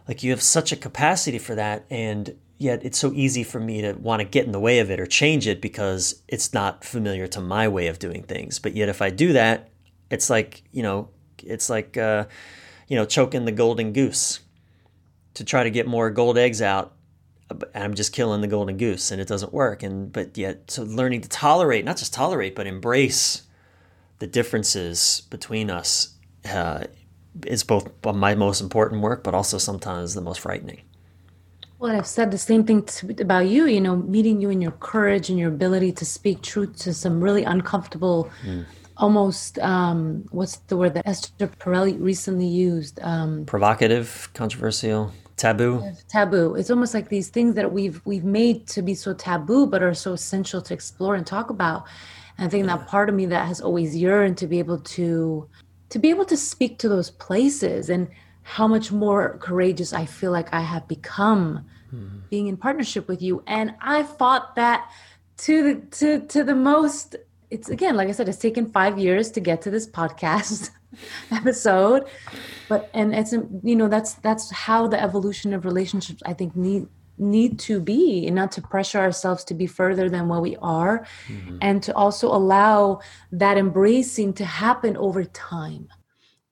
Like 0.07 0.23
you 0.23 0.31
have 0.31 0.41
such 0.41 0.71
a 0.71 0.75
capacity 0.75 1.37
for 1.37 1.55
that 1.55 1.85
and 1.89 2.35
yet 2.57 2.85
it's 2.85 2.97
so 2.97 3.11
easy 3.13 3.43
for 3.43 3.59
me 3.59 3.81
to 3.81 3.93
want 3.93 4.21
to 4.21 4.27
get 4.27 4.45
in 4.45 4.51
the 4.51 4.59
way 4.59 4.79
of 4.79 4.89
it 4.89 4.99
or 4.99 5.05
change 5.05 5.47
it 5.47 5.61
because 5.61 6.21
it's 6.27 6.53
not 6.53 6.83
familiar 6.83 7.27
to 7.27 7.41
my 7.41 7.67
way 7.67 7.87
of 7.87 7.99
doing 7.99 8.23
things. 8.23 8.59
But 8.59 8.75
yet 8.75 8.89
if 8.89 9.01
I 9.01 9.09
do 9.09 9.33
that 9.33 9.69
it's 10.11 10.29
like 10.29 10.63
you 10.71 10.83
know 10.83 11.09
it's 11.43 11.69
like 11.69 11.97
uh, 11.97 12.25
you 12.87 12.95
know 12.95 13.05
choking 13.05 13.45
the 13.45 13.51
golden 13.51 13.93
goose 13.93 14.39
to 15.35 15.43
try 15.43 15.63
to 15.63 15.69
get 15.69 15.87
more 15.87 16.09
gold 16.09 16.37
eggs 16.37 16.61
out 16.61 16.93
I'm 17.75 17.93
just 17.93 18.13
killing 18.13 18.41
the 18.41 18.47
golden 18.47 18.77
goose 18.77 19.11
and 19.11 19.21
it 19.21 19.27
doesn't 19.27 19.53
work. 19.53 19.83
And 19.83 20.11
but 20.11 20.37
yet 20.37 20.71
so 20.71 20.83
learning 20.83 21.21
to 21.21 21.29
tolerate 21.29 21.85
not 21.85 21.97
just 21.97 22.13
tolerate 22.13 22.55
but 22.55 22.67
embrace 22.67 23.43
the 24.19 24.27
differences 24.27 25.23
between 25.29 25.69
us 25.69 26.15
uh, 26.49 26.85
is 27.45 27.63
both 27.63 27.89
my 28.03 28.35
most 28.35 28.61
important 28.61 29.01
work 29.01 29.23
but 29.23 29.33
also 29.33 29.57
sometimes 29.57 30.13
the 30.13 30.21
most 30.21 30.39
frightening. 30.39 30.81
Well 31.79 31.95
i've 31.95 32.05
said 32.05 32.29
the 32.29 32.37
same 32.37 32.63
thing 32.63 32.83
to, 32.83 33.15
about 33.21 33.47
you 33.47 33.65
you 33.65 33.81
know 33.81 33.95
meeting 33.95 34.39
you 34.39 34.51
in 34.51 34.61
your 34.61 34.73
courage 34.73 35.31
and 35.31 35.39
your 35.39 35.49
ability 35.49 35.91
to 35.93 36.05
speak 36.05 36.43
truth 36.43 36.77
to 36.79 36.93
some 36.93 37.19
really 37.23 37.43
uncomfortable 37.43 38.29
mm. 38.45 38.63
almost 38.97 39.57
um, 39.57 40.23
what's 40.29 40.57
the 40.67 40.77
word 40.77 40.93
that 40.93 41.07
esther 41.07 41.47
perel 41.47 41.99
recently 41.99 42.45
used 42.45 42.99
um, 43.01 43.47
provocative 43.47 44.29
controversial 44.35 45.11
taboo? 45.41 45.83
Taboo. 46.07 46.55
It's 46.55 46.69
almost 46.69 46.93
like 46.93 47.09
these 47.09 47.29
things 47.29 47.55
that 47.55 47.73
we've 47.73 48.01
we've 48.05 48.23
made 48.23 48.67
to 48.67 48.81
be 48.81 48.93
so 48.93 49.13
taboo 49.13 49.65
but 49.65 49.81
are 49.83 49.93
so 49.93 50.13
essential 50.13 50.61
to 50.61 50.73
explore 50.73 51.15
and 51.15 51.25
talk 51.25 51.49
about. 51.49 51.85
And 52.37 52.47
i 52.47 52.49
think 52.49 52.65
yeah. 52.65 52.77
that 52.77 52.87
part 52.87 53.09
of 53.09 53.15
me 53.15 53.25
that 53.27 53.47
has 53.47 53.59
always 53.59 53.95
yearned 53.95 54.37
to 54.37 54.47
be 54.47 54.59
able 54.59 54.79
to 54.95 55.47
to 55.89 55.99
be 55.99 56.09
able 56.09 56.25
to 56.25 56.37
speak 56.37 56.79
to 56.79 56.89
those 56.89 57.09
places 57.09 57.89
and 57.89 58.07
how 58.43 58.67
much 58.67 58.91
more 58.91 59.37
courageous 59.39 59.93
i 59.93 60.05
feel 60.05 60.31
like 60.31 60.53
i 60.53 60.61
have 60.61 60.87
become 60.87 61.65
mm-hmm. 61.93 62.19
being 62.29 62.47
in 62.47 62.57
partnership 62.57 63.07
with 63.07 63.21
you. 63.21 63.43
And 63.47 63.75
i 63.81 64.03
fought 64.03 64.55
that 64.55 64.89
to 65.37 65.63
the 65.63 65.75
to 65.97 66.27
to 66.27 66.43
the 66.43 66.55
most. 66.55 67.15
It's 67.49 67.69
again 67.69 67.95
like 67.97 68.07
i 68.07 68.13
said 68.13 68.29
it's 68.29 68.37
taken 68.37 68.71
five 68.71 68.97
years 68.97 69.31
to 69.31 69.39
get 69.41 69.61
to 69.63 69.71
this 69.71 69.85
podcast 69.85 70.69
episode 71.31 72.05
but 72.69 72.89
and 72.93 73.13
it's 73.15 73.33
you 73.63 73.75
know 73.75 73.87
that's 73.87 74.15
that's 74.15 74.51
how 74.51 74.87
the 74.87 75.01
evolution 75.01 75.53
of 75.53 75.65
relationships 75.65 76.21
i 76.25 76.33
think 76.33 76.55
need 76.55 76.87
need 77.17 77.59
to 77.59 77.79
be 77.79 78.25
and 78.25 78.35
not 78.35 78.51
to 78.51 78.61
pressure 78.61 78.99
ourselves 78.99 79.43
to 79.43 79.53
be 79.53 79.67
further 79.67 80.09
than 80.09 80.27
what 80.27 80.41
we 80.41 80.57
are 80.57 81.05
mm-hmm. 81.27 81.57
and 81.61 81.83
to 81.83 81.95
also 81.95 82.27
allow 82.27 82.99
that 83.31 83.57
embracing 83.57 84.33
to 84.33 84.43
happen 84.43 84.97
over 84.97 85.23
time 85.25 85.87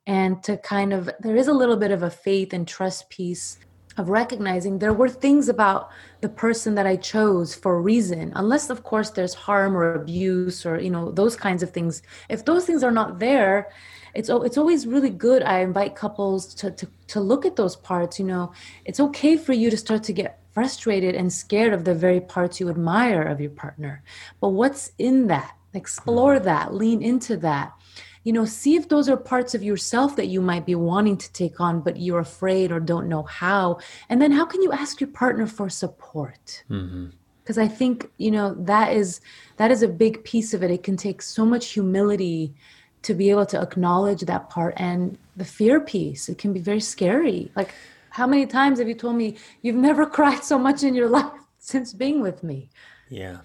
and 0.06 0.44
to 0.44 0.58
kind 0.58 0.94
of 0.94 1.10
there 1.20 1.36
is 1.36 1.48
a 1.48 1.54
little 1.54 1.76
bit 1.76 1.92
of 1.92 2.04
a 2.04 2.10
faith 2.10 2.54
and 2.54 2.68
trust 2.68 3.10
piece 3.10 3.58
of 3.98 4.10
recognizing 4.10 4.80
there 4.80 4.94
were 4.94 5.10
things 5.10 5.50
about 5.50 5.90
the 6.22 6.30
person 6.30 6.76
that 6.76 6.88
I 6.88 6.96
chose 6.96 7.56
for 7.56 7.76
a 7.76 7.82
reason 7.82 8.32
unless 8.36 8.70
of 8.70 8.84
course 8.84 9.10
there's 9.10 9.34
harm 9.34 9.76
or 9.76 9.96
abuse 9.96 10.66
or 10.66 10.80
you 10.80 10.90
know 10.90 11.12
those 11.12 11.36
kinds 11.36 11.64
of 11.64 11.72
things 11.72 12.02
if 12.30 12.46
those 12.46 12.66
things 12.66 12.84
are 12.84 12.92
not 12.92 13.20
there 13.20 13.72
it's 14.14 14.30
it's 14.30 14.58
always 14.58 14.86
really 14.88 15.10
good 15.10 15.44
i 15.44 15.60
invite 15.60 15.96
couples 15.96 16.54
to, 16.54 16.72
to 16.72 16.88
to 17.08 17.20
look 17.20 17.46
at 17.46 17.56
those 17.56 17.76
parts 17.76 18.20
you 18.20 18.26
know. 18.26 18.52
It's 18.86 19.00
okay 19.00 19.38
for 19.38 19.54
you 19.54 19.70
to 19.70 19.78
start 19.78 20.04
to 20.04 20.14
get 20.14 20.40
frustrated 20.52 21.16
and 21.16 21.32
scared 21.32 21.74
of 21.74 21.86
the 21.86 21.96
very 21.96 22.22
parts 22.22 22.60
you 22.60 22.70
admire 22.70 23.24
of 23.24 23.42
your 23.42 23.52
partner. 23.52 24.04
But 24.40 24.50
what's 24.50 24.92
in 24.98 25.28
that? 25.28 25.56
Explore 25.74 26.36
mm-hmm. 26.36 26.46
that 26.46 26.74
lean 26.74 27.02
into 27.02 27.38
that. 27.38 27.74
You 28.24 28.34
know 28.34 28.46
see 28.46 28.76
if 28.76 28.90
those 28.90 29.08
are 29.10 29.18
parts 29.18 29.56
of 29.56 29.64
yourself 29.64 30.16
that 30.18 30.28
you 30.28 30.42
might 30.42 30.66
be 30.66 30.76
wanting 30.76 31.18
to 31.18 31.32
take 31.32 31.60
on 31.62 31.82
but 31.82 31.98
you're 31.98 32.20
afraid 32.20 32.72
or 32.72 32.80
don't 32.80 33.08
know 33.08 33.24
how. 33.24 33.80
And 34.10 34.22
then 34.22 34.32
how 34.32 34.46
can 34.46 34.62
you 34.62 34.72
ask 34.72 35.00
your 35.00 35.10
partner 35.10 35.48
for 35.48 35.70
support? 35.70 36.64
Mm-hmm. 36.70 37.08
Because 37.42 37.58
i 37.58 37.68
think 37.68 38.12
you 38.18 38.30
know 38.30 38.54
that 38.60 38.94
is 38.94 39.22
that 39.58 39.72
is 39.72 39.82
a 39.82 39.88
big 39.88 40.24
piece 40.24 40.54
of 40.54 40.62
it. 40.64 40.70
It 40.70 40.84
can 40.84 40.98
take 40.98 41.22
so 41.22 41.46
much 41.46 41.68
humility 41.70 42.54
to 43.04 43.14
be 43.14 43.30
able 43.30 43.46
to 43.46 43.62
acknowledge 43.62 44.22
that 44.22 44.50
part 44.50 44.74
and 44.78 45.18
the 45.36 45.46
fear 45.46 45.80
piece. 45.80 46.30
It 46.30 46.38
can 46.38 46.54
be 46.54 46.60
very 46.60 46.82
scary. 46.82 47.52
Like 47.56 47.74
how 48.10 48.28
many 48.28 48.46
times 48.46 48.80
have 48.80 48.88
you 48.88 48.96
told 48.96 49.16
me 49.16 49.38
you've 49.62 49.76
never 49.76 50.06
cried 50.18 50.44
so 50.44 50.58
much 50.58 50.84
in 50.84 50.94
your 50.94 51.10
life 51.10 51.32
since 51.60 51.94
being 51.94 52.22
with 52.22 52.44
me? 52.44 52.70
Yeah. 53.10 53.40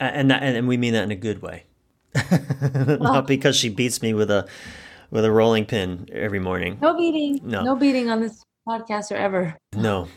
And 0.00 0.30
that, 0.30 0.42
and 0.42 0.66
we 0.68 0.76
mean 0.76 0.92
that 0.94 1.04
in 1.04 1.10
a 1.10 1.16
good 1.16 1.40
way. 1.40 1.64
Not 2.70 3.26
because 3.26 3.56
she 3.56 3.68
beats 3.68 4.02
me 4.02 4.14
with 4.14 4.30
a 4.30 4.46
with 5.10 5.24
a 5.24 5.30
rolling 5.30 5.64
pin 5.64 6.08
every 6.12 6.38
morning. 6.40 6.78
No 6.80 6.96
beating. 6.96 7.40
No. 7.42 7.62
No 7.62 7.76
beating 7.76 8.10
on 8.10 8.20
this 8.20 8.42
podcast 8.68 9.10
or 9.10 9.16
ever. 9.16 9.56
No. 9.74 10.08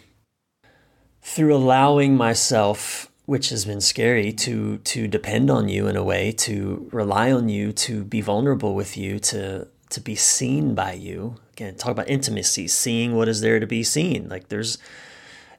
Through 1.21 1.55
allowing 1.55 2.15
myself 2.15 3.11
which 3.27 3.49
has 3.49 3.65
been 3.65 3.81
scary 3.81 4.31
to 4.31 4.77
to 4.79 5.05
depend 5.07 5.51
on 5.51 5.67
you 5.67 5.85
in 5.87 5.97
a 5.97 6.03
way, 6.03 6.31
to 6.31 6.89
rely 6.93 7.29
on 7.29 7.49
you, 7.49 7.73
to 7.73 8.03
be 8.03 8.21
vulnerable 8.21 8.73
with 8.73 8.97
you, 8.97 9.19
to 9.19 9.67
to 9.89 9.99
be 10.01 10.15
seen 10.15 10.73
by 10.73 10.93
you. 10.93 11.35
Again, 11.51 11.75
talk 11.75 11.91
about 11.91 12.09
intimacy, 12.09 12.67
seeing 12.67 13.15
what 13.15 13.27
is 13.27 13.41
there 13.41 13.59
to 13.59 13.67
be 13.67 13.83
seen. 13.83 14.29
Like 14.29 14.47
there's 14.47 14.77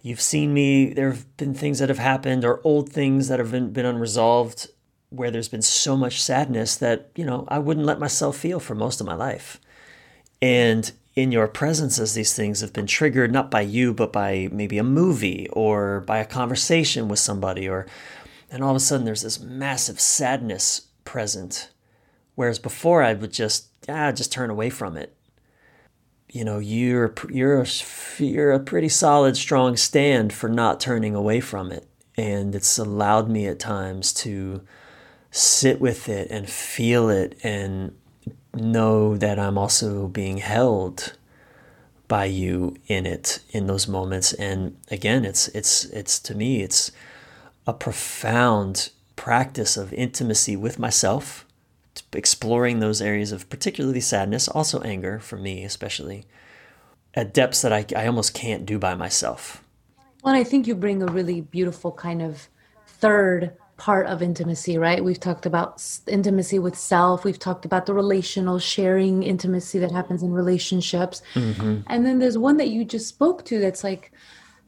you've 0.01 0.21
seen 0.21 0.55
me, 0.55 0.95
there 0.95 1.11
have 1.11 1.37
been 1.37 1.53
things 1.53 1.79
that 1.79 1.91
have 1.91 1.99
happened 1.99 2.43
or 2.43 2.63
old 2.65 2.91
things 2.91 3.29
that 3.29 3.39
have 3.39 3.51
been, 3.51 3.71
been 3.71 3.85
unresolved 3.85 4.69
where 5.11 5.31
there's 5.31 5.49
been 5.49 5.63
so 5.63 5.95
much 5.97 6.23
sadness 6.23 6.77
that, 6.77 7.11
you 7.17 7.25
know, 7.25 7.45
I 7.49 7.59
wouldn't 7.59 7.87
let 7.87 7.99
myself 7.99 8.37
feel 8.39 8.61
for 8.61 8.75
most 8.75 9.01
of 9.01 9.07
my 9.07 9.15
life. 9.15 9.61
And 10.41 10.91
in 11.19 11.33
your 11.33 11.49
presence 11.49 11.99
as 11.99 12.15
these 12.15 12.33
things 12.33 12.61
have 12.61 12.73
been 12.73 12.87
triggered 12.87 13.33
not 13.33 13.51
by 13.51 13.61
you 13.61 13.93
but 13.93 14.13
by 14.13 14.49
maybe 14.53 14.79
a 14.79 14.85
movie 14.85 15.49
or 15.53 16.01
by 16.03 16.19
a 16.19 16.25
conversation 16.25 17.09
with 17.09 17.19
somebody 17.19 17.69
or 17.69 17.87
and 18.51 18.63
all 18.63 18.71
of 18.71 18.77
a 18.77 18.81
sudden 18.81 19.05
there's 19.05 19.23
this 19.23 19.41
massive 19.41 19.99
sadness 19.99 20.89
present. 21.05 21.71
Whereas 22.37 22.61
before 22.61 23.03
I 23.03 23.15
would 23.15 23.33
just 23.33 23.69
ah 23.89 24.13
just 24.13 24.31
turn 24.31 24.49
away 24.49 24.71
from 24.71 24.97
it. 24.97 25.17
You 26.31 26.45
know 26.45 26.61
you're 26.61 27.13
you're 27.29 27.63
a, 27.63 27.67
you're 28.19 28.53
a 28.53 28.61
pretty 28.61 28.89
solid 28.89 29.37
strong 29.37 29.77
stand 29.77 30.33
for 30.33 30.49
not 30.49 30.79
turning 30.79 31.17
away 31.17 31.41
from 31.41 31.73
it. 31.73 31.89
And 32.17 32.55
it's 32.55 32.79
allowed 32.79 33.29
me 33.29 33.49
at 33.49 33.59
times 33.59 34.13
to 34.15 34.63
sit 35.31 35.81
with 35.81 36.09
it 36.09 36.31
and 36.31 36.49
feel 36.49 37.11
it 37.11 37.39
and 37.43 37.98
know 38.59 39.17
that 39.17 39.39
I'm 39.39 39.59
also 39.59 40.09
being 40.09 40.39
held 40.39 41.15
by 42.09 42.25
you 42.25 42.77
in 42.87 43.07
it 43.07 43.41
in 43.51 43.67
those 43.67 43.87
moments. 43.87 44.33
And 44.33 44.77
again 44.91 45.25
it's 45.25 45.49
it's 45.49 45.85
it's 45.87 46.19
to 46.21 46.35
me 46.35 46.63
it's 46.63 46.91
a 47.67 47.73
profound 47.73 48.91
practice 49.17 49.77
of 49.77 49.93
intimacy 49.93 50.57
with 50.57 50.79
myself 50.79 51.45
exploring 52.13 52.79
those 52.79 53.03
areas 53.03 53.33
of 53.33 53.51
particularly 53.51 54.01
sadness 54.01 54.47
also 54.47 54.81
anger 54.83 55.19
for 55.19 55.37
me 55.37 55.65
especially 55.65 56.25
at 57.15 57.35
depths 57.35 57.61
that 57.63 57.73
I, 57.73 57.85
I 57.97 58.07
almost 58.07 58.35
can't 58.35 58.65
do 58.65 58.79
by 58.79 58.95
myself. 58.95 59.65
Well 60.23 60.35
i 60.35 60.45
think 60.45 60.67
you 60.67 60.75
bring 60.75 61.03
a 61.03 61.07
really 61.07 61.41
beautiful 61.41 61.93
kind 61.93 62.23
of 62.23 62.49
third 62.87 63.57
part 63.79 64.07
of 64.09 64.21
intimacy, 64.21 64.77
right? 64.77 65.03
We've 65.03 65.21
talked 65.21 65.47
about 65.47 65.83
intimacy 66.07 66.59
with 66.59 66.77
self. 66.77 67.25
We've 67.25 67.39
talked 67.39 67.65
about 67.65 67.87
the 67.87 67.95
relational 67.95 68.59
sharing 68.59 69.23
intimacy 69.23 69.79
that 69.79 69.93
happens 69.93 70.23
in 70.23 70.33
relationships. 70.33 71.23
Mm-hmm. 71.35 71.81
And 71.87 72.05
then 72.05 72.19
there's 72.19 72.37
one 72.37 72.59
that 72.59 72.69
you 72.69 72.85
just 72.85 73.07
spoke 73.07 73.45
to 73.47 73.61
that's 73.61 73.85
like 73.85 74.13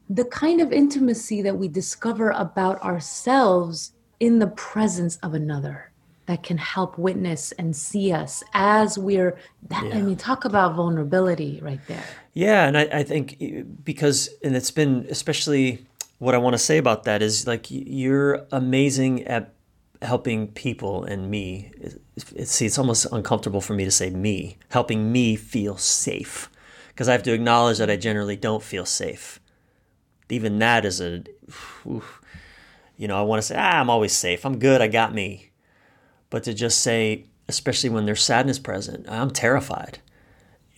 the 0.09 0.25
kind 0.25 0.61
of 0.61 0.71
intimacy 0.73 1.41
that 1.41 1.57
we 1.57 1.67
discover 1.67 2.31
about 2.31 2.81
ourselves 2.81 3.91
in 4.19 4.39
the 4.39 4.47
presence 4.47 5.17
of 5.17 5.33
another 5.33 5.91
that 6.27 6.43
can 6.43 6.57
help 6.57 6.97
witness 6.97 7.51
and 7.53 7.75
see 7.75 8.11
us 8.13 8.43
as 8.53 8.97
we're 8.97 9.37
that 9.67 9.83
yeah. 9.85 9.97
i 9.97 10.01
mean 10.01 10.15
talk 10.15 10.45
about 10.45 10.75
vulnerability 10.75 11.59
right 11.63 11.79
there 11.87 12.03
yeah 12.33 12.67
and 12.67 12.77
I, 12.77 12.83
I 12.83 13.03
think 13.03 13.83
because 13.83 14.29
and 14.43 14.55
it's 14.55 14.69
been 14.69 15.07
especially 15.09 15.85
what 16.21 16.35
I 16.35 16.37
want 16.37 16.53
to 16.53 16.59
say 16.59 16.77
about 16.77 17.05
that 17.05 17.23
is 17.23 17.47
like 17.47 17.65
you're 17.71 18.45
amazing 18.51 19.23
at 19.23 19.55
helping 20.03 20.49
people 20.49 21.03
and 21.03 21.31
me. 21.31 21.71
It, 21.81 21.99
it, 22.35 22.47
see, 22.47 22.67
it's 22.67 22.77
almost 22.77 23.07
uncomfortable 23.11 23.59
for 23.59 23.73
me 23.73 23.85
to 23.85 23.91
say 23.91 24.11
me, 24.11 24.57
helping 24.69 25.11
me 25.11 25.35
feel 25.35 25.77
safe. 25.77 26.47
because 27.01 27.09
I 27.09 27.13
have 27.13 27.23
to 27.23 27.33
acknowledge 27.33 27.79
that 27.79 27.89
I 27.89 27.95
generally 27.95 28.35
don't 28.35 28.61
feel 28.61 28.85
safe. 28.85 29.39
Even 30.29 30.59
that 30.59 30.85
is 30.85 31.01
a, 31.01 31.23
you 31.85 33.07
know, 33.07 33.17
I 33.17 33.23
want 33.23 33.41
to 33.41 33.47
say, 33.47 33.55
ah, 33.57 33.79
I'm 33.79 33.89
always 33.89 34.13
safe. 34.13 34.45
I'm 34.45 34.59
good. 34.59 34.81
I 34.81 34.87
got 34.87 35.13
me. 35.13 35.49
But 36.29 36.43
to 36.43 36.53
just 36.53 36.79
say, 36.81 37.25
especially 37.47 37.89
when 37.89 38.05
there's 38.05 38.21
sadness 38.21 38.59
present, 38.59 39.09
I'm 39.09 39.31
terrified. 39.31 39.97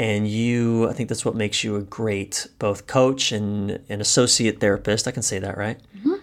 And 0.04 0.28
you, 0.28 0.89
I 0.89 0.91
think 0.91 1.08
that's 1.08 1.24
what 1.24 1.34
makes 1.34 1.64
you 1.64 1.78
a 1.78 1.82
great 1.82 2.47
both 2.60 2.88
coach 2.88 3.32
and 3.32 3.80
an 3.88 4.01
associate 4.01 4.60
therapist. 4.60 5.08
I 5.08 5.12
can 5.12 5.24
say 5.24 5.39
that, 5.39 5.58
right? 5.58 5.80
Mm-hmm. 5.97 6.16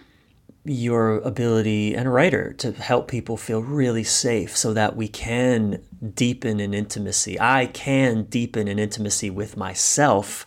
Your 0.65 1.17
ability 1.17 1.95
and 1.95 2.07
a 2.07 2.11
writer 2.11 2.53
to 2.59 2.73
help 2.73 3.07
people 3.07 3.37
feel 3.37 3.63
really 3.63 4.03
safe 4.03 4.55
so 4.55 4.71
that 4.75 4.95
we 4.95 5.07
can 5.07 5.83
deepen 6.13 6.59
an 6.59 6.75
intimacy. 6.75 7.39
I 7.39 7.65
can 7.65 8.25
deepen 8.25 8.67
an 8.67 8.77
intimacy 8.77 9.31
with 9.31 9.57
myself, 9.57 10.45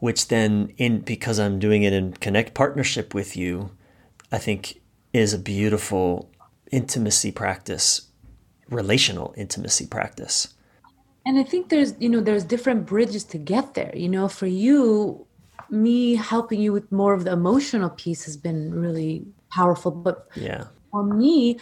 which 0.00 0.26
then, 0.26 0.72
in 0.78 1.02
because 1.02 1.38
I'm 1.38 1.60
doing 1.60 1.84
it 1.84 1.92
in 1.92 2.14
connect 2.14 2.54
partnership 2.54 3.14
with 3.14 3.36
you, 3.36 3.70
I 4.32 4.38
think 4.38 4.80
is 5.12 5.32
a 5.32 5.38
beautiful 5.38 6.28
intimacy 6.72 7.30
practice, 7.30 8.08
relational 8.68 9.32
intimacy 9.36 9.86
practice. 9.86 10.54
And 11.24 11.38
I 11.38 11.44
think 11.44 11.68
there's, 11.68 11.94
you 11.98 12.08
know, 12.08 12.20
there's 12.20 12.44
different 12.44 12.86
bridges 12.86 13.24
to 13.24 13.38
get 13.38 13.74
there. 13.74 13.92
You 13.94 14.08
know, 14.08 14.28
for 14.28 14.46
you, 14.46 15.26
me 15.70 16.16
helping 16.16 16.60
you 16.60 16.72
with 16.72 16.90
more 16.90 17.14
of 17.14 17.24
the 17.24 17.32
emotional 17.32 17.90
piece 17.90 18.24
has 18.24 18.36
been 18.36 18.72
really 18.74 19.24
powerful. 19.50 19.90
But 19.90 20.28
yeah, 20.34 20.64
for 20.90 21.04
me, 21.04 21.58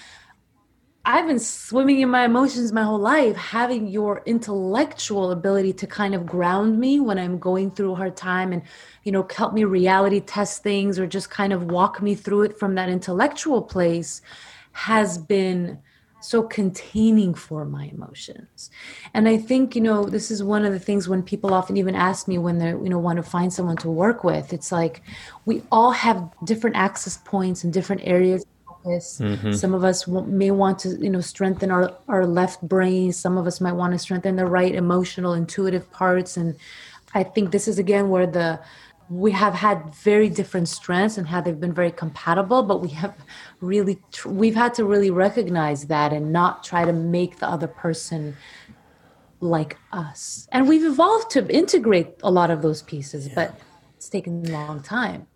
I've 1.04 1.26
been 1.26 1.38
swimming 1.38 2.00
in 2.00 2.10
my 2.10 2.24
emotions 2.24 2.72
my 2.72 2.82
whole 2.82 2.98
life. 2.98 3.36
Having 3.36 3.88
your 3.88 4.22
intellectual 4.26 5.30
ability 5.30 5.72
to 5.74 5.86
kind 5.86 6.14
of 6.14 6.26
ground 6.26 6.78
me 6.78 7.00
when 7.00 7.18
I'm 7.18 7.38
going 7.38 7.70
through 7.70 7.92
a 7.92 7.96
hard 7.96 8.16
time 8.16 8.52
and, 8.52 8.62
you 9.04 9.12
know, 9.12 9.26
help 9.34 9.54
me 9.54 9.64
reality 9.64 10.20
test 10.20 10.62
things 10.62 10.98
or 10.98 11.06
just 11.06 11.30
kind 11.30 11.52
of 11.52 11.70
walk 11.70 12.02
me 12.02 12.14
through 12.14 12.42
it 12.42 12.58
from 12.58 12.74
that 12.74 12.88
intellectual 12.88 13.62
place 13.62 14.22
has 14.72 15.18
been 15.18 15.78
so 16.20 16.42
containing 16.42 17.34
for 17.34 17.64
my 17.64 17.86
emotions 17.86 18.70
and 19.14 19.28
i 19.28 19.36
think 19.36 19.74
you 19.74 19.80
know 19.80 20.04
this 20.04 20.30
is 20.30 20.42
one 20.42 20.64
of 20.64 20.72
the 20.72 20.78
things 20.78 21.08
when 21.08 21.22
people 21.22 21.52
often 21.52 21.76
even 21.76 21.94
ask 21.94 22.28
me 22.28 22.38
when 22.38 22.58
they 22.58 22.70
you 22.70 22.88
know 22.88 22.98
want 22.98 23.16
to 23.16 23.22
find 23.22 23.52
someone 23.52 23.76
to 23.76 23.90
work 23.90 24.22
with 24.24 24.52
it's 24.52 24.70
like 24.70 25.02
we 25.46 25.62
all 25.72 25.90
have 25.90 26.30
different 26.44 26.76
access 26.76 27.18
points 27.18 27.64
and 27.64 27.72
different 27.72 28.00
areas 28.04 28.44
Mm-hmm. 28.84 29.52
Some 29.52 29.74
of 29.74 29.84
us 29.84 30.06
may 30.08 30.50
want 30.50 30.78
to, 30.80 30.96
you 30.96 31.10
know, 31.10 31.20
strengthen 31.20 31.70
our, 31.70 31.94
our 32.08 32.26
left 32.26 32.62
brain. 32.62 33.12
Some 33.12 33.36
of 33.36 33.46
us 33.46 33.60
might 33.60 33.72
want 33.72 33.92
to 33.92 33.98
strengthen 33.98 34.36
the 34.36 34.46
right 34.46 34.74
emotional, 34.74 35.34
intuitive 35.34 35.90
parts. 35.90 36.36
And 36.36 36.56
I 37.14 37.22
think 37.24 37.50
this 37.50 37.68
is 37.68 37.78
again 37.78 38.08
where 38.08 38.26
the 38.26 38.60
we 39.10 39.32
have 39.32 39.54
had 39.54 39.92
very 39.92 40.28
different 40.28 40.68
strengths 40.68 41.18
and 41.18 41.26
how 41.26 41.40
they've 41.40 41.58
been 41.58 41.74
very 41.74 41.90
compatible 41.90 42.62
but 42.62 42.80
we 42.80 42.88
have 42.88 43.14
really 43.60 43.98
we've 44.24 44.54
had 44.54 44.72
to 44.72 44.84
really 44.84 45.10
recognize 45.10 45.86
that 45.86 46.12
and 46.12 46.32
not 46.32 46.62
try 46.62 46.84
to 46.84 46.92
make 46.92 47.40
the 47.40 47.48
other 47.48 47.66
person 47.66 48.36
like 49.40 49.76
us 49.90 50.46
and 50.52 50.68
we've 50.68 50.84
evolved 50.84 51.28
to 51.28 51.46
integrate 51.52 52.14
a 52.22 52.30
lot 52.30 52.50
of 52.50 52.62
those 52.62 52.82
pieces 52.82 53.26
yeah. 53.26 53.34
but 53.34 53.60
it's 53.96 54.08
taken 54.08 54.46
a 54.46 54.52
long 54.52 54.80
time 54.80 55.26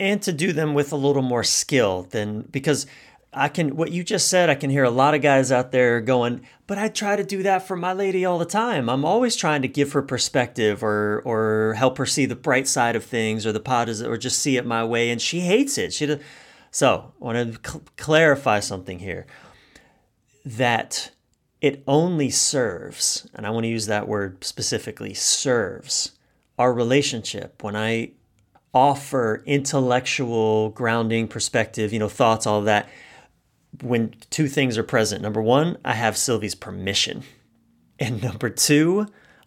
and 0.00 0.20
to 0.22 0.32
do 0.32 0.52
them 0.52 0.74
with 0.74 0.92
a 0.92 0.96
little 0.96 1.22
more 1.22 1.44
skill 1.44 2.02
than 2.10 2.42
because 2.50 2.86
I 3.34 3.48
can 3.48 3.76
what 3.76 3.92
you 3.92 4.04
just 4.04 4.28
said 4.28 4.48
I 4.48 4.54
can 4.54 4.70
hear 4.70 4.84
a 4.84 4.90
lot 4.90 5.14
of 5.14 5.22
guys 5.22 5.50
out 5.50 5.72
there 5.72 6.00
going 6.00 6.46
but 6.66 6.78
I 6.78 6.88
try 6.88 7.16
to 7.16 7.24
do 7.24 7.42
that 7.42 7.66
for 7.66 7.76
my 7.76 7.92
lady 7.92 8.24
all 8.24 8.38
the 8.38 8.46
time. 8.46 8.88
I'm 8.88 9.04
always 9.04 9.36
trying 9.36 9.62
to 9.62 9.68
give 9.68 9.92
her 9.92 10.02
perspective 10.02 10.82
or 10.82 11.20
or 11.24 11.74
help 11.74 11.98
her 11.98 12.06
see 12.06 12.26
the 12.26 12.36
bright 12.36 12.68
side 12.68 12.96
of 12.96 13.04
things 13.04 13.44
or 13.44 13.52
the 13.52 13.60
pot 13.60 13.86
positive 13.86 14.10
or 14.10 14.16
just 14.16 14.38
see 14.38 14.56
it 14.56 14.64
my 14.64 14.84
way 14.84 15.10
and 15.10 15.20
she 15.20 15.40
hates 15.40 15.76
it. 15.76 15.92
She 15.92 16.06
does. 16.06 16.20
so 16.70 17.12
I 17.20 17.24
want 17.24 17.54
to 17.54 17.70
cl- 17.70 17.84
clarify 17.96 18.60
something 18.60 19.00
here. 19.00 19.26
That 20.44 21.10
it 21.60 21.82
only 21.86 22.30
serves 22.30 23.28
and 23.34 23.46
I 23.46 23.50
want 23.50 23.64
to 23.64 23.68
use 23.68 23.86
that 23.86 24.08
word 24.08 24.44
specifically 24.44 25.14
serves 25.14 26.12
our 26.58 26.72
relationship. 26.72 27.62
When 27.62 27.74
I 27.74 28.12
offer 28.72 29.42
intellectual 29.46 30.70
grounding 30.70 31.28
perspective 31.28 31.92
you 31.92 31.98
know 31.98 32.08
thoughts 32.08 32.44
all 32.44 32.62
that 32.62 32.88
when 33.82 34.14
two 34.30 34.48
things 34.48 34.78
are 34.78 34.82
present. 34.82 35.22
Number 35.22 35.42
one, 35.42 35.78
I 35.84 35.94
have 35.94 36.16
Silvy's 36.16 36.54
permission. 36.54 37.22
And 37.98 38.22
number 38.22 38.50
two, 38.50 39.06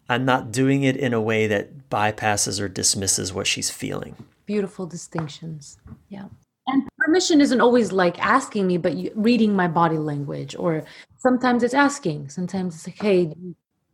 I'm 0.10 0.26
not 0.26 0.52
doing 0.52 0.84
it 0.84 0.96
in 0.96 1.14
a 1.14 1.22
way 1.22 1.48
that 1.48 1.90
bypasses 1.90 2.62
or 2.62 2.68
dismisses 2.68 3.34
what 3.34 3.48
she's 3.48 3.70
feeling. 3.70 4.16
Beautiful 4.46 4.86
distinctions. 4.86 5.78
Yeah. 6.10 6.26
And 6.68 6.84
permission 6.98 7.42
isn't 7.42 7.62
always 7.62 7.92
like 7.92 8.20
asking 8.20 8.68
me, 8.68 8.78
but 8.78 8.96
you, 8.96 9.12
reading 9.16 9.54
my 9.54 9.68
body 9.68 9.98
language, 9.98 10.56
or 10.58 10.84
sometimes 11.18 11.64
it's 11.64 11.74
asking. 11.74 12.30
Sometimes 12.30 12.76
it's 12.76 12.88
like, 12.88 13.02
hey, 13.02 13.34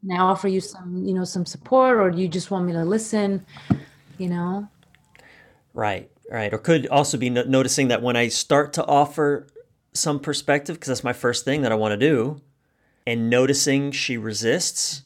now 0.01 0.27
offer 0.27 0.47
you 0.47 0.59
some, 0.59 1.03
you 1.05 1.13
know, 1.13 1.23
some 1.23 1.45
support, 1.45 1.97
or 1.97 2.09
you 2.09 2.27
just 2.27 2.51
want 2.51 2.65
me 2.65 2.73
to 2.73 2.83
listen, 2.83 3.45
you 4.17 4.29
know? 4.29 4.67
Right, 5.73 6.11
right. 6.29 6.53
Or 6.53 6.57
could 6.57 6.87
also 6.87 7.17
be 7.17 7.29
no- 7.29 7.43
noticing 7.43 7.87
that 7.87 8.01
when 8.01 8.15
I 8.15 8.27
start 8.27 8.73
to 8.73 8.85
offer 8.85 9.47
some 9.93 10.19
perspective 10.19 10.75
because 10.75 10.89
that's 10.89 11.03
my 11.03 11.13
first 11.13 11.45
thing 11.45 11.61
that 11.61 11.71
I 11.71 11.75
want 11.75 11.91
to 11.91 11.97
do. 11.97 12.41
And 13.05 13.29
noticing 13.29 13.91
she 13.91 14.17
resists. 14.17 15.03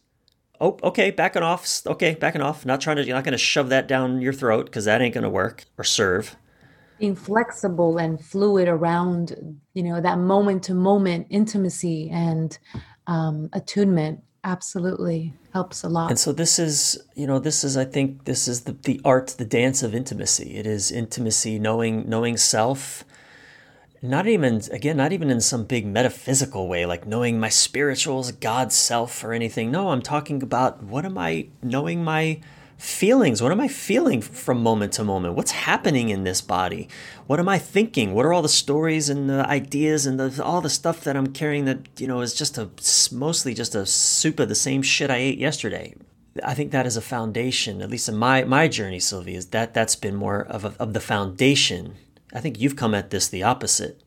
Oh, 0.61 0.77
okay, 0.83 1.11
backing 1.11 1.43
off. 1.43 1.81
Okay, 1.85 2.15
backing 2.15 2.41
off. 2.41 2.65
Not 2.65 2.81
trying 2.81 2.97
to, 2.97 3.05
you're 3.05 3.15
not 3.15 3.23
going 3.23 3.31
to 3.31 3.37
shove 3.37 3.69
that 3.69 3.87
down 3.87 4.21
your 4.21 4.33
throat 4.33 4.65
because 4.65 4.85
that 4.85 5.01
ain't 5.01 5.13
going 5.13 5.23
to 5.23 5.29
work 5.29 5.65
or 5.77 5.83
serve. 5.83 6.35
Being 6.99 7.15
flexible 7.15 7.97
and 7.97 8.23
fluid 8.23 8.67
around, 8.67 9.59
you 9.73 9.83
know, 9.83 10.01
that 10.01 10.17
moment 10.17 10.63
to 10.63 10.73
moment 10.73 11.27
intimacy 11.29 12.09
and 12.11 12.57
um, 13.05 13.49
attunement 13.53 14.21
absolutely 14.43 15.33
helps 15.53 15.83
a 15.83 15.89
lot. 15.89 16.09
And 16.09 16.17
so 16.17 16.31
this 16.31 16.57
is, 16.57 16.97
you 17.15 17.27
know, 17.27 17.37
this 17.37 17.63
is, 17.63 17.77
I 17.77 17.85
think, 17.85 18.25
this 18.25 18.47
is 18.47 18.61
the, 18.61 18.73
the 18.73 19.01
art, 19.03 19.35
the 19.37 19.45
dance 19.45 19.83
of 19.83 19.93
intimacy. 19.93 20.55
It 20.55 20.65
is 20.65 20.91
intimacy, 20.91 21.59
knowing, 21.59 22.07
knowing 22.07 22.37
self, 22.37 23.03
not 24.01 24.27
even 24.27 24.61
again 24.71 24.97
not 24.97 25.11
even 25.11 25.29
in 25.29 25.41
some 25.41 25.63
big 25.63 25.85
metaphysical 25.85 26.67
way 26.67 26.85
like 26.85 27.05
knowing 27.05 27.39
my 27.39 27.49
spirituals 27.49 28.31
god's 28.31 28.75
self 28.75 29.23
or 29.23 29.33
anything. 29.33 29.71
No 29.71 29.89
i'm 29.89 30.01
talking 30.01 30.43
about 30.43 30.83
what 30.83 31.05
am 31.05 31.17
i 31.17 31.47
knowing 31.61 32.03
my 32.03 32.39
feelings? 32.77 33.41
What 33.41 33.51
am 33.51 33.59
i 33.59 33.67
feeling 33.67 34.21
from 34.21 34.61
moment 34.61 34.93
to 34.93 35.03
moment? 35.03 35.33
What's 35.33 35.51
happening 35.51 36.09
in 36.09 36.23
this 36.23 36.41
body? 36.41 36.87
What 37.25 37.39
am 37.39 37.49
i 37.49 37.57
thinking? 37.57 38.13
What 38.13 38.25
are 38.25 38.33
all 38.33 38.43
the 38.43 38.49
stories 38.49 39.09
and 39.09 39.29
the 39.29 39.47
ideas 39.47 40.05
and 40.05 40.19
the, 40.19 40.43
all 40.43 40.61
the 40.61 40.69
stuff 40.69 41.03
that 41.03 41.17
i'm 41.17 41.33
carrying 41.33 41.65
that 41.65 41.99
you 41.99 42.07
know 42.07 42.21
is 42.21 42.33
just 42.33 42.57
a 42.57 42.69
mostly 43.11 43.53
just 43.53 43.73
a 43.73 43.85
soup 43.85 44.39
of 44.39 44.49
the 44.49 44.55
same 44.55 44.81
shit 44.81 45.09
i 45.09 45.17
ate 45.17 45.39
yesterday? 45.39 45.95
I 46.43 46.53
think 46.53 46.71
that 46.71 46.85
is 46.85 46.95
a 46.95 47.01
foundation, 47.01 47.81
at 47.81 47.89
least 47.89 48.07
in 48.07 48.15
my 48.15 48.43
my 48.43 48.67
journey, 48.67 48.99
Silvy, 48.99 49.33
is 49.33 49.47
that 49.47 49.73
that's 49.73 49.95
been 49.95 50.15
more 50.15 50.41
of 50.41 50.65
a, 50.65 50.73
of 50.79 50.93
the 50.93 50.99
foundation 50.99 51.95
I 52.33 52.39
think 52.39 52.59
you've 52.59 52.75
come 52.75 52.93
at 52.93 53.09
this 53.09 53.27
the 53.27 53.43
opposite 53.43 54.01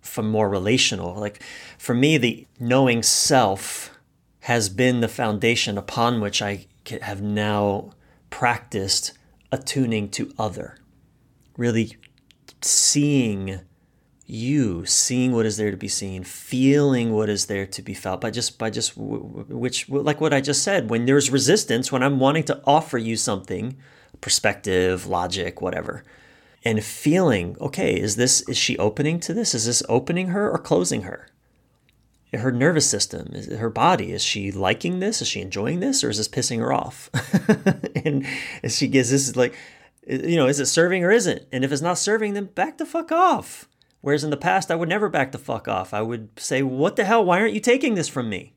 from 0.00 0.30
more 0.30 0.48
relational. 0.48 1.14
Like 1.14 1.42
for 1.78 1.94
me, 1.94 2.16
the 2.16 2.46
knowing 2.60 3.02
self 3.02 3.96
has 4.40 4.68
been 4.68 5.00
the 5.00 5.08
foundation 5.08 5.76
upon 5.76 6.20
which 6.20 6.40
I 6.40 6.66
have 7.02 7.20
now 7.20 7.90
practiced 8.30 9.12
attuning 9.50 10.10
to 10.10 10.32
other. 10.38 10.78
Really 11.56 11.96
seeing 12.62 13.60
you, 14.24 14.84
seeing 14.86 15.32
what 15.32 15.46
is 15.46 15.56
there 15.56 15.70
to 15.70 15.76
be 15.76 15.88
seen, 15.88 16.24
feeling 16.24 17.12
what 17.12 17.28
is 17.28 17.46
there 17.46 17.66
to 17.66 17.82
be 17.82 17.94
felt 17.94 18.20
by 18.20 18.30
just 18.30 18.58
by 18.58 18.70
just 18.70 18.96
which 18.96 19.88
like 19.88 20.20
what 20.20 20.34
I 20.34 20.40
just 20.40 20.62
said. 20.62 20.90
When 20.90 21.06
there's 21.06 21.30
resistance, 21.30 21.90
when 21.90 22.02
I'm 22.02 22.20
wanting 22.20 22.44
to 22.44 22.60
offer 22.64 22.98
you 22.98 23.16
something, 23.16 23.76
perspective, 24.20 25.06
logic, 25.06 25.60
whatever 25.60 26.04
and 26.66 26.82
feeling, 26.82 27.56
okay, 27.60 27.94
is 27.94 28.16
this 28.16 28.40
is 28.48 28.56
she 28.56 28.76
opening 28.78 29.20
to 29.20 29.32
this? 29.32 29.54
Is 29.54 29.66
this 29.66 29.84
opening 29.88 30.28
her 30.28 30.50
or 30.50 30.58
closing 30.58 31.02
her? 31.02 31.28
Her 32.32 32.50
nervous 32.50 32.90
system, 32.90 33.30
is 33.32 33.46
her 33.46 33.70
body, 33.70 34.10
is 34.10 34.22
she 34.22 34.50
liking 34.50 34.98
this? 34.98 35.22
Is 35.22 35.28
she 35.28 35.40
enjoying 35.40 35.78
this, 35.78 36.02
or 36.02 36.10
is 36.10 36.16
this 36.16 36.26
pissing 36.26 36.58
her 36.58 36.72
off? 36.72 37.08
and 38.04 38.26
is 38.64 38.76
she 38.76 38.88
is 38.88 39.10
this 39.10 39.36
like, 39.36 39.54
you 40.08 40.34
know, 40.34 40.48
is 40.48 40.58
it 40.58 40.66
serving 40.66 41.04
or 41.04 41.12
isn't? 41.12 41.42
And 41.52 41.64
if 41.64 41.70
it's 41.70 41.80
not 41.80 41.98
serving, 41.98 42.34
then 42.34 42.46
back 42.46 42.78
the 42.78 42.84
fuck 42.84 43.12
off. 43.12 43.68
Whereas 44.00 44.24
in 44.24 44.30
the 44.30 44.36
past, 44.36 44.72
I 44.72 44.74
would 44.74 44.88
never 44.88 45.08
back 45.08 45.30
the 45.30 45.38
fuck 45.38 45.68
off. 45.68 45.94
I 45.94 46.02
would 46.02 46.30
say, 46.36 46.64
what 46.64 46.96
the 46.96 47.04
hell? 47.04 47.24
Why 47.24 47.38
aren't 47.38 47.54
you 47.54 47.60
taking 47.60 47.94
this 47.94 48.08
from 48.08 48.28
me? 48.28 48.54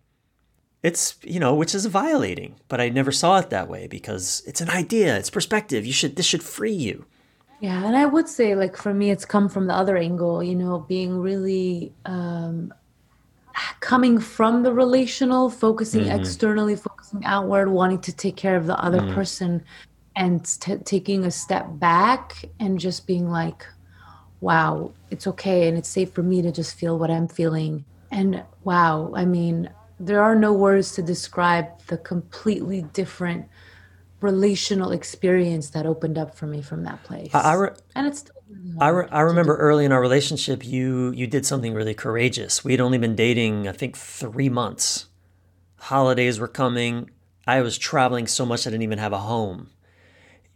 It's, 0.81 1.17
you 1.23 1.39
know, 1.39 1.53
which 1.53 1.75
is 1.75 1.85
violating, 1.85 2.55
but 2.69 2.81
I 2.81 2.89
never 2.89 3.11
saw 3.11 3.37
it 3.37 3.51
that 3.51 3.69
way 3.69 3.85
because 3.85 4.41
it's 4.47 4.61
an 4.61 4.69
idea, 4.71 5.15
it's 5.15 5.29
perspective. 5.29 5.85
You 5.85 5.93
should, 5.93 6.15
this 6.15 6.25
should 6.25 6.43
free 6.43 6.73
you. 6.73 7.05
Yeah, 7.59 7.85
and 7.85 7.97
I 7.97 8.05
would 8.05 8.29
say, 8.29 8.55
like, 8.55 8.77
for 8.77 8.93
me, 8.93 9.11
it's 9.11 9.25
come 9.25 9.49
from 9.49 9.67
the 9.67 9.73
other 9.73 9.97
angle, 9.97 10.41
you 10.41 10.55
know, 10.55 10.79
being 10.79 11.17
really 11.17 11.91
um, 12.05 12.73
coming 13.81 14.17
from 14.17 14.63
the 14.63 14.73
relational, 14.73 15.49
focusing 15.49 16.05
mm-hmm. 16.05 16.19
externally, 16.19 16.75
focusing 16.77 17.25
outward, 17.25 17.69
wanting 17.69 17.99
to 18.01 18.15
take 18.15 18.37
care 18.37 18.55
of 18.55 18.65
the 18.65 18.79
other 18.79 19.01
mm-hmm. 19.01 19.13
person, 19.13 19.63
and 20.15 20.45
t- 20.61 20.77
taking 20.77 21.25
a 21.25 21.31
step 21.31 21.65
back 21.73 22.45
and 22.59 22.79
just 22.79 23.05
being 23.05 23.29
like, 23.29 23.65
wow, 24.41 24.91
it's 25.11 25.27
okay 25.27 25.67
and 25.67 25.77
it's 25.77 25.89
safe 25.89 26.11
for 26.11 26.23
me 26.23 26.41
to 26.41 26.51
just 26.51 26.75
feel 26.75 26.97
what 26.97 27.11
I'm 27.11 27.27
feeling. 27.27 27.83
And 28.11 28.43
wow, 28.63 29.11
I 29.15 29.25
mean, 29.25 29.69
there 29.99 30.21
are 30.21 30.35
no 30.35 30.53
words 30.53 30.93
to 30.95 31.01
describe 31.01 31.67
the 31.87 31.97
completely 31.97 32.83
different 32.93 33.47
relational 34.21 34.91
experience 34.91 35.69
that 35.71 35.85
opened 35.85 36.17
up 36.17 36.35
for 36.35 36.47
me 36.47 36.61
from 36.61 36.83
that 36.83 37.03
place. 37.03 37.33
I, 37.33 37.39
I 37.39 37.53
re- 37.53 37.75
and 37.95 38.07
it's 38.07 38.25
I, 38.79 38.89
re- 38.89 39.07
I 39.11 39.21
remember 39.21 39.55
early 39.57 39.85
in 39.85 39.91
our 39.91 40.01
relationship, 40.01 40.65
you 40.65 41.11
you 41.11 41.27
did 41.27 41.45
something 41.45 41.73
really 41.73 41.93
courageous. 41.93 42.63
We 42.63 42.73
had 42.73 42.81
only 42.81 42.97
been 42.97 43.15
dating, 43.15 43.67
I 43.67 43.71
think, 43.71 43.95
three 43.95 44.49
months. 44.49 45.07
Holidays 45.77 46.39
were 46.39 46.47
coming. 46.47 47.09
I 47.47 47.61
was 47.61 47.77
traveling 47.77 48.27
so 48.27 48.45
much 48.45 48.67
I 48.67 48.71
didn't 48.71 48.83
even 48.83 48.99
have 48.99 49.13
a 49.13 49.19
home. 49.19 49.69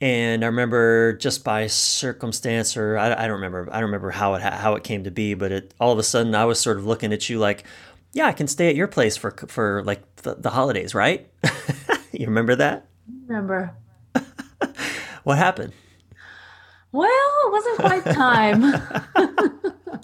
And 0.01 0.43
I 0.43 0.47
remember 0.47 1.13
just 1.13 1.43
by 1.43 1.67
circumstance, 1.67 2.75
or 2.75 2.97
I, 2.97 3.13
I 3.13 3.27
don't 3.27 3.35
remember, 3.35 3.69
I 3.71 3.75
don't 3.75 3.85
remember 3.85 4.11
how 4.11 4.33
it 4.33 4.41
how 4.41 4.75
it 4.75 4.83
came 4.83 5.03
to 5.05 5.11
be, 5.11 5.33
but 5.33 5.51
it 5.51 5.73
all 5.79 5.91
of 5.91 5.99
a 5.99 6.03
sudden 6.03 6.35
I 6.35 6.45
was 6.45 6.59
sort 6.59 6.77
of 6.77 6.85
looking 6.85 7.13
at 7.13 7.29
you 7.29 7.39
like, 7.39 7.63
yeah, 8.11 8.25
I 8.25 8.33
can 8.33 8.47
stay 8.47 8.69
at 8.69 8.75
your 8.75 8.87
place 8.87 9.15
for 9.17 9.31
for 9.47 9.83
like 9.85 10.15
the, 10.17 10.35
the 10.35 10.49
holidays, 10.49 10.93
right? 10.93 11.27
you 12.11 12.25
remember 12.25 12.55
that? 12.55 12.87
Remember. 13.27 13.75
what 15.23 15.37
happened? 15.37 15.73
Well, 16.91 17.09
it 17.45 17.51
wasn't 17.51 17.77
quite 17.77 18.05
time. 18.05 18.61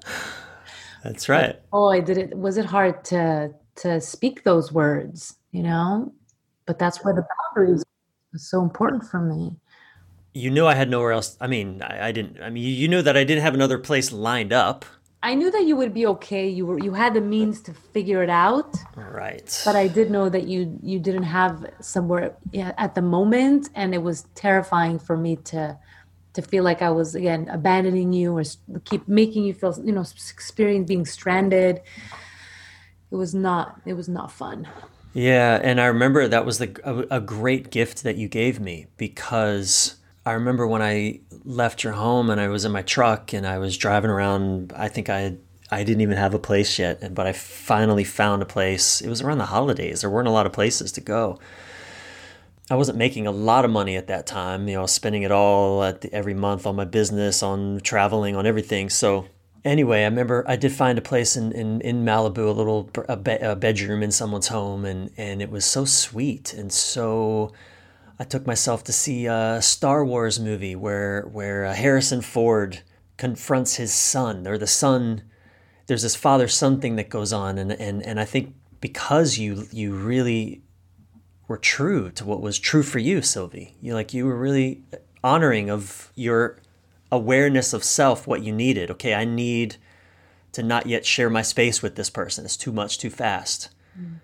That's 1.04 1.30
right. 1.30 1.60
Oh, 1.72 1.90
I 1.90 2.00
did 2.00 2.18
it. 2.18 2.38
Was 2.38 2.58
it 2.58 2.66
hard 2.66 3.04
to 3.06 3.54
to 3.78 4.02
speak 4.02 4.44
those 4.44 4.72
words? 4.72 5.36
You 5.52 5.64
know, 5.64 6.14
but 6.66 6.78
that's 6.78 7.04
where 7.04 7.14
the 7.14 7.26
boundaries 7.56 7.84
was 8.34 8.48
so 8.48 8.62
important 8.62 9.06
for 9.06 9.20
me 9.20 9.58
you 10.34 10.50
knew 10.50 10.66
I 10.66 10.76
had 10.76 10.90
nowhere 10.90 11.12
else. 11.12 11.38
I 11.42 11.48
mean, 11.48 11.82
I, 11.82 12.08
I 12.08 12.12
didn't. 12.12 12.42
I 12.42 12.50
mean, 12.50 12.64
you, 12.64 12.70
you 12.70 12.88
knew 12.88 13.02
that 13.02 13.18
I 13.18 13.24
didn't 13.24 13.44
have 13.44 13.54
another 13.54 13.78
place 13.78 14.12
lined 14.12 14.54
up. 14.54 14.86
I 15.22 15.36
knew 15.36 15.52
that 15.52 15.66
you 15.66 15.76
would 15.76 15.94
be 15.94 16.06
okay. 16.08 16.48
You 16.48 16.66
were 16.66 16.80
you 16.80 16.94
had 16.94 17.14
the 17.14 17.22
means 17.22 17.62
to 17.64 17.74
figure 17.74 18.24
it 18.24 18.30
out. 18.30 18.78
Right. 18.96 19.62
But 19.66 19.76
I 19.76 19.88
did 19.88 20.12
know 20.12 20.30
that 20.30 20.48
you 20.48 20.80
you 20.82 21.00
didn't 21.00 21.24
have 21.24 21.70
somewhere 21.82 22.38
at 22.54 22.96
the 22.96 23.02
moment, 23.02 23.70
and 23.76 23.94
it 23.94 24.02
was 24.02 24.24
terrifying 24.36 24.98
for 24.98 25.18
me 25.18 25.36
to 25.52 25.78
to 26.34 26.42
feel 26.42 26.64
like 26.64 26.82
I 26.82 26.90
was 26.90 27.16
again 27.16 27.50
abandoning 27.50 28.14
you 28.14 28.38
or 28.38 28.44
keep 28.86 29.08
making 29.08 29.44
you 29.44 29.54
feel 29.54 29.76
you 29.84 29.92
know 29.92 30.06
experience 30.32 30.88
being 30.88 31.06
stranded. 31.06 31.82
It 33.12 33.16
was 33.16 33.34
not. 33.34 33.82
It 33.86 33.96
was 33.96 34.08
not 34.08 34.32
fun. 34.32 34.70
Yeah, 35.14 35.60
and 35.62 35.82
I 35.82 35.88
remember 35.88 36.28
that 36.28 36.46
was 36.46 36.60
the 36.60 36.80
a, 36.84 37.18
a 37.18 37.20
great 37.20 37.72
gift 37.72 38.04
that 38.04 38.16
you 38.16 38.30
gave 38.30 38.62
me 38.62 38.88
because 38.96 39.99
I 40.30 40.34
remember 40.34 40.68
when 40.68 40.84
I 40.84 41.22
left 41.44 41.84
your 41.84 41.94
home 41.94 42.30
and 42.30 42.40
I 42.40 42.50
was 42.50 42.64
in 42.64 42.72
my 42.72 42.84
truck 42.84 43.34
and 43.34 43.48
I 43.48 43.58
was 43.58 43.76
driving 43.76 44.12
around. 44.12 44.72
I 44.76 44.88
think 44.88 45.10
I 45.10 45.38
I 45.72 45.84
didn't 45.84 46.02
even 46.02 46.18
have 46.18 46.36
a 46.36 46.40
place 46.40 46.78
yet, 46.78 47.16
but 47.16 47.26
I 47.26 47.34
finally 47.34 48.04
found 48.04 48.44
a 48.44 48.46
place. 48.46 49.02
It 49.02 49.10
was 49.10 49.22
around 49.22 49.40
the 49.40 49.46
holidays. 49.46 50.02
There 50.02 50.10
weren't 50.10 50.28
a 50.28 50.32
lot 50.32 50.46
of 50.46 50.54
places 50.54 50.92
to 50.94 51.02
go. 51.02 51.40
I 52.70 52.76
wasn't 52.76 53.00
making 53.00 53.26
a 53.26 53.32
lot 53.32 53.66
of 53.66 53.72
money 53.72 53.96
at 53.96 54.06
that 54.06 54.28
time. 54.28 54.68
You 54.68 54.76
know, 54.76 54.86
spending 54.86 55.24
it 55.24 55.32
all 55.32 55.80
the, 55.80 56.14
every 56.14 56.36
month 56.36 56.68
on 56.68 56.76
my 56.76 56.86
business, 56.86 57.42
on 57.42 57.80
traveling, 57.80 58.36
on 58.36 58.46
everything. 58.46 58.92
So 58.92 59.26
anyway, 59.66 60.02
I 60.02 60.06
remember 60.06 60.46
I 60.48 60.58
did 60.58 60.74
find 60.74 61.00
a 61.00 61.02
place 61.02 61.36
in, 61.38 61.52
in, 61.54 61.82
in 61.82 62.06
Malibu, 62.06 62.48
a 62.48 62.52
little 62.52 62.88
a, 63.10 63.18
be, 63.18 63.32
a 63.32 63.56
bedroom 63.56 64.04
in 64.04 64.12
someone's 64.12 64.50
home, 64.50 64.86
and 64.86 65.10
and 65.18 65.42
it 65.42 65.50
was 65.50 65.66
so 65.66 65.86
sweet 65.86 66.54
and 66.54 66.72
so 66.72 67.52
I 68.20 68.26
took 68.26 68.46
myself 68.46 68.84
to 68.84 68.92
see 68.92 69.28
a 69.28 69.62
Star 69.62 70.04
Wars 70.04 70.40
movie 70.40 70.76
where 70.76 71.22
where 71.32 71.66
uh, 71.66 71.74
Harrison 71.74 72.22
Ford 72.22 72.82
confronts 73.18 73.76
his 73.76 73.94
son, 73.94 74.46
or 74.46 74.58
the 74.58 74.68
son. 74.68 75.24
There's 75.88 76.04
this 76.04 76.16
father 76.16 76.48
son 76.48 76.82
thing 76.82 76.98
that 76.98 77.10
goes 77.10 77.32
on, 77.32 77.58
and 77.58 77.72
and 77.72 78.06
and 78.06 78.20
I 78.20 78.26
think 78.26 78.54
because 78.82 79.38
you 79.38 79.68
you 79.72 79.94
really 79.94 80.62
were 81.48 81.58
true 81.58 82.12
to 82.12 82.26
what 82.26 82.42
was 82.42 82.60
true 82.60 82.84
for 82.84 83.00
you, 83.00 83.22
Silvy. 83.22 83.78
You 83.82 83.94
like 83.94 84.14
you 84.14 84.26
were 84.26 84.38
really 84.38 84.84
honoring 85.24 85.70
of 85.70 86.12
your 86.16 86.58
awareness 87.12 87.72
of 87.74 87.86
self, 87.86 88.28
what 88.28 88.44
you 88.44 88.52
needed. 88.52 88.92
Okay, 88.92 89.14
I 89.14 89.24
need 89.24 89.78
to 90.52 90.62
not 90.62 90.88
yet 90.88 91.06
share 91.06 91.30
my 91.30 91.42
space 91.42 91.82
with 91.82 91.96
this 91.96 92.10
person. 92.10 92.44
It's 92.44 92.58
too 92.58 92.72
much, 92.72 92.98
too 92.98 93.10
fast. 93.10 93.70
Mm. 94.00 94.20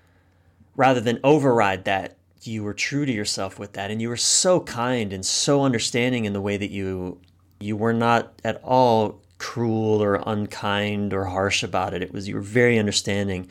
Rather 0.76 1.00
than 1.00 1.20
override 1.24 1.86
that 1.86 2.18
you 2.48 2.64
were 2.64 2.74
true 2.74 3.06
to 3.06 3.12
yourself 3.12 3.58
with 3.60 3.74
that 3.74 3.92
and 3.92 4.02
you 4.02 4.10
were 4.10 4.18
so 4.18 4.60
kind 4.60 5.14
and 5.14 5.26
so 5.26 5.64
understanding 5.64 6.26
in 6.26 6.34
the 6.34 6.42
way 6.42 6.58
that 6.58 6.72
you 6.72 7.20
you 7.60 7.76
were 7.76 7.94
not 7.94 8.40
at 8.44 8.62
all 8.64 9.22
cruel 9.38 10.02
or 10.02 10.22
unkind 10.26 11.14
or 11.14 11.26
harsh 11.26 11.64
about 11.64 11.94
it. 11.94 12.02
It 12.02 12.14
was 12.14 12.28
you 12.28 12.36
were 12.36 12.42
very 12.42 12.78
understanding. 12.78 13.48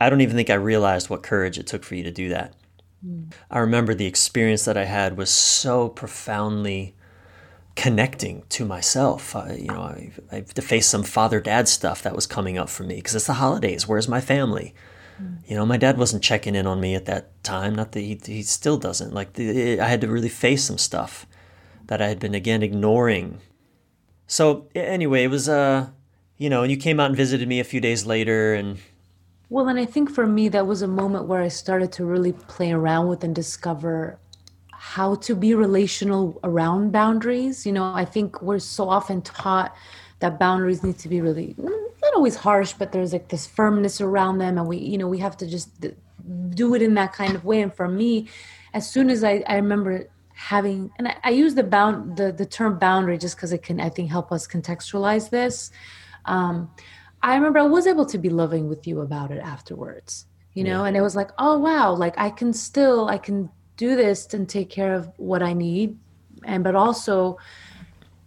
I 0.00 0.10
don't 0.10 0.20
even 0.20 0.36
think 0.36 0.50
i 0.50 0.54
realized 0.54 1.10
what 1.10 1.22
courage 1.22 1.58
it 1.58 1.66
took 1.66 1.84
for 1.84 1.94
you 1.94 2.04
to 2.04 2.10
do 2.10 2.28
that. 2.30 2.54
Mm. 3.06 3.32
i 3.48 3.60
remember 3.60 3.94
the 3.94 4.06
experience 4.06 4.64
that 4.64 4.76
i 4.76 4.84
had 4.84 5.16
was 5.16 5.30
so 5.30 5.88
profoundly 5.88 6.96
connecting 7.76 8.42
to 8.48 8.64
myself. 8.64 9.36
Uh, 9.36 9.52
you 9.56 9.68
know 9.68 9.82
I, 9.82 10.10
I 10.32 10.34
have 10.36 10.54
to 10.54 10.62
face 10.62 10.88
some 10.88 11.04
father 11.04 11.40
dad 11.40 11.68
stuff 11.68 12.02
that 12.02 12.16
was 12.16 12.26
coming 12.26 12.58
up 12.58 12.68
for 12.68 12.82
me 12.82 12.96
because 12.96 13.14
it's 13.14 13.28
the 13.28 13.34
holidays. 13.34 13.86
Where's 13.86 14.08
my 14.08 14.20
family 14.20 14.74
you 15.46 15.56
know, 15.56 15.66
my 15.66 15.76
dad 15.76 15.98
wasn't 15.98 16.22
checking 16.22 16.54
in 16.54 16.66
on 16.66 16.80
me 16.80 16.94
at 16.94 17.06
that 17.06 17.42
time. 17.42 17.74
Not 17.74 17.92
that 17.92 18.00
he, 18.00 18.20
he 18.24 18.42
still 18.42 18.76
doesn't. 18.76 19.12
Like, 19.12 19.34
the, 19.34 19.80
I 19.80 19.86
had 19.86 20.00
to 20.02 20.08
really 20.08 20.28
face 20.28 20.64
some 20.64 20.78
stuff 20.78 21.26
that 21.86 22.00
I 22.02 22.08
had 22.08 22.18
been, 22.18 22.34
again, 22.34 22.62
ignoring. 22.62 23.40
So, 24.26 24.68
anyway, 24.74 25.24
it 25.24 25.30
was, 25.30 25.48
uh, 25.48 25.88
you 26.36 26.50
know, 26.50 26.62
and 26.62 26.70
you 26.70 26.76
came 26.76 27.00
out 27.00 27.06
and 27.06 27.16
visited 27.16 27.48
me 27.48 27.60
a 27.60 27.64
few 27.64 27.80
days 27.80 28.06
later. 28.06 28.54
And 28.54 28.78
well, 29.50 29.68
and 29.68 29.78
I 29.78 29.86
think 29.86 30.10
for 30.10 30.26
me, 30.26 30.48
that 30.50 30.66
was 30.66 30.82
a 30.82 30.88
moment 30.88 31.26
where 31.26 31.42
I 31.42 31.48
started 31.48 31.90
to 31.92 32.04
really 32.04 32.32
play 32.32 32.70
around 32.72 33.08
with 33.08 33.24
and 33.24 33.34
discover 33.34 34.18
how 34.72 35.16
to 35.16 35.34
be 35.34 35.54
relational 35.54 36.38
around 36.44 36.92
boundaries. 36.92 37.66
You 37.66 37.72
know, 37.72 37.92
I 37.94 38.04
think 38.04 38.40
we're 38.42 38.58
so 38.58 38.88
often 38.88 39.22
taught 39.22 39.74
that 40.20 40.38
boundaries 40.38 40.82
need 40.82 40.98
to 40.98 41.08
be 41.08 41.20
really 41.20 41.54
not 41.58 42.14
always 42.14 42.36
harsh, 42.36 42.72
but 42.72 42.92
there's 42.92 43.12
like 43.12 43.28
this 43.28 43.46
firmness 43.46 44.00
around 44.00 44.38
them, 44.38 44.58
and 44.58 44.66
we, 44.66 44.78
you 44.78 44.98
know, 44.98 45.08
we 45.08 45.18
have 45.18 45.36
to 45.38 45.46
just 45.46 45.68
do 46.50 46.74
it 46.74 46.82
in 46.82 46.94
that 46.94 47.12
kind 47.12 47.34
of 47.34 47.44
way. 47.44 47.60
And 47.60 47.74
for 47.74 47.88
me, 47.88 48.28
as 48.74 48.90
soon 48.90 49.10
as 49.10 49.24
I, 49.24 49.42
I 49.46 49.56
remember 49.56 50.08
having, 50.34 50.90
and 50.98 51.08
I, 51.08 51.16
I 51.24 51.30
use 51.30 51.54
the 51.54 51.62
bound 51.62 52.16
the 52.16 52.32
the 52.32 52.46
term 52.46 52.78
boundary 52.78 53.18
just 53.18 53.36
because 53.36 53.52
it 53.52 53.62
can, 53.62 53.80
I 53.80 53.88
think, 53.88 54.10
help 54.10 54.32
us 54.32 54.46
contextualize 54.46 55.30
this. 55.30 55.70
Um, 56.24 56.70
I 57.22 57.34
remember 57.34 57.58
I 57.58 57.62
was 57.62 57.86
able 57.86 58.06
to 58.06 58.18
be 58.18 58.28
loving 58.30 58.68
with 58.68 58.86
you 58.86 59.00
about 59.00 59.30
it 59.30 59.40
afterwards, 59.40 60.26
you 60.52 60.62
know, 60.62 60.82
yeah. 60.82 60.88
and 60.88 60.96
it 60.96 61.00
was 61.00 61.16
like, 61.16 61.30
oh 61.38 61.58
wow, 61.58 61.92
like 61.92 62.16
I 62.18 62.30
can 62.30 62.52
still, 62.52 63.08
I 63.08 63.18
can 63.18 63.50
do 63.76 63.96
this 63.96 64.32
and 64.34 64.48
take 64.48 64.70
care 64.70 64.94
of 64.94 65.10
what 65.16 65.42
I 65.42 65.52
need, 65.52 65.98
and 66.44 66.62
but 66.62 66.74
also 66.74 67.38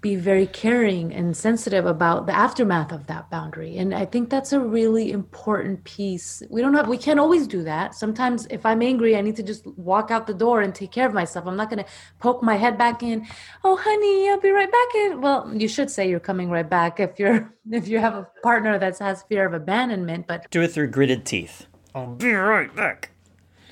be 0.02 0.16
very 0.16 0.48
caring 0.48 1.14
and 1.14 1.38
sensitive 1.38 1.86
about 1.86 2.26
the 2.26 2.36
aftermath 2.36 2.92
of 2.92 3.06
that 3.06 3.30
boundary. 3.30 3.78
And 3.78 3.94
i 3.94 4.04
think 4.04 4.30
that's 4.30 4.52
a 4.52 4.60
really 4.60 5.12
important 5.12 5.84
piece. 5.84 6.42
We 6.50 6.62
don't 6.62 6.74
have 6.74 6.88
we 6.88 6.98
can't 6.98 7.20
always 7.20 7.46
do 7.48 7.64
that. 7.64 7.94
Sometimes 7.94 8.48
if 8.50 8.66
i'm 8.66 8.82
angry 8.82 9.16
i 9.16 9.22
need 9.22 9.36
to 9.36 9.44
just 9.44 9.66
walk 9.78 10.10
out 10.10 10.26
the 10.26 10.34
door 10.34 10.62
and 10.62 10.74
take 10.74 10.92
care 10.92 11.08
of 11.08 11.14
myself. 11.14 11.46
I'm 11.46 11.56
not 11.56 11.70
going 11.70 11.84
to 11.84 11.90
poke 12.20 12.42
my 12.42 12.56
head 12.56 12.78
back 12.78 13.04
in 13.04 13.28
oh 13.64 13.78
honey 13.78 14.30
i'll 14.30 14.40
be 14.40 14.50
right 14.50 14.72
back 14.72 14.96
in. 14.96 15.22
Well 15.22 15.52
you 15.54 15.68
should 15.68 15.92
say 15.92 16.10
you're 16.10 16.20
coming 16.20 16.50
right 16.50 16.70
back 16.70 17.00
if 17.00 17.20
you're 17.20 17.54
if 17.72 17.88
you 17.88 18.00
have 18.00 18.16
a 18.16 18.28
partner 18.42 18.80
that 18.80 18.98
has 18.98 19.24
fear 19.24 19.46
of 19.46 19.54
abandonment 19.54 20.26
but 20.28 20.50
do 20.50 20.64
it 20.64 20.70
through 20.70 20.88
gritted 20.88 21.26
teeth. 21.26 21.68
I'll 21.94 22.16
be 22.16 22.32
right 22.32 22.74
back. 22.76 23.12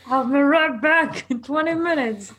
I'll 0.06 0.26
be 0.26 0.40
right 0.40 0.80
back 0.82 1.26
in 1.30 1.42
20 1.42 1.74
minutes 1.76 2.34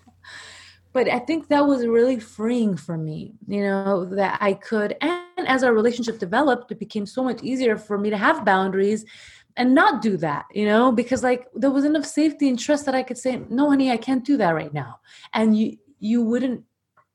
but 0.92 1.08
I 1.08 1.20
think 1.20 1.48
that 1.48 1.66
was 1.66 1.86
really 1.86 2.18
freeing 2.18 2.76
for 2.76 2.96
me, 2.96 3.32
you 3.46 3.62
know, 3.62 4.04
that 4.06 4.38
I 4.40 4.54
could. 4.54 4.96
And 5.00 5.46
as 5.46 5.62
our 5.62 5.72
relationship 5.72 6.18
developed, 6.18 6.72
it 6.72 6.78
became 6.78 7.06
so 7.06 7.22
much 7.22 7.42
easier 7.42 7.76
for 7.76 7.96
me 7.96 8.10
to 8.10 8.16
have 8.16 8.44
boundaries 8.44 9.04
and 9.56 9.74
not 9.74 10.02
do 10.02 10.16
that, 10.16 10.46
you 10.52 10.66
know, 10.66 10.90
because 10.90 11.22
like 11.22 11.46
there 11.54 11.70
was 11.70 11.84
enough 11.84 12.06
safety 12.06 12.48
and 12.48 12.58
trust 12.58 12.86
that 12.86 12.94
I 12.94 13.02
could 13.02 13.18
say, 13.18 13.40
no, 13.50 13.70
honey, 13.70 13.90
I 13.90 13.96
can't 13.96 14.24
do 14.24 14.36
that 14.38 14.54
right 14.54 14.72
now. 14.72 15.00
And 15.32 15.56
you, 15.56 15.76
you 16.00 16.22
wouldn't 16.22 16.64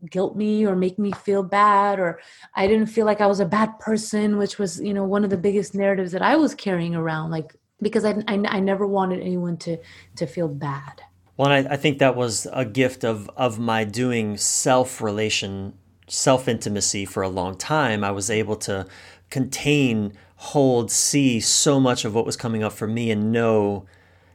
guilt 0.09 0.35
me 0.35 0.65
or 0.65 0.75
make 0.75 0.99
me 0.99 1.11
feel 1.11 1.41
bad 1.41 1.99
or 1.99 2.19
i 2.53 2.67
didn't 2.67 2.87
feel 2.87 3.05
like 3.05 3.21
i 3.21 3.25
was 3.25 3.39
a 3.39 3.45
bad 3.45 3.79
person 3.79 4.37
which 4.37 4.59
was 4.59 4.79
you 4.79 4.93
know 4.93 5.03
one 5.03 5.23
of 5.23 5.29
the 5.29 5.37
biggest 5.37 5.73
narratives 5.73 6.11
that 6.11 6.21
i 6.21 6.35
was 6.35 6.53
carrying 6.53 6.93
around 6.93 7.31
like 7.31 7.55
because 7.81 8.05
i, 8.05 8.11
I, 8.27 8.35
I 8.47 8.59
never 8.59 8.85
wanted 8.85 9.21
anyone 9.21 9.57
to 9.59 9.77
to 10.17 10.27
feel 10.27 10.47
bad 10.47 11.01
well, 11.37 11.49
I, 11.49 11.57
I 11.57 11.77
think 11.77 11.99
that 11.99 12.15
was 12.15 12.47
a 12.53 12.65
gift 12.65 13.03
of 13.03 13.29
of 13.35 13.59
my 13.59 13.83
doing 13.83 14.37
self 14.37 15.01
relation, 15.01 15.73
self 16.07 16.47
intimacy 16.47 17.05
for 17.05 17.23
a 17.23 17.29
long 17.29 17.57
time. 17.57 18.03
I 18.03 18.11
was 18.11 18.29
able 18.29 18.55
to 18.57 18.87
contain 19.29 20.13
hold, 20.37 20.91
see 20.91 21.39
so 21.39 21.79
much 21.79 22.05
of 22.05 22.13
what 22.13 22.25
was 22.25 22.37
coming 22.37 22.63
up 22.63 22.73
for 22.73 22.87
me 22.87 23.09
and 23.09 23.31
know, 23.31 23.85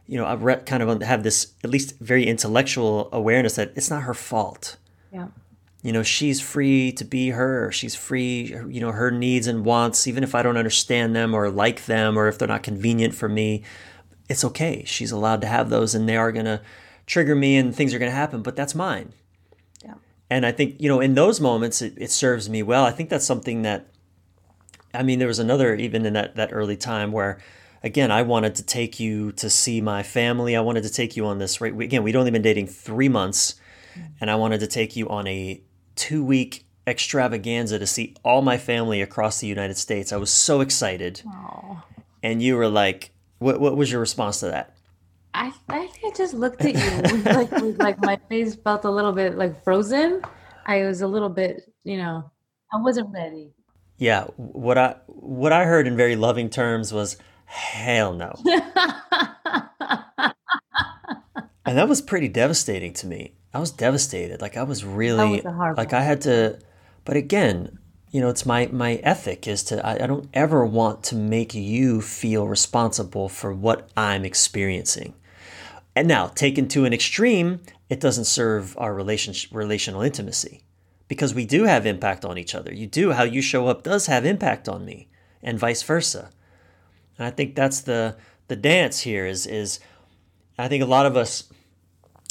you 0.07 0.19
know, 0.19 0.25
I 0.25 0.35
re- 0.35 0.63
kind 0.67 0.83
of 0.83 1.03
have 1.03 1.23
this 1.23 1.53
at 1.63 1.71
least 1.71 1.99
very 2.01 2.27
intellectual 2.27 3.09
awareness 3.13 3.57
that 3.57 3.73
it's 3.77 3.91
not 3.91 4.03
her 4.03 4.15
fault. 4.15 4.77
Yeah. 5.13 5.29
You 5.83 5.93
know, 5.93 6.03
she's 6.03 6.41
free 6.41 6.93
to 6.93 7.05
be 7.05 7.31
her. 7.31 7.73
She's 7.73 7.95
free, 7.95 8.55
you 8.69 8.81
know, 8.81 8.93
her 8.93 9.11
needs 9.11 9.47
and 9.47 9.65
wants, 9.65 10.07
even 10.07 10.23
if 10.23 10.35
I 10.35 10.43
don't 10.43 10.59
understand 10.59 11.17
them 11.17 11.35
or 11.35 11.51
like 11.51 11.87
them 11.87 12.19
or 12.19 12.29
if 12.29 12.39
they're 12.39 12.49
not 12.49 12.63
convenient 12.63 13.15
for 13.15 13.29
me, 13.29 13.63
it's 14.29 14.45
okay. 14.45 14.85
She's 14.87 15.13
allowed 15.13 15.41
to 15.43 15.47
have 15.47 15.71
those 15.71 15.95
and 15.95 16.09
they 16.09 16.17
are 16.17 16.33
going 16.33 16.45
to 16.45 16.61
trigger 17.11 17.35
me 17.35 17.57
and 17.57 17.75
things 17.75 17.93
are 17.93 17.99
going 17.99 18.11
to 18.11 18.17
happen, 18.17 18.41
but 18.41 18.55
that's 18.55 18.73
mine. 18.73 19.13
Yeah. 19.85 19.95
And 20.31 20.47
I 20.47 20.53
think, 20.53 20.81
you 20.81 20.89
know, 20.89 21.01
in 21.01 21.15
those 21.15 21.41
moments, 21.41 21.83
it, 21.83 21.95
it 21.97 22.13
serves 22.13 22.49
me 22.49 22.63
well. 22.63 22.85
I 22.85 22.93
think 22.93 23.11
that's 23.11 23.25
something 23.25 23.63
that, 23.63 23.89
I 24.95 25.03
mean, 25.03 25.19
there 25.19 25.27
was 25.27 25.41
another, 25.41 25.75
even 25.75 26.07
in 26.07 26.13
that, 26.13 26.37
that 26.37 26.51
early 26.53 26.77
time 26.77 27.11
where, 27.11 27.41
again, 27.83 28.13
I 28.13 28.23
wanted 28.23 28.55
to 28.55 28.63
take 28.63 29.01
you 29.01 29.33
to 29.33 29.51
see 29.51 29.81
my 29.81 30.05
family. 30.05 30.55
I 30.55 30.61
wanted 30.61 30.85
to 30.85 30.93
take 30.93 31.17
you 31.17 31.27
on 31.27 31.39
this, 31.39 31.61
right? 31.61 31.75
We, 31.75 31.85
again, 31.85 32.05
we'd 32.05 32.15
only 32.15 32.31
been 32.31 32.43
dating 32.43 32.69
three 32.69 33.09
months 33.09 33.57
and 34.21 34.31
I 34.31 34.37
wanted 34.37 34.61
to 34.61 34.69
take 34.69 34.95
you 34.95 35.09
on 35.09 35.27
a 35.27 35.61
two 35.97 36.25
week 36.25 36.65
extravaganza 36.87 37.81
to 37.81 37.89
see 37.89 38.15
all 38.25 38.41
my 38.41 38.57
family 38.57 39.03
across 39.03 39.41
the 39.41 39.49
United 39.49 39.77
States. 39.77 40.13
I 40.13 40.17
was 40.17 40.31
so 40.31 40.61
excited. 40.61 41.23
Aww. 41.27 41.83
And 42.23 42.41
you 42.41 42.57
were 42.57 42.69
like, 42.69 43.11
what, 43.41 43.59
what 43.59 43.77
was 43.77 43.91
your 43.91 44.01
response 44.01 44.39
to 44.41 44.47
that? 44.47 44.77
I, 45.35 45.53
I 45.69 45.87
think 45.87 46.13
I 46.13 46.17
just 46.17 46.35
looked 46.35 46.65
at 46.65 46.75
you 46.75 47.23
like 47.23 47.51
like 47.79 48.01
my 48.01 48.19
face 48.29 48.57
felt 48.57 48.85
a 48.85 48.91
little 48.91 49.13
bit 49.13 49.37
like 49.37 49.63
frozen. 49.63 50.23
I 50.67 50.83
was 50.83 51.03
a 51.03 51.07
little 51.07 51.29
bit, 51.29 51.73
you 51.85 51.97
know, 51.97 52.31
I 52.73 52.81
wasn't 52.81 53.11
ready. 53.13 53.53
Yeah, 53.99 54.25
what 54.37 54.79
I 54.79 54.97
what 55.07 55.53
I 55.53 55.65
heard 55.65 55.87
in 55.87 55.97
very 55.97 56.17
loving 56.17 56.51
terms 56.51 56.93
was 56.93 57.17
hell 57.45 58.13
no. 58.13 58.35
and 61.65 61.79
that 61.79 61.89
was 61.89 62.01
pretty 62.03 62.29
devastating 62.29 62.93
to 62.95 63.07
me. 63.07 63.35
I 63.53 63.59
was 63.59 63.71
devastated. 63.71 64.41
Like 64.41 64.57
I 64.57 64.63
was 64.63 64.85
really 64.85 65.43
was 65.43 65.77
like 65.77 65.93
I 65.93 66.03
had 66.03 66.23
to 66.23 66.59
but 67.05 67.17
again, 67.17 67.79
you 68.11 68.21
know, 68.21 68.29
it's 68.29 68.45
my 68.45 68.69
my 68.73 68.95
ethic 68.97 69.47
is 69.47 69.63
to 69.65 69.85
I, 69.87 70.05
I 70.05 70.07
don't 70.07 70.29
ever 70.35 70.67
want 70.67 71.05
to 71.05 71.15
make 71.15 71.55
you 71.55 72.01
feel 72.01 72.49
responsible 72.49 73.29
for 73.29 73.53
what 73.53 73.89
I'm 73.97 74.25
experiencing. 74.25 75.15
And 75.97 76.07
now, 76.07 76.29
taken 76.29 76.69
to 76.69 76.85
an 76.85 76.93
extreme, 76.93 77.61
it 77.89 78.01
doesn't 78.01 78.25
serve 78.25 78.77
our 78.79 78.95
relationship 78.95 79.51
relational 79.53 80.03
intimacy 80.03 80.63
because 81.09 81.35
we 81.35 81.45
do 81.45 81.65
have 81.65 81.87
impact 81.87 82.25
on 82.25 82.39
each 82.39 82.55
other. 82.55 82.73
You 82.73 82.87
do 82.87 83.13
how 83.13 83.25
you 83.25 83.43
show 83.43 83.67
up 83.67 83.83
does 83.83 84.07
have 84.07 84.25
impact 84.25 84.69
on 84.69 84.85
me 84.85 85.09
and 85.43 85.59
vice 85.59 85.83
versa. 85.83 86.31
And 87.19 87.27
I 87.27 87.31
think 87.31 87.55
that's 87.55 87.81
the 87.81 88.17
the 88.49 88.57
dance 88.57 89.01
here 89.01 89.27
is 89.27 89.47
is 89.47 89.81
I 90.59 90.69
think 90.69 90.83
a 90.83 90.87
lot 90.87 91.07
of 91.07 91.17
us 91.17 91.51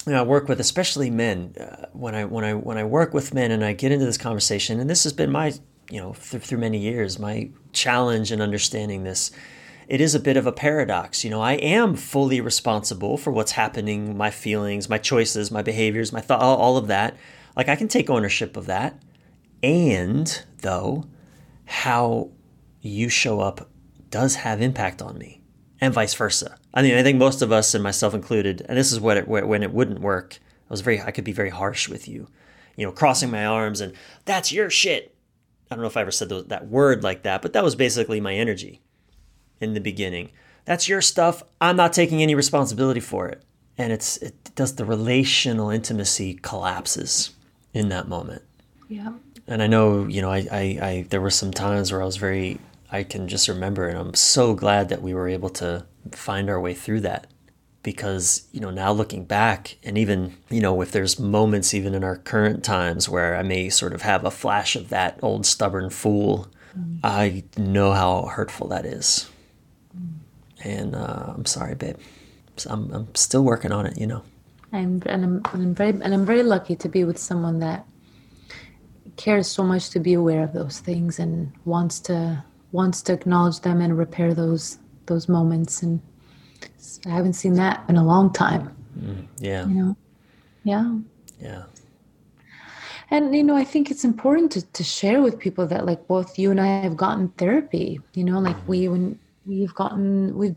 you 0.05 0.13
know, 0.13 0.19
I 0.19 0.23
work 0.23 0.47
with, 0.47 0.59
especially 0.59 1.09
men, 1.09 1.53
uh, 1.59 1.87
when 1.93 2.15
I 2.15 2.25
when 2.25 2.43
I 2.43 2.53
when 2.53 2.77
I 2.77 2.83
work 2.83 3.13
with 3.13 3.33
men 3.33 3.51
and 3.51 3.63
I 3.63 3.73
get 3.73 3.91
into 3.91 4.05
this 4.05 4.17
conversation, 4.17 4.79
and 4.79 4.89
this 4.89 5.03
has 5.03 5.13
been 5.13 5.31
my 5.31 5.53
you 5.89 5.99
know 5.99 6.13
th- 6.13 6.43
through 6.43 6.59
many 6.59 6.77
years 6.77 7.19
my 7.19 7.49
challenge 7.73 8.31
in 8.31 8.41
understanding 8.41 9.03
this. 9.03 9.31
It 9.89 10.01
is 10.01 10.13
a 10.13 10.19
bit 10.19 10.37
of 10.37 10.45
a 10.45 10.51
paradox, 10.51 11.23
you 11.23 11.31
know. 11.31 11.41
I 11.41 11.53
am 11.53 11.95
fully 11.95 12.39
responsible 12.41 13.17
for 13.17 13.31
what's 13.31 13.53
happening, 13.53 14.15
my 14.15 14.29
feelings, 14.29 14.87
my 14.87 14.99
choices, 14.99 15.49
my 15.49 15.63
behaviors, 15.63 16.13
my 16.13 16.21
thought, 16.21 16.41
all, 16.41 16.77
of 16.77 16.85
that. 16.87 17.17
Like 17.57 17.69
I 17.69 17.75
can 17.75 17.87
take 17.87 18.07
ownership 18.07 18.55
of 18.55 18.67
that, 18.67 19.01
and 19.63 20.45
though, 20.59 21.05
how 21.65 22.29
you 22.81 23.09
show 23.09 23.39
up 23.39 23.67
does 24.11 24.35
have 24.35 24.61
impact 24.61 25.01
on 25.01 25.17
me 25.17 25.41
and 25.81 25.91
vice 25.91 26.13
versa. 26.13 26.55
I 26.71 26.83
mean, 26.83 26.93
I 26.93 27.01
think 27.01 27.17
most 27.17 27.41
of 27.41 27.51
us, 27.51 27.73
and 27.73 27.83
myself 27.83 28.13
included, 28.13 28.63
and 28.69 28.77
this 28.77 28.91
is 28.91 28.99
what 28.99 29.17
it, 29.17 29.27
when 29.27 29.63
it 29.63 29.73
wouldn't 29.73 30.01
work. 30.01 30.37
I 30.69 30.71
was 30.71 30.81
very, 30.81 31.01
I 31.01 31.09
could 31.09 31.23
be 31.23 31.31
very 31.31 31.49
harsh 31.49 31.89
with 31.89 32.07
you, 32.07 32.27
you 32.75 32.85
know, 32.85 32.91
crossing 32.91 33.31
my 33.31 33.43
arms 33.43 33.81
and 33.81 33.93
that's 34.25 34.51
your 34.51 34.69
shit. 34.69 35.15
I 35.71 35.75
don't 35.75 35.81
know 35.81 35.87
if 35.87 35.97
I 35.97 36.01
ever 36.01 36.11
said 36.11 36.29
that 36.29 36.67
word 36.67 37.03
like 37.03 37.23
that, 37.23 37.41
but 37.41 37.53
that 37.53 37.63
was 37.63 37.75
basically 37.75 38.21
my 38.21 38.35
energy 38.35 38.83
in 39.59 39.73
the 39.73 39.81
beginning. 39.81 40.29
That's 40.65 40.87
your 40.87 41.01
stuff. 41.01 41.43
I'm 41.59 41.75
not 41.75 41.93
taking 41.93 42.21
any 42.21 42.35
responsibility 42.35 42.99
for 42.99 43.27
it. 43.27 43.43
And 43.77 43.93
it's 43.93 44.17
it 44.17 44.51
does 44.55 44.75
the 44.75 44.85
relational 44.85 45.69
intimacy 45.69 46.35
collapses 46.41 47.31
in 47.73 47.89
that 47.89 48.07
moment. 48.07 48.43
Yeah. 48.87 49.13
And 49.47 49.63
I 49.63 49.67
know, 49.67 50.05
you 50.05 50.21
know, 50.21 50.29
I, 50.29 50.47
I, 50.51 50.61
I 50.81 51.05
there 51.09 51.21
were 51.21 51.29
some 51.29 51.51
times 51.51 51.91
where 51.91 52.01
I 52.01 52.05
was 52.05 52.17
very 52.17 52.59
I 52.91 53.03
can 53.03 53.27
just 53.27 53.47
remember, 53.47 53.87
and 53.87 53.97
I'm 53.97 54.13
so 54.15 54.53
glad 54.53 54.89
that 54.89 55.01
we 55.01 55.13
were 55.13 55.27
able 55.27 55.49
to 55.51 55.85
find 56.11 56.49
our 56.49 56.59
way 56.59 56.73
through 56.73 57.01
that. 57.01 57.27
Because, 57.81 58.47
you 58.51 58.59
know, 58.59 58.71
now 58.71 58.91
looking 58.91 59.23
back, 59.23 59.77
and 59.83 59.97
even, 59.97 60.35
you 60.49 60.59
know, 60.59 60.81
if 60.81 60.91
there's 60.91 61.17
moments 61.17 61.73
even 61.73 61.95
in 61.95 62.03
our 62.03 62.17
current 62.17 62.63
times 62.63 63.07
where 63.07 63.37
I 63.37 63.41
may 63.41 63.69
sort 63.69 63.93
of 63.93 64.01
have 64.01 64.25
a 64.25 64.31
flash 64.31 64.75
of 64.75 64.89
that 64.89 65.17
old 65.21 65.45
stubborn 65.45 65.89
fool, 65.89 66.49
mm. 66.77 66.99
I 67.03 67.45
know 67.57 67.93
how 67.93 68.23
hurtful 68.25 68.67
that 68.67 68.85
is. 68.85 69.29
And 70.63 70.95
uh, 70.95 71.33
I'm 71.35 71.45
sorry, 71.45 71.75
babe. 71.75 71.97
I'm, 72.67 72.91
I'm 72.91 73.15
still 73.15 73.43
working 73.43 73.71
on 73.71 73.85
it, 73.85 73.97
you 73.97 74.07
know. 74.07 74.23
I'm, 74.71 75.01
and 75.05 75.23
I'm, 75.23 75.41
and 75.53 75.63
I'm 75.63 75.75
very 75.75 75.89
and 75.89 76.13
I'm 76.13 76.25
very 76.25 76.43
lucky 76.43 76.75
to 76.75 76.89
be 76.89 77.03
with 77.03 77.17
someone 77.17 77.59
that 77.59 77.85
cares 79.17 79.47
so 79.47 79.63
much 79.63 79.89
to 79.91 79.99
be 79.99 80.13
aware 80.13 80.43
of 80.43 80.53
those 80.53 80.79
things 80.79 81.19
and 81.19 81.51
wants 81.65 81.99
to 82.01 82.43
wants 82.71 83.01
to 83.03 83.13
acknowledge 83.13 83.61
them 83.61 83.81
and 83.81 83.97
repair 83.97 84.33
those 84.33 84.77
those 85.07 85.27
moments. 85.27 85.81
And 85.81 86.01
i 87.05 87.09
haven't 87.09 87.33
seen 87.33 87.53
that 87.53 87.83
in 87.89 87.97
a 87.97 88.03
long 88.03 88.31
time. 88.31 88.75
Mm, 88.99 89.25
yeah. 89.39 89.65
You 89.65 89.73
know? 89.73 89.97
Yeah. 90.63 90.97
Yeah. 91.41 91.63
And 93.11 93.35
you 93.35 93.43
know 93.43 93.55
i 93.55 93.63
think 93.63 93.89
it's 93.89 94.05
important 94.05 94.51
to, 94.51 94.61
to 94.61 94.83
share 94.83 95.19
with 95.19 95.39
people 95.39 95.65
that 95.65 95.87
like 95.87 96.07
both 96.07 96.37
you 96.37 96.51
and 96.51 96.61
i 96.61 96.67
have 96.67 96.95
gotten 96.95 97.29
therapy 97.29 97.99
you 98.13 98.23
know 98.23 98.39
like 98.39 98.55
we 98.67 98.87
when 98.87 99.17
we've 99.49 99.75
gotten 99.81 100.37
we 100.41 100.47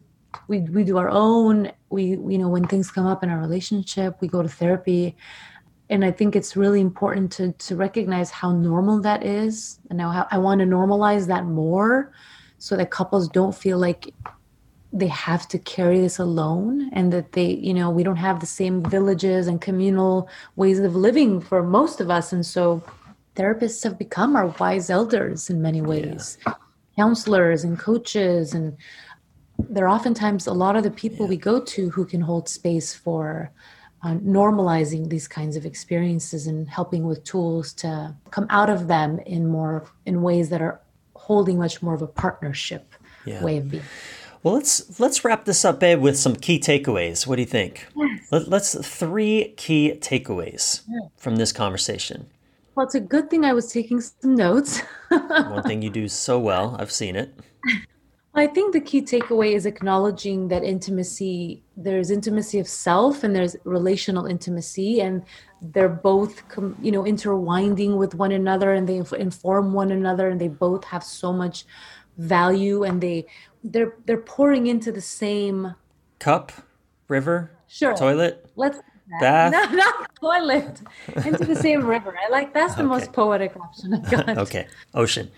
we 0.49 0.61
we 0.77 0.85
do 0.85 0.97
our 1.03 1.11
own. 1.27 1.73
We 1.91 2.05
you 2.33 2.39
know 2.41 2.51
when 2.55 2.67
things 2.67 2.91
come 2.97 3.07
up 3.13 3.23
in 3.25 3.31
our 3.33 3.41
relationship 3.47 4.11
we 4.21 4.29
go 4.29 4.43
to 4.43 4.49
therapy. 4.61 5.17
And 5.91 6.05
I 6.07 6.11
think 6.19 6.35
it's 6.35 6.57
really 6.57 6.81
important 6.81 7.27
to 7.37 7.53
to 7.67 7.77
recognize 7.87 8.31
how 8.31 8.51
normal 8.53 8.97
that 9.09 9.21
is, 9.25 9.79
and 9.89 9.99
now 9.99 10.27
I 10.35 10.39
want 10.39 10.61
to 10.61 10.67
normalize 10.67 11.27
that 11.27 11.45
more, 11.45 12.13
so 12.67 12.77
that 12.77 12.91
couples 12.91 13.29
don't 13.29 13.55
feel 13.65 13.79
like 13.79 14.15
they 15.01 15.09
have 15.09 15.45
to 15.49 15.59
carry 15.59 16.01
this 16.01 16.19
alone, 16.19 16.89
and 16.93 17.13
that 17.13 17.33
they, 17.33 17.51
you 17.69 17.75
know, 17.75 17.91
we 17.91 18.05
don't 18.05 18.25
have 18.29 18.41
the 18.41 18.47
same 18.61 18.83
villages 18.97 19.47
and 19.49 19.61
communal 19.61 20.29
ways 20.57 20.79
of 20.79 20.95
living 20.97 21.41
for 21.41 21.63
most 21.63 22.01
of 22.01 22.09
us, 22.11 22.33
and 22.33 22.47
so 22.47 22.83
therapists 23.37 23.83
have 23.85 23.99
become 23.99 24.35
our 24.35 24.49
wise 24.61 24.89
elders 24.89 25.51
in 25.51 25.61
many 25.61 25.83
ways, 25.83 26.39
yeah. 26.47 26.55
Counselors 26.97 27.65
and 27.65 27.79
coaches, 27.79 28.55
and 28.55 28.77
they're 29.59 29.89
oftentimes 29.89 30.47
a 30.47 30.53
lot 30.53 30.77
of 30.77 30.83
the 30.83 30.91
people 30.91 31.27
yeah. 31.27 31.31
we 31.31 31.37
go 31.37 31.61
to 31.61 31.91
who 31.91 32.05
can 32.05 32.21
hold 32.21 32.49
space 32.49 32.95
for 32.95 33.51
uh, 34.03 34.15
normalizing 34.15 35.09
these 35.09 35.29
kinds 35.29 35.57
of 35.57 35.65
experiences 35.65 36.47
and 36.47 36.69
helping 36.69 37.05
with 37.05 37.23
tools 37.25 37.73
to 37.73 38.15
come 38.31 38.47
out 38.51 38.69
of 38.69 38.89
them 38.89 39.19
in 39.21 39.47
more 39.47 39.85
in 40.07 40.23
ways 40.23 40.49
that 40.49 40.61
are 40.61 40.81
holding 41.15 41.59
much 41.59 41.83
more 41.83 41.95
of 41.95 42.03
a 42.03 42.07
partnership 42.07 42.95
yeah. 43.25 43.43
way 43.45 43.59
of 43.59 43.71
being. 43.71 43.85
Well, 44.43 44.55
let's 44.55 44.99
let's 44.99 45.25
wrap 45.25 45.45
this 45.45 45.65
up, 45.65 45.79
babe, 45.79 46.01
with 46.01 46.19
some 46.19 46.35
key 46.35 46.59
takeaways. 46.59 47.27
What 47.27 47.37
do 47.37 47.43
you 47.43 47.47
think? 47.47 47.87
Yes. 47.95 48.33
Let, 48.33 48.53
us 48.53 48.75
three 48.75 49.55
key 49.57 49.97
takeaways 50.01 50.83
yes. 50.89 51.11
from 51.17 51.37
this 51.37 51.53
conversation. 51.53 52.27
Well, 52.75 52.87
it's 52.87 52.95
a 52.95 53.01
good 53.01 53.29
thing 53.29 53.45
I 53.45 53.53
was 53.53 53.71
taking 53.71 54.01
some 54.01 54.35
notes. 54.35 54.81
One 55.09 55.63
thing 55.63 55.83
you 55.83 55.91
do 55.91 56.09
so 56.09 56.39
well, 56.39 56.77
I've 56.79 56.93
seen 56.93 57.17
it. 57.17 57.35
I 58.35 58.47
think 58.47 58.73
the 58.73 58.81
key 58.81 59.03
takeaway 59.03 59.55
is 59.55 59.67
acknowledging 59.67 60.49
that 60.49 60.65
intimacy, 60.65 61.63
there's 61.77 62.11
intimacy 62.11 62.59
of 62.59 62.67
self 62.67 63.25
and 63.25 63.37
there's 63.37 63.57
relational 63.65 64.25
intimacy, 64.25 65.01
and 65.03 65.23
they're 65.61 65.89
both, 65.91 66.43
you 66.81 66.93
know, 66.93 67.03
interwinding 67.03 67.99
with 67.99 68.15
one 68.15 68.33
another 68.33 68.73
and 68.73 68.89
they 68.89 68.97
inform 68.97 69.75
one 69.75 69.91
another 69.91 70.31
and 70.31 70.41
they 70.41 70.49
both 70.49 70.83
have 70.85 71.05
so 71.05 71.31
much 71.31 71.67
value 72.17 72.85
and 72.85 73.03
they, 73.03 73.27
they're, 73.65 73.97
they're 74.07 74.17
pouring 74.17 74.67
into 74.67 74.91
the 74.91 75.01
same 75.01 75.75
cup, 76.19 76.53
river, 77.09 77.51
sure. 77.69 77.95
toilet. 77.95 78.47
Let's 78.57 78.79
bath. 79.21 79.53
No, 79.53 79.77
not 79.77 80.15
toilet. 80.17 80.81
Into 81.25 81.45
the 81.45 81.57
same 81.57 81.85
river. 81.85 82.17
I 82.25 82.31
like 82.31 82.53
that's 82.55 82.75
the 82.75 82.83
okay. 82.83 82.89
most 82.89 83.13
poetic 83.13 83.57
option 83.57 83.95
I 83.95 84.11
got. 84.11 84.39
okay, 84.45 84.67
ocean 84.95 85.31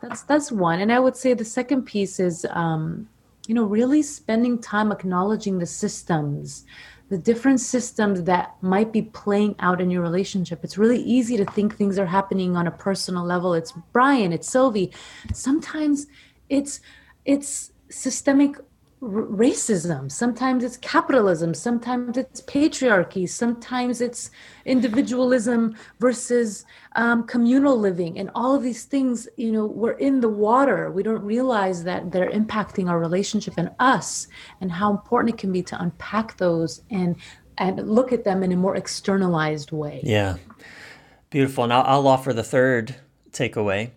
that's 0.00 0.22
that's 0.22 0.52
one 0.52 0.80
and 0.80 0.92
i 0.92 0.98
would 0.98 1.16
say 1.16 1.34
the 1.34 1.44
second 1.44 1.82
piece 1.82 2.20
is 2.20 2.46
um, 2.50 3.08
you 3.46 3.54
know 3.54 3.64
really 3.64 4.02
spending 4.02 4.60
time 4.60 4.92
acknowledging 4.92 5.58
the 5.58 5.66
systems 5.66 6.64
the 7.08 7.18
different 7.18 7.60
systems 7.60 8.24
that 8.24 8.56
might 8.62 8.92
be 8.92 9.02
playing 9.02 9.54
out 9.60 9.80
in 9.80 9.90
your 9.90 10.02
relationship 10.02 10.60
it's 10.64 10.78
really 10.78 11.00
easy 11.02 11.36
to 11.36 11.44
think 11.44 11.76
things 11.76 11.98
are 11.98 12.06
happening 12.06 12.56
on 12.56 12.66
a 12.66 12.70
personal 12.70 13.24
level 13.24 13.54
it's 13.54 13.72
bryan 13.92 14.32
it's 14.32 14.48
silvy 14.48 14.92
sometimes 15.32 16.06
it's 16.48 16.80
it's 17.24 17.72
systemic 17.90 18.56
racism. 19.06 20.10
Sometimes 20.10 20.64
it's 20.64 20.76
capitalism. 20.78 21.54
Sometimes 21.54 22.16
it's 22.16 22.40
patriarchy. 22.42 23.28
Sometimes 23.28 24.00
it's 24.00 24.30
individualism 24.64 25.76
versus 26.00 26.64
um, 26.96 27.26
communal 27.26 27.78
living. 27.78 28.18
And 28.18 28.30
all 28.34 28.54
of 28.54 28.62
these 28.62 28.84
things 28.84 29.28
you 29.36 29.52
know 29.52 29.66
we're 29.66 29.92
in 29.92 30.20
the 30.20 30.28
water. 30.28 30.90
We 30.90 31.02
don't 31.02 31.22
realize 31.22 31.84
that 31.84 32.10
they're 32.10 32.30
impacting 32.30 32.88
our 32.88 32.98
relationship 32.98 33.54
and 33.56 33.70
us 33.78 34.28
and 34.60 34.72
how 34.72 34.90
important 34.90 35.34
it 35.34 35.38
can 35.38 35.52
be 35.52 35.62
to 35.62 35.80
unpack 35.80 36.36
those 36.36 36.82
and 36.90 37.16
and 37.58 37.88
look 37.88 38.12
at 38.12 38.24
them 38.24 38.42
in 38.42 38.52
a 38.52 38.56
more 38.56 38.76
externalized 38.76 39.72
way. 39.72 40.00
Yeah. 40.02 40.36
Beautiful. 41.30 41.64
And 41.64 41.72
i'll, 41.72 41.84
I'll 41.84 42.08
offer 42.08 42.32
the 42.32 42.44
third 42.44 42.96
takeaway 43.30 43.90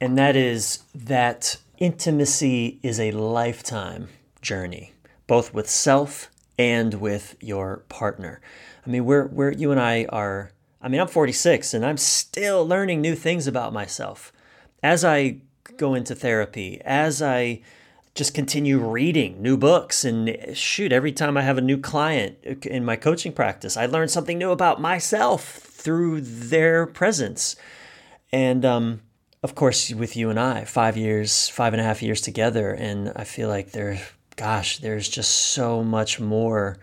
and 0.00 0.18
that 0.18 0.36
is 0.36 0.82
that 0.94 1.56
intimacy 1.78 2.78
is 2.82 3.00
a 3.00 3.10
lifetime 3.12 4.08
journey, 4.44 4.92
both 5.26 5.52
with 5.52 5.68
self 5.68 6.30
and 6.56 6.94
with 6.94 7.36
your 7.40 7.78
partner. 7.88 8.40
I 8.86 8.90
mean, 8.90 9.04
we're, 9.04 9.26
we're 9.26 9.52
you 9.52 9.72
and 9.72 9.80
I 9.80 10.04
are, 10.10 10.52
I 10.80 10.88
mean, 10.88 11.00
I'm 11.00 11.08
46 11.08 11.74
and 11.74 11.84
I'm 11.84 11.96
still 11.96 12.66
learning 12.66 13.00
new 13.00 13.16
things 13.16 13.46
about 13.46 13.72
myself. 13.72 14.32
As 14.82 15.04
I 15.04 15.38
go 15.76 15.94
into 15.94 16.14
therapy, 16.14 16.80
as 16.84 17.22
I 17.22 17.62
just 18.14 18.34
continue 18.34 18.78
reading 18.78 19.42
new 19.42 19.56
books 19.56 20.04
and 20.04 20.36
shoot, 20.52 20.92
every 20.92 21.10
time 21.10 21.36
I 21.36 21.42
have 21.42 21.58
a 21.58 21.62
new 21.62 21.78
client 21.78 22.38
in 22.64 22.84
my 22.84 22.94
coaching 22.96 23.32
practice, 23.32 23.76
I 23.76 23.86
learn 23.86 24.08
something 24.08 24.38
new 24.38 24.50
about 24.50 24.80
myself 24.80 25.44
through 25.44 26.20
their 26.20 26.86
presence. 26.86 27.56
And 28.30 28.64
um, 28.64 29.00
of 29.42 29.54
course, 29.54 29.92
with 29.92 30.16
you 30.16 30.30
and 30.30 30.38
I, 30.38 30.64
five 30.64 30.96
years, 30.96 31.48
five 31.48 31.72
and 31.74 31.80
a 31.80 31.84
half 31.84 32.02
years 32.02 32.20
together, 32.20 32.70
and 32.70 33.12
I 33.16 33.24
feel 33.24 33.48
like 33.48 33.72
there 33.72 34.00
gosh, 34.36 34.78
there's 34.78 35.08
just 35.08 35.30
so 35.30 35.82
much 35.82 36.20
more. 36.20 36.78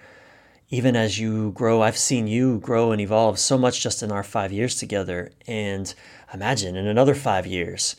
Even 0.70 0.96
as 0.96 1.20
you 1.20 1.52
grow, 1.52 1.82
I've 1.82 1.98
seen 1.98 2.28
you 2.28 2.60
grow 2.60 2.92
and 2.92 3.02
evolve 3.02 3.38
so 3.40 3.58
much 3.58 3.82
just 3.82 4.02
in 4.02 4.12
our 4.12 4.24
five 4.24 4.54
years 4.54 4.76
together. 4.76 5.32
And 5.46 5.94
imagine 6.34 6.76
in 6.78 6.88
another 6.88 7.14
five 7.14 7.46
years, 7.46 7.96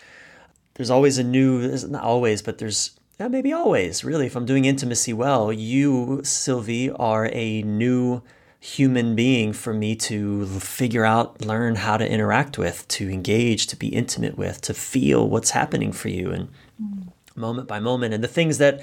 there's 0.75 0.91
always 0.91 1.19
a 1.19 1.25
new, 1.25 1.69
not 1.89 2.03
always, 2.03 2.41
but 2.41 2.59
there's 2.59 2.99
yeah, 3.21 3.29
maybe 3.29 3.53
always, 3.53 4.05
really, 4.05 4.27
if 4.27 4.35
I'm 4.35 4.47
doing 4.47 4.65
intimacy 4.65 5.13
well, 5.13 5.53
you, 5.53 6.23
Silvy, 6.25 6.91
are 6.91 7.29
a 7.33 7.63
new 7.63 8.23
human 8.59 9.15
being 9.15 9.53
for 9.53 9.75
me 9.75 9.95
to 9.97 10.47
figure 10.47 11.05
out, 11.05 11.41
learn 11.45 11.75
how 11.75 11.97
to 11.97 12.11
interact 12.11 12.57
with, 12.57 12.89
to 12.89 13.11
engage, 13.11 13.67
to 13.67 13.77
be 13.77 13.89
intimate 13.89 14.39
with, 14.39 14.61
to 14.63 14.73
feel 14.73 15.29
what's 15.29 15.51
happening 15.51 15.93
for 15.93 16.09
you 16.09 16.31
and 16.33 16.49
mm. 16.83 17.09
moment 17.37 17.69
by 17.69 17.79
moment. 17.79 18.15
And 18.15 18.25
the 18.25 18.29
things 18.29 18.59
that 18.59 18.81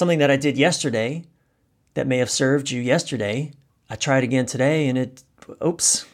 something 0.00 0.18
that 0.18 0.30
I 0.30 0.36
did 0.36 0.56
yesterday 0.56 1.24
that 1.94 2.06
may 2.06 2.18
have 2.18 2.30
served 2.30 2.70
you 2.70 2.80
yesterday, 2.80 3.52
I 3.90 3.96
tried 3.96 4.24
again 4.24 4.46
today 4.46 4.88
and 4.88 4.96
it, 4.96 5.22
oops, 5.64 6.06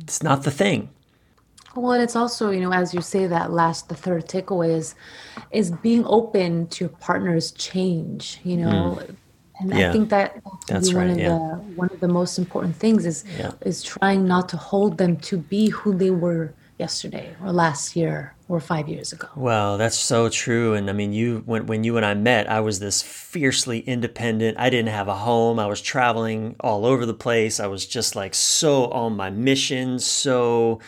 it's 0.00 0.22
not 0.24 0.42
the 0.42 0.50
thing. 0.50 0.90
Well, 1.76 1.92
and 1.92 2.02
it's 2.02 2.16
also, 2.16 2.50
you 2.50 2.60
know, 2.60 2.72
as 2.72 2.92
you 2.92 3.00
say 3.00 3.28
that 3.28 3.52
last, 3.52 3.88
the 3.88 3.94
third 3.94 4.26
takeaway 4.26 4.70
is, 4.70 4.96
is 5.52 5.70
being 5.70 6.04
open 6.06 6.66
to 6.68 6.84
your 6.84 6.94
partner's 6.98 7.52
change, 7.52 8.40
you 8.42 8.56
know, 8.56 8.98
mm. 9.00 9.16
and 9.60 9.72
yeah. 9.72 9.88
I 9.88 9.92
think 9.92 10.08
that 10.08 10.42
that's 10.66 10.92
one 10.92 11.06
right, 11.06 11.10
of 11.12 11.18
yeah. 11.18 11.28
the 11.28 11.34
one 11.76 11.90
of 11.90 12.00
the 12.00 12.08
most 12.08 12.38
important 12.38 12.74
things 12.74 13.06
is 13.06 13.24
yeah. 13.38 13.52
is 13.60 13.84
trying 13.84 14.26
not 14.26 14.48
to 14.48 14.56
hold 14.56 14.98
them 14.98 15.16
to 15.28 15.36
be 15.36 15.68
who 15.68 15.94
they 15.94 16.10
were 16.10 16.52
yesterday 16.78 17.36
or 17.44 17.52
last 17.52 17.94
year 17.94 18.34
or 18.48 18.60
five 18.60 18.88
years 18.88 19.12
ago. 19.12 19.28
Well, 19.36 19.76
that's 19.76 19.98
so 19.98 20.28
true. 20.28 20.74
And 20.74 20.88
I 20.88 20.92
mean, 20.94 21.12
you 21.12 21.42
when 21.44 21.66
when 21.66 21.84
you 21.84 21.96
and 21.96 22.06
I 22.06 22.14
met, 22.14 22.50
I 22.50 22.60
was 22.60 22.80
this 22.80 23.02
fiercely 23.02 23.80
independent. 23.80 24.58
I 24.58 24.70
didn't 24.70 24.88
have 24.88 25.08
a 25.08 25.16
home. 25.16 25.58
I 25.58 25.66
was 25.66 25.82
traveling 25.82 26.56
all 26.60 26.86
over 26.86 27.04
the 27.04 27.14
place. 27.14 27.60
I 27.60 27.66
was 27.66 27.86
just 27.86 28.16
like 28.16 28.34
so 28.34 28.86
on 28.90 29.16
my 29.16 29.30
mission. 29.30 29.98
So, 29.98 30.80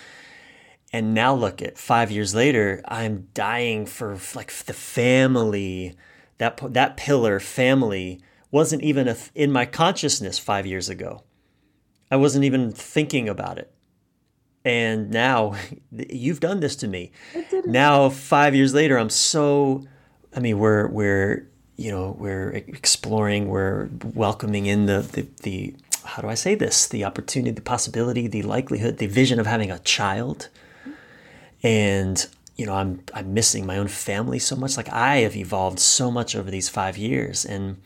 and 0.92 1.12
now 1.12 1.34
look 1.34 1.60
at 1.60 1.78
five 1.78 2.10
years 2.10 2.34
later, 2.34 2.82
I'm 2.88 3.28
dying 3.34 3.86
for 3.86 4.18
like 4.34 4.52
the 4.52 4.72
family. 4.72 5.96
That 6.38 6.58
that 6.72 6.96
pillar, 6.96 7.38
family, 7.38 8.22
wasn't 8.50 8.82
even 8.82 9.06
a, 9.06 9.16
in 9.34 9.52
my 9.52 9.66
consciousness 9.66 10.38
five 10.38 10.66
years 10.66 10.88
ago. 10.88 11.24
I 12.10 12.16
wasn't 12.16 12.44
even 12.44 12.72
thinking 12.72 13.28
about 13.28 13.58
it 13.58 13.72
and 14.64 15.10
now 15.10 15.54
you've 15.92 16.40
done 16.40 16.60
this 16.60 16.76
to 16.76 16.88
me. 16.88 17.12
Now 17.66 18.08
five 18.10 18.54
years 18.54 18.74
later 18.74 18.98
i'm 18.98 19.10
so 19.10 19.84
i 20.34 20.40
mean 20.40 20.58
we're 20.58 20.88
we're 20.88 21.48
you 21.76 21.90
know 21.90 22.16
we're 22.18 22.50
exploring 22.50 23.48
we're 23.48 23.88
welcoming 24.14 24.66
in 24.66 24.86
the 24.86 25.00
the, 25.00 25.26
the 25.42 25.74
how 26.04 26.22
do 26.22 26.28
i 26.28 26.34
say 26.34 26.54
this? 26.54 26.86
The 26.88 27.04
opportunity 27.04 27.52
the 27.52 27.62
possibility 27.62 28.26
the 28.26 28.42
likelihood 28.42 28.98
the 28.98 29.06
vision 29.06 29.38
of 29.40 29.46
having 29.46 29.70
a 29.70 29.78
child. 29.80 30.48
And 31.62 32.26
you 32.56 32.66
know 32.66 32.74
i'm 32.74 33.02
i'm 33.14 33.32
missing 33.32 33.66
my 33.66 33.78
own 33.78 33.88
family 33.88 34.38
so 34.38 34.56
much. 34.56 34.76
Like 34.76 34.88
i 34.90 35.18
have 35.18 35.36
evolved 35.36 35.78
so 35.78 36.10
much 36.10 36.34
over 36.36 36.50
these 36.50 36.68
five 36.68 36.96
years. 36.96 37.44
And 37.44 37.80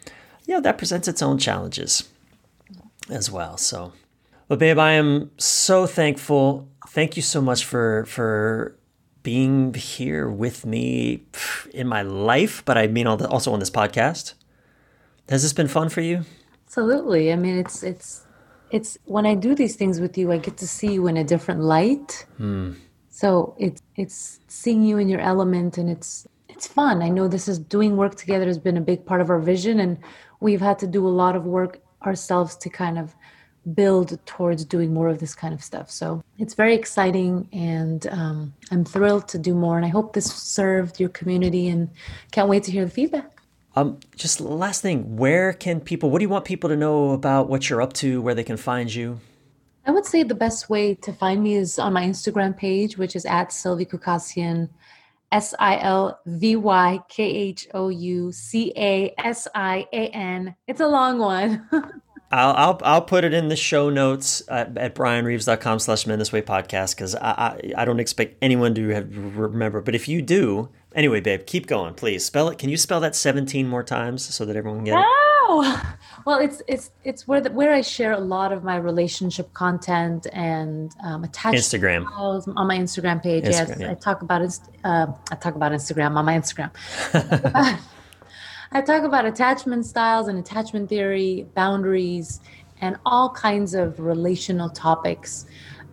yeah 0.47 0.61
that 0.61 0.79
presents 0.79 1.09
its 1.09 1.23
own 1.23 1.39
challenges 1.39 2.09
as 3.11 3.31
well. 3.31 3.57
So 3.57 3.93
but 4.55 4.61
babe, 4.61 4.79
I 4.79 4.93
am 4.93 5.33
so 5.37 5.85
thankful. 5.85 6.69
Thank 6.87 7.17
you 7.17 7.23
so 7.23 7.41
much 7.41 7.65
for 7.65 8.05
for 8.07 8.79
being 9.25 9.75
here 9.75 10.29
with 10.31 10.65
me 10.65 11.25
in 11.73 11.89
my 11.89 12.03
life, 12.03 12.65
but 12.65 12.79
I 12.79 12.87
mean 12.87 13.09
also 13.09 13.53
on 13.53 13.59
this 13.59 13.71
podcast. 13.71 14.35
Has 15.29 15.43
this 15.43 15.53
been 15.53 15.67
fun 15.67 15.89
for 15.89 16.03
you? 16.03 16.25
Absolutely. 16.67 17.33
I 17.33 17.37
mean, 17.37 17.59
it's 17.59 17.83
it's 17.83 18.27
it's 18.71 18.97
when 19.07 19.27
I 19.27 19.35
do 19.35 19.57
these 19.57 19.75
things 19.75 19.99
with 19.99 20.17
you, 20.17 20.31
I 20.31 20.39
get 20.39 20.57
to 20.59 20.69
see 20.69 20.93
you 20.93 21.09
in 21.09 21.17
a 21.17 21.25
different 21.25 21.61
light. 21.61 22.25
Hmm. 22.37 22.75
So 23.11 23.57
it's 23.59 23.83
it's 23.97 24.39
seeing 24.47 24.85
you 24.85 24.99
in 24.99 25.09
your 25.09 25.21
element, 25.21 25.79
and 25.79 25.91
it's 25.91 26.29
it's 26.49 26.69
fun. 26.69 27.03
I 27.03 27.09
know 27.09 27.27
this 27.27 27.49
is 27.49 27.59
doing 27.59 27.97
work 27.97 28.15
together 28.15 28.47
has 28.47 28.59
been 28.59 28.77
a 28.77 28.87
big 28.93 29.05
part 29.05 29.21
of 29.21 29.31
our 29.31 29.41
vision, 29.41 29.81
and 29.81 29.99
we've 30.39 30.61
had 30.61 30.79
to 30.79 30.87
do 30.87 31.05
a 31.09 31.15
lot 31.23 31.35
of 31.35 31.45
work 31.45 31.81
ourselves 32.07 32.55
to 32.59 32.69
kind 32.71 33.01
of 33.01 33.17
build 33.73 34.19
towards 34.27 34.65
doing 34.65 34.93
more 34.93 35.09
of 35.09 35.19
this 35.19 35.35
kind 35.35 35.55
of 35.55 35.63
stuff. 35.63 35.91
So 35.91 36.23
it's 36.39 36.55
very 36.55 36.75
exciting, 36.75 37.49
and 37.53 38.07
um, 38.09 38.55
I'm 38.71 38.85
thrilled 38.85 39.29
to 39.29 39.39
do 39.39 39.55
more. 39.55 39.77
And 39.77 39.87
I 39.87 39.89
hope 39.89 40.13
this 40.13 40.27
served 40.27 41.01
your 41.01 41.09
community, 41.11 41.69
and 41.69 41.89
can't 42.33 42.49
wait 42.49 42.65
to 42.65 42.73
hear 42.73 42.85
the 42.85 42.91
feedback. 42.91 43.31
Um, 43.77 43.99
just 44.17 44.41
last 44.41 44.83
thing, 44.83 45.17
where 45.17 45.53
can 45.53 45.81
people? 45.81 46.11
What 46.11 46.19
do 46.19 46.25
you 46.25 46.29
want 46.29 46.45
people 46.45 46.71
to 46.71 46.77
know 46.77 47.11
about 47.11 47.49
what 47.49 47.69
you're 47.69 47.83
up 47.83 47.93
to? 47.95 48.23
Where 48.23 48.35
they 48.35 48.45
can 48.45 48.57
find 48.57 48.93
you? 48.93 49.21
I 49.87 49.91
would 49.91 50.07
say 50.07 50.23
the 50.23 50.35
best 50.35 50.71
way 50.71 50.95
to 50.95 51.13
find 51.13 51.43
me 51.43 51.57
is 51.57 51.79
on 51.79 51.93
my 51.93 52.05
Instagram 52.05 52.57
page, 52.57 52.97
which 52.97 53.15
is 53.17 53.27
at 53.27 53.53
Silvy 53.53 53.85
Khoucasian, 53.85 54.71
S 55.31 55.53
I 55.59 55.79
L 55.81 56.21
V 56.27 56.57
Y 56.57 57.01
K 57.09 57.25
H 57.25 57.69
O 57.75 57.89
U 57.89 58.33
C 58.33 58.73
A 58.77 59.13
S 59.19 59.49
I 59.55 59.87
A 59.93 60.09
N. 60.09 60.55
It's 60.67 60.81
a 60.81 60.87
long 60.87 61.19
one. 61.19 61.69
I'll, 62.31 62.55
I'll, 62.55 62.81
I'll 62.83 63.03
put 63.03 63.25
it 63.25 63.33
in 63.33 63.49
the 63.49 63.57
show 63.57 63.91
notes 63.91 64.43
at, 64.49 64.77
at 64.77 64.95
bryanreeves.com 64.95 65.79
slash 65.79 66.07
men 66.07 66.19
this 66.19 66.33
way 66.33 66.43
podcast 66.43 66.97
because 66.97 67.15
I, 67.15 67.31
I, 67.31 67.73
I 67.79 67.85
don't 67.85 68.01
expect 68.01 68.37
anyone 68.43 68.75
to 68.75 68.89
have, 68.89 69.37
remember. 69.37 69.81
But 69.81 69.95
if 69.95 70.09
you 70.09 70.21
do, 70.21 70.69
anyway, 70.95 71.21
babe, 71.21 71.47
keep 71.47 71.67
going, 71.67 71.95
please. 71.95 72.25
Spell 72.25 72.49
it. 72.49 72.59
Can 72.59 72.71
you 72.71 72.77
spell 72.77 73.01
that 73.01 73.15
17 73.15 73.69
more 73.69 73.83
times 73.83 74.35
so 74.35 74.45
that 74.45 74.57
everyone 74.57 74.81
can 74.81 74.85
get 74.87 74.99
it? 74.99 75.05
Oh, 75.47 75.95
well, 76.25 76.39
it's 76.41 76.63
it's 76.67 76.91
it's 77.05 77.29
where 77.29 77.41
the, 77.41 77.51
where 77.53 77.73
I 77.73 77.83
share 77.83 78.13
a 78.13 78.19
lot 78.19 78.51
of 78.51 78.65
my 78.65 78.77
relationship 78.77 79.53
content 79.53 80.27
and 80.33 80.91
um, 81.05 81.23
attached 81.23 81.59
Instagram 81.59 82.11
on 82.17 82.67
my 82.67 82.79
Instagram 82.79 83.23
page. 83.23 83.45
Instagram, 83.45 83.69
yes, 83.69 83.77
yeah. 83.79 83.91
I 83.91 83.95
talk 83.95 84.23
about 84.23 84.41
it. 84.41 84.59
Uh, 84.83 85.09
I 85.31 85.37
talk 85.37 85.55
about 85.55 85.73
Instagram 85.73 86.17
on 86.17 86.25
my 86.25 86.37
Instagram. 86.37 86.71
I 88.73 88.81
talk 88.81 89.05
about 89.05 89.27
attachment 89.27 89.87
styles 89.87 90.29
and 90.29 90.39
attachment 90.39 90.89
theory, 90.89 91.47
boundaries, 91.55 92.41
and 92.81 92.97
all 93.07 93.31
kinds 93.31 93.75
of 93.75 94.01
relational 94.01 94.69
topics 94.69 95.47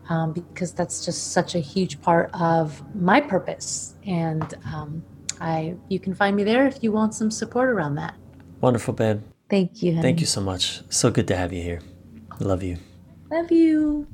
um, 0.10 0.34
because 0.34 0.74
that's 0.74 1.06
just 1.06 1.32
such 1.32 1.56
a 1.56 1.60
huge 1.60 2.02
part 2.02 2.30
of 2.34 2.84
my 2.96 3.22
purpose. 3.22 3.96
And 4.06 4.54
um, 4.74 5.04
I, 5.40 5.76
you 5.90 6.00
can 6.00 6.14
find 6.14 6.36
me 6.36 6.44
there 6.44 6.68
if 6.68 6.84
you 6.84 6.92
want 6.92 7.14
some 7.14 7.32
support 7.32 7.70
around 7.70 7.96
that. 7.96 8.16
Wonderful, 8.60 8.94
babe. 8.94 9.22
Thank 9.50 9.82
you. 9.84 9.92
Honey. 9.92 10.02
Thank 10.02 10.20
you 10.20 10.26
so 10.26 10.42
much. 10.42 10.82
So 10.90 11.12
good 11.12 11.28
to 11.28 11.36
have 11.36 11.54
you 11.54 11.62
here. 11.62 11.82
Love 12.40 12.64
you. 12.64 12.78
Love 13.30 13.52
you. 13.52 14.08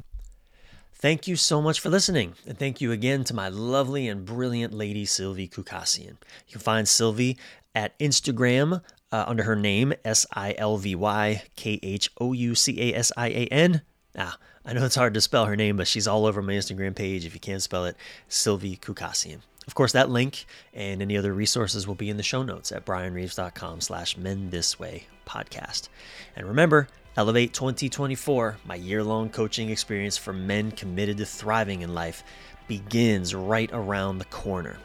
Thank 0.94 1.28
you 1.28 1.36
so 1.36 1.62
much 1.62 1.80
for 1.80 1.90
listening. 1.90 2.34
And 2.48 2.58
thank 2.58 2.82
you 2.82 2.92
again 2.92 3.24
to 3.26 3.34
my 3.34 3.50
lovely 3.50 4.08
and 4.08 4.26
brilliant 4.26 4.74
lady, 4.74 5.06
Silvy 5.06 5.48
Khoucasian. 5.48 6.18
You 6.48 6.54
can 6.54 6.62
find 6.62 6.88
Silvy 6.88 7.38
at 7.78 7.98
Instagram 8.00 8.82
uh, 9.12 9.24
under 9.28 9.44
her 9.44 9.56
name, 9.56 9.94
S 10.04 10.26
I 10.34 10.56
L 10.58 10.78
V 10.78 10.96
Y 10.96 11.44
K 11.56 11.80
H 11.84 12.10
O 12.20 12.34
U 12.34 12.56
C 12.56 12.92
A 12.92 12.98
S 12.98 13.12
I 13.16 13.28
A 13.28 13.46
N. 13.52 13.84
Ah, 14.18 14.38
I 14.66 14.74
know 14.74 14.84
it's 14.84 14.96
hard 14.96 15.14
to 15.14 15.22
spell 15.22 15.46
her 15.46 15.56
name, 15.56 15.78
but 15.78 15.88
she's 15.88 16.08
all 16.08 16.26
over 16.26 16.42
my 16.42 16.54
Instagram 16.54 16.96
page. 16.96 17.24
If 17.24 17.36
you 17.36 17.40
can't 17.40 17.62
spell 17.62 17.86
it, 17.86 17.96
Silvy 18.28 18.78
Khoucasian. 18.78 19.42
Of 19.68 19.76
course, 19.76 19.92
that 19.92 20.10
link 20.10 20.46
and 20.74 21.04
any 21.04 21.18
other 21.18 21.34
resources 21.34 21.86
will 21.86 21.96
be 21.96 22.10
in 22.10 22.18
the 22.18 22.24
show 22.24 22.42
notes 22.42 22.72
at 22.72 22.84
bryanreeves.com 22.84 23.82
slash 23.82 24.18
men 24.18 24.50
this 24.50 24.80
way 24.80 25.06
podcast. 25.28 25.90
And 26.36 26.48
remember, 26.48 26.88
Elevate 27.16 27.54
2024, 27.54 28.58
my 28.66 28.76
year-long 28.76 29.30
coaching 29.30 29.70
experience 29.70 30.18
for 30.18 30.34
men 30.34 30.72
committed 30.72 31.18
to 31.18 31.26
thriving 31.26 31.82
in 31.82 31.94
life, 31.94 32.24
begins 32.68 33.36
right 33.36 33.70
around 33.72 34.18
the 34.18 34.26
corner. 34.26 34.78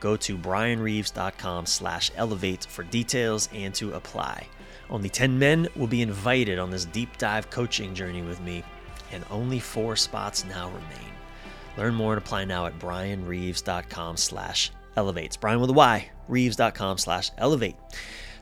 Go 0.00 0.16
to 0.16 0.36
bryanreeves.com 0.36 1.66
slash 1.66 2.10
elevate 2.16 2.66
for 2.66 2.82
details 2.84 3.48
and 3.52 3.74
to 3.74 3.94
apply. 3.94 4.46
Only 4.88 5.08
10 5.08 5.38
men 5.38 5.68
will 5.74 5.86
be 5.86 6.02
invited 6.02 6.58
on 6.58 6.70
this 6.70 6.84
deep 6.84 7.16
dive 7.18 7.50
coaching 7.50 7.94
journey 7.94 8.22
with 8.22 8.40
me, 8.40 8.62
and 9.12 9.24
only 9.30 9.58
four 9.58 9.96
spots 9.96 10.44
now 10.44 10.68
remain. 10.68 11.12
Learn 11.76 11.94
more 11.94 12.12
and 12.12 12.22
apply 12.22 12.44
now 12.44 12.66
at 12.66 12.78
bryanreeves.com 12.78 14.16
slash 14.16 14.70
elevates. 14.96 15.36
Bryan 15.36 15.60
with 15.60 15.70
a 15.70 15.74
Y, 15.74 16.10
reeves.com 16.28 16.98
slash 16.98 17.30
elevate. 17.38 17.76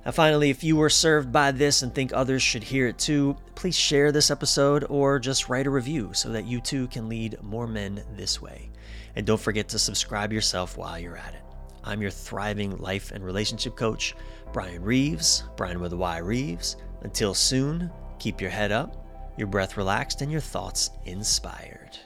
Now, 0.05 0.13
finally, 0.13 0.51
if 0.51 0.63
you 0.63 0.77
were 0.77 0.91
served 0.91 1.33
by 1.33 1.51
this 1.51 1.83
and 1.83 1.95
think 1.95 2.13
others 2.13 2.43
should 2.43 2.63
hear 2.63 2.89
it 2.89 2.99
too, 2.99 3.37
please 3.55 3.75
share 3.75 4.13
this 4.13 4.31
episode 4.31 4.85
or 4.91 5.19
just 5.19 5.49
write 5.49 5.67
a 5.67 5.71
review 5.71 6.11
so 6.13 6.29
that 6.31 6.45
you 6.45 6.61
too 6.61 6.89
can 6.89 7.09
lead 7.09 7.43
more 7.43 7.67
men 7.67 8.05
this 8.15 8.41
way. 8.41 8.71
And 9.17 9.25
don't 9.25 9.41
forget 9.41 9.69
to 9.69 9.79
subscribe 9.79 10.33
yourself 10.33 10.77
while 10.77 10.99
you're 10.99 11.17
at 11.17 11.35
it. 11.35 11.44
I'm 11.85 12.01
your 12.01 12.11
thriving 12.11 12.77
life 12.79 13.13
and 13.13 13.25
relationship 13.25 13.77
coach, 13.77 14.15
Bryan 14.53 14.83
Reeves, 14.83 15.45
Bryan 15.57 15.81
with 15.81 15.93
a 15.93 15.97
Y 15.97 16.19
Reeves. 16.19 16.77
Until 17.03 17.35
soon, 17.35 17.91
keep 18.19 18.41
your 18.41 18.51
head 18.51 18.73
up, 18.73 19.07
your 19.37 19.47
breath 19.47 19.77
relaxed, 19.77 20.23
and 20.23 20.33
your 20.33 20.41
thoughts 20.41 20.91
inspired. 21.05 21.99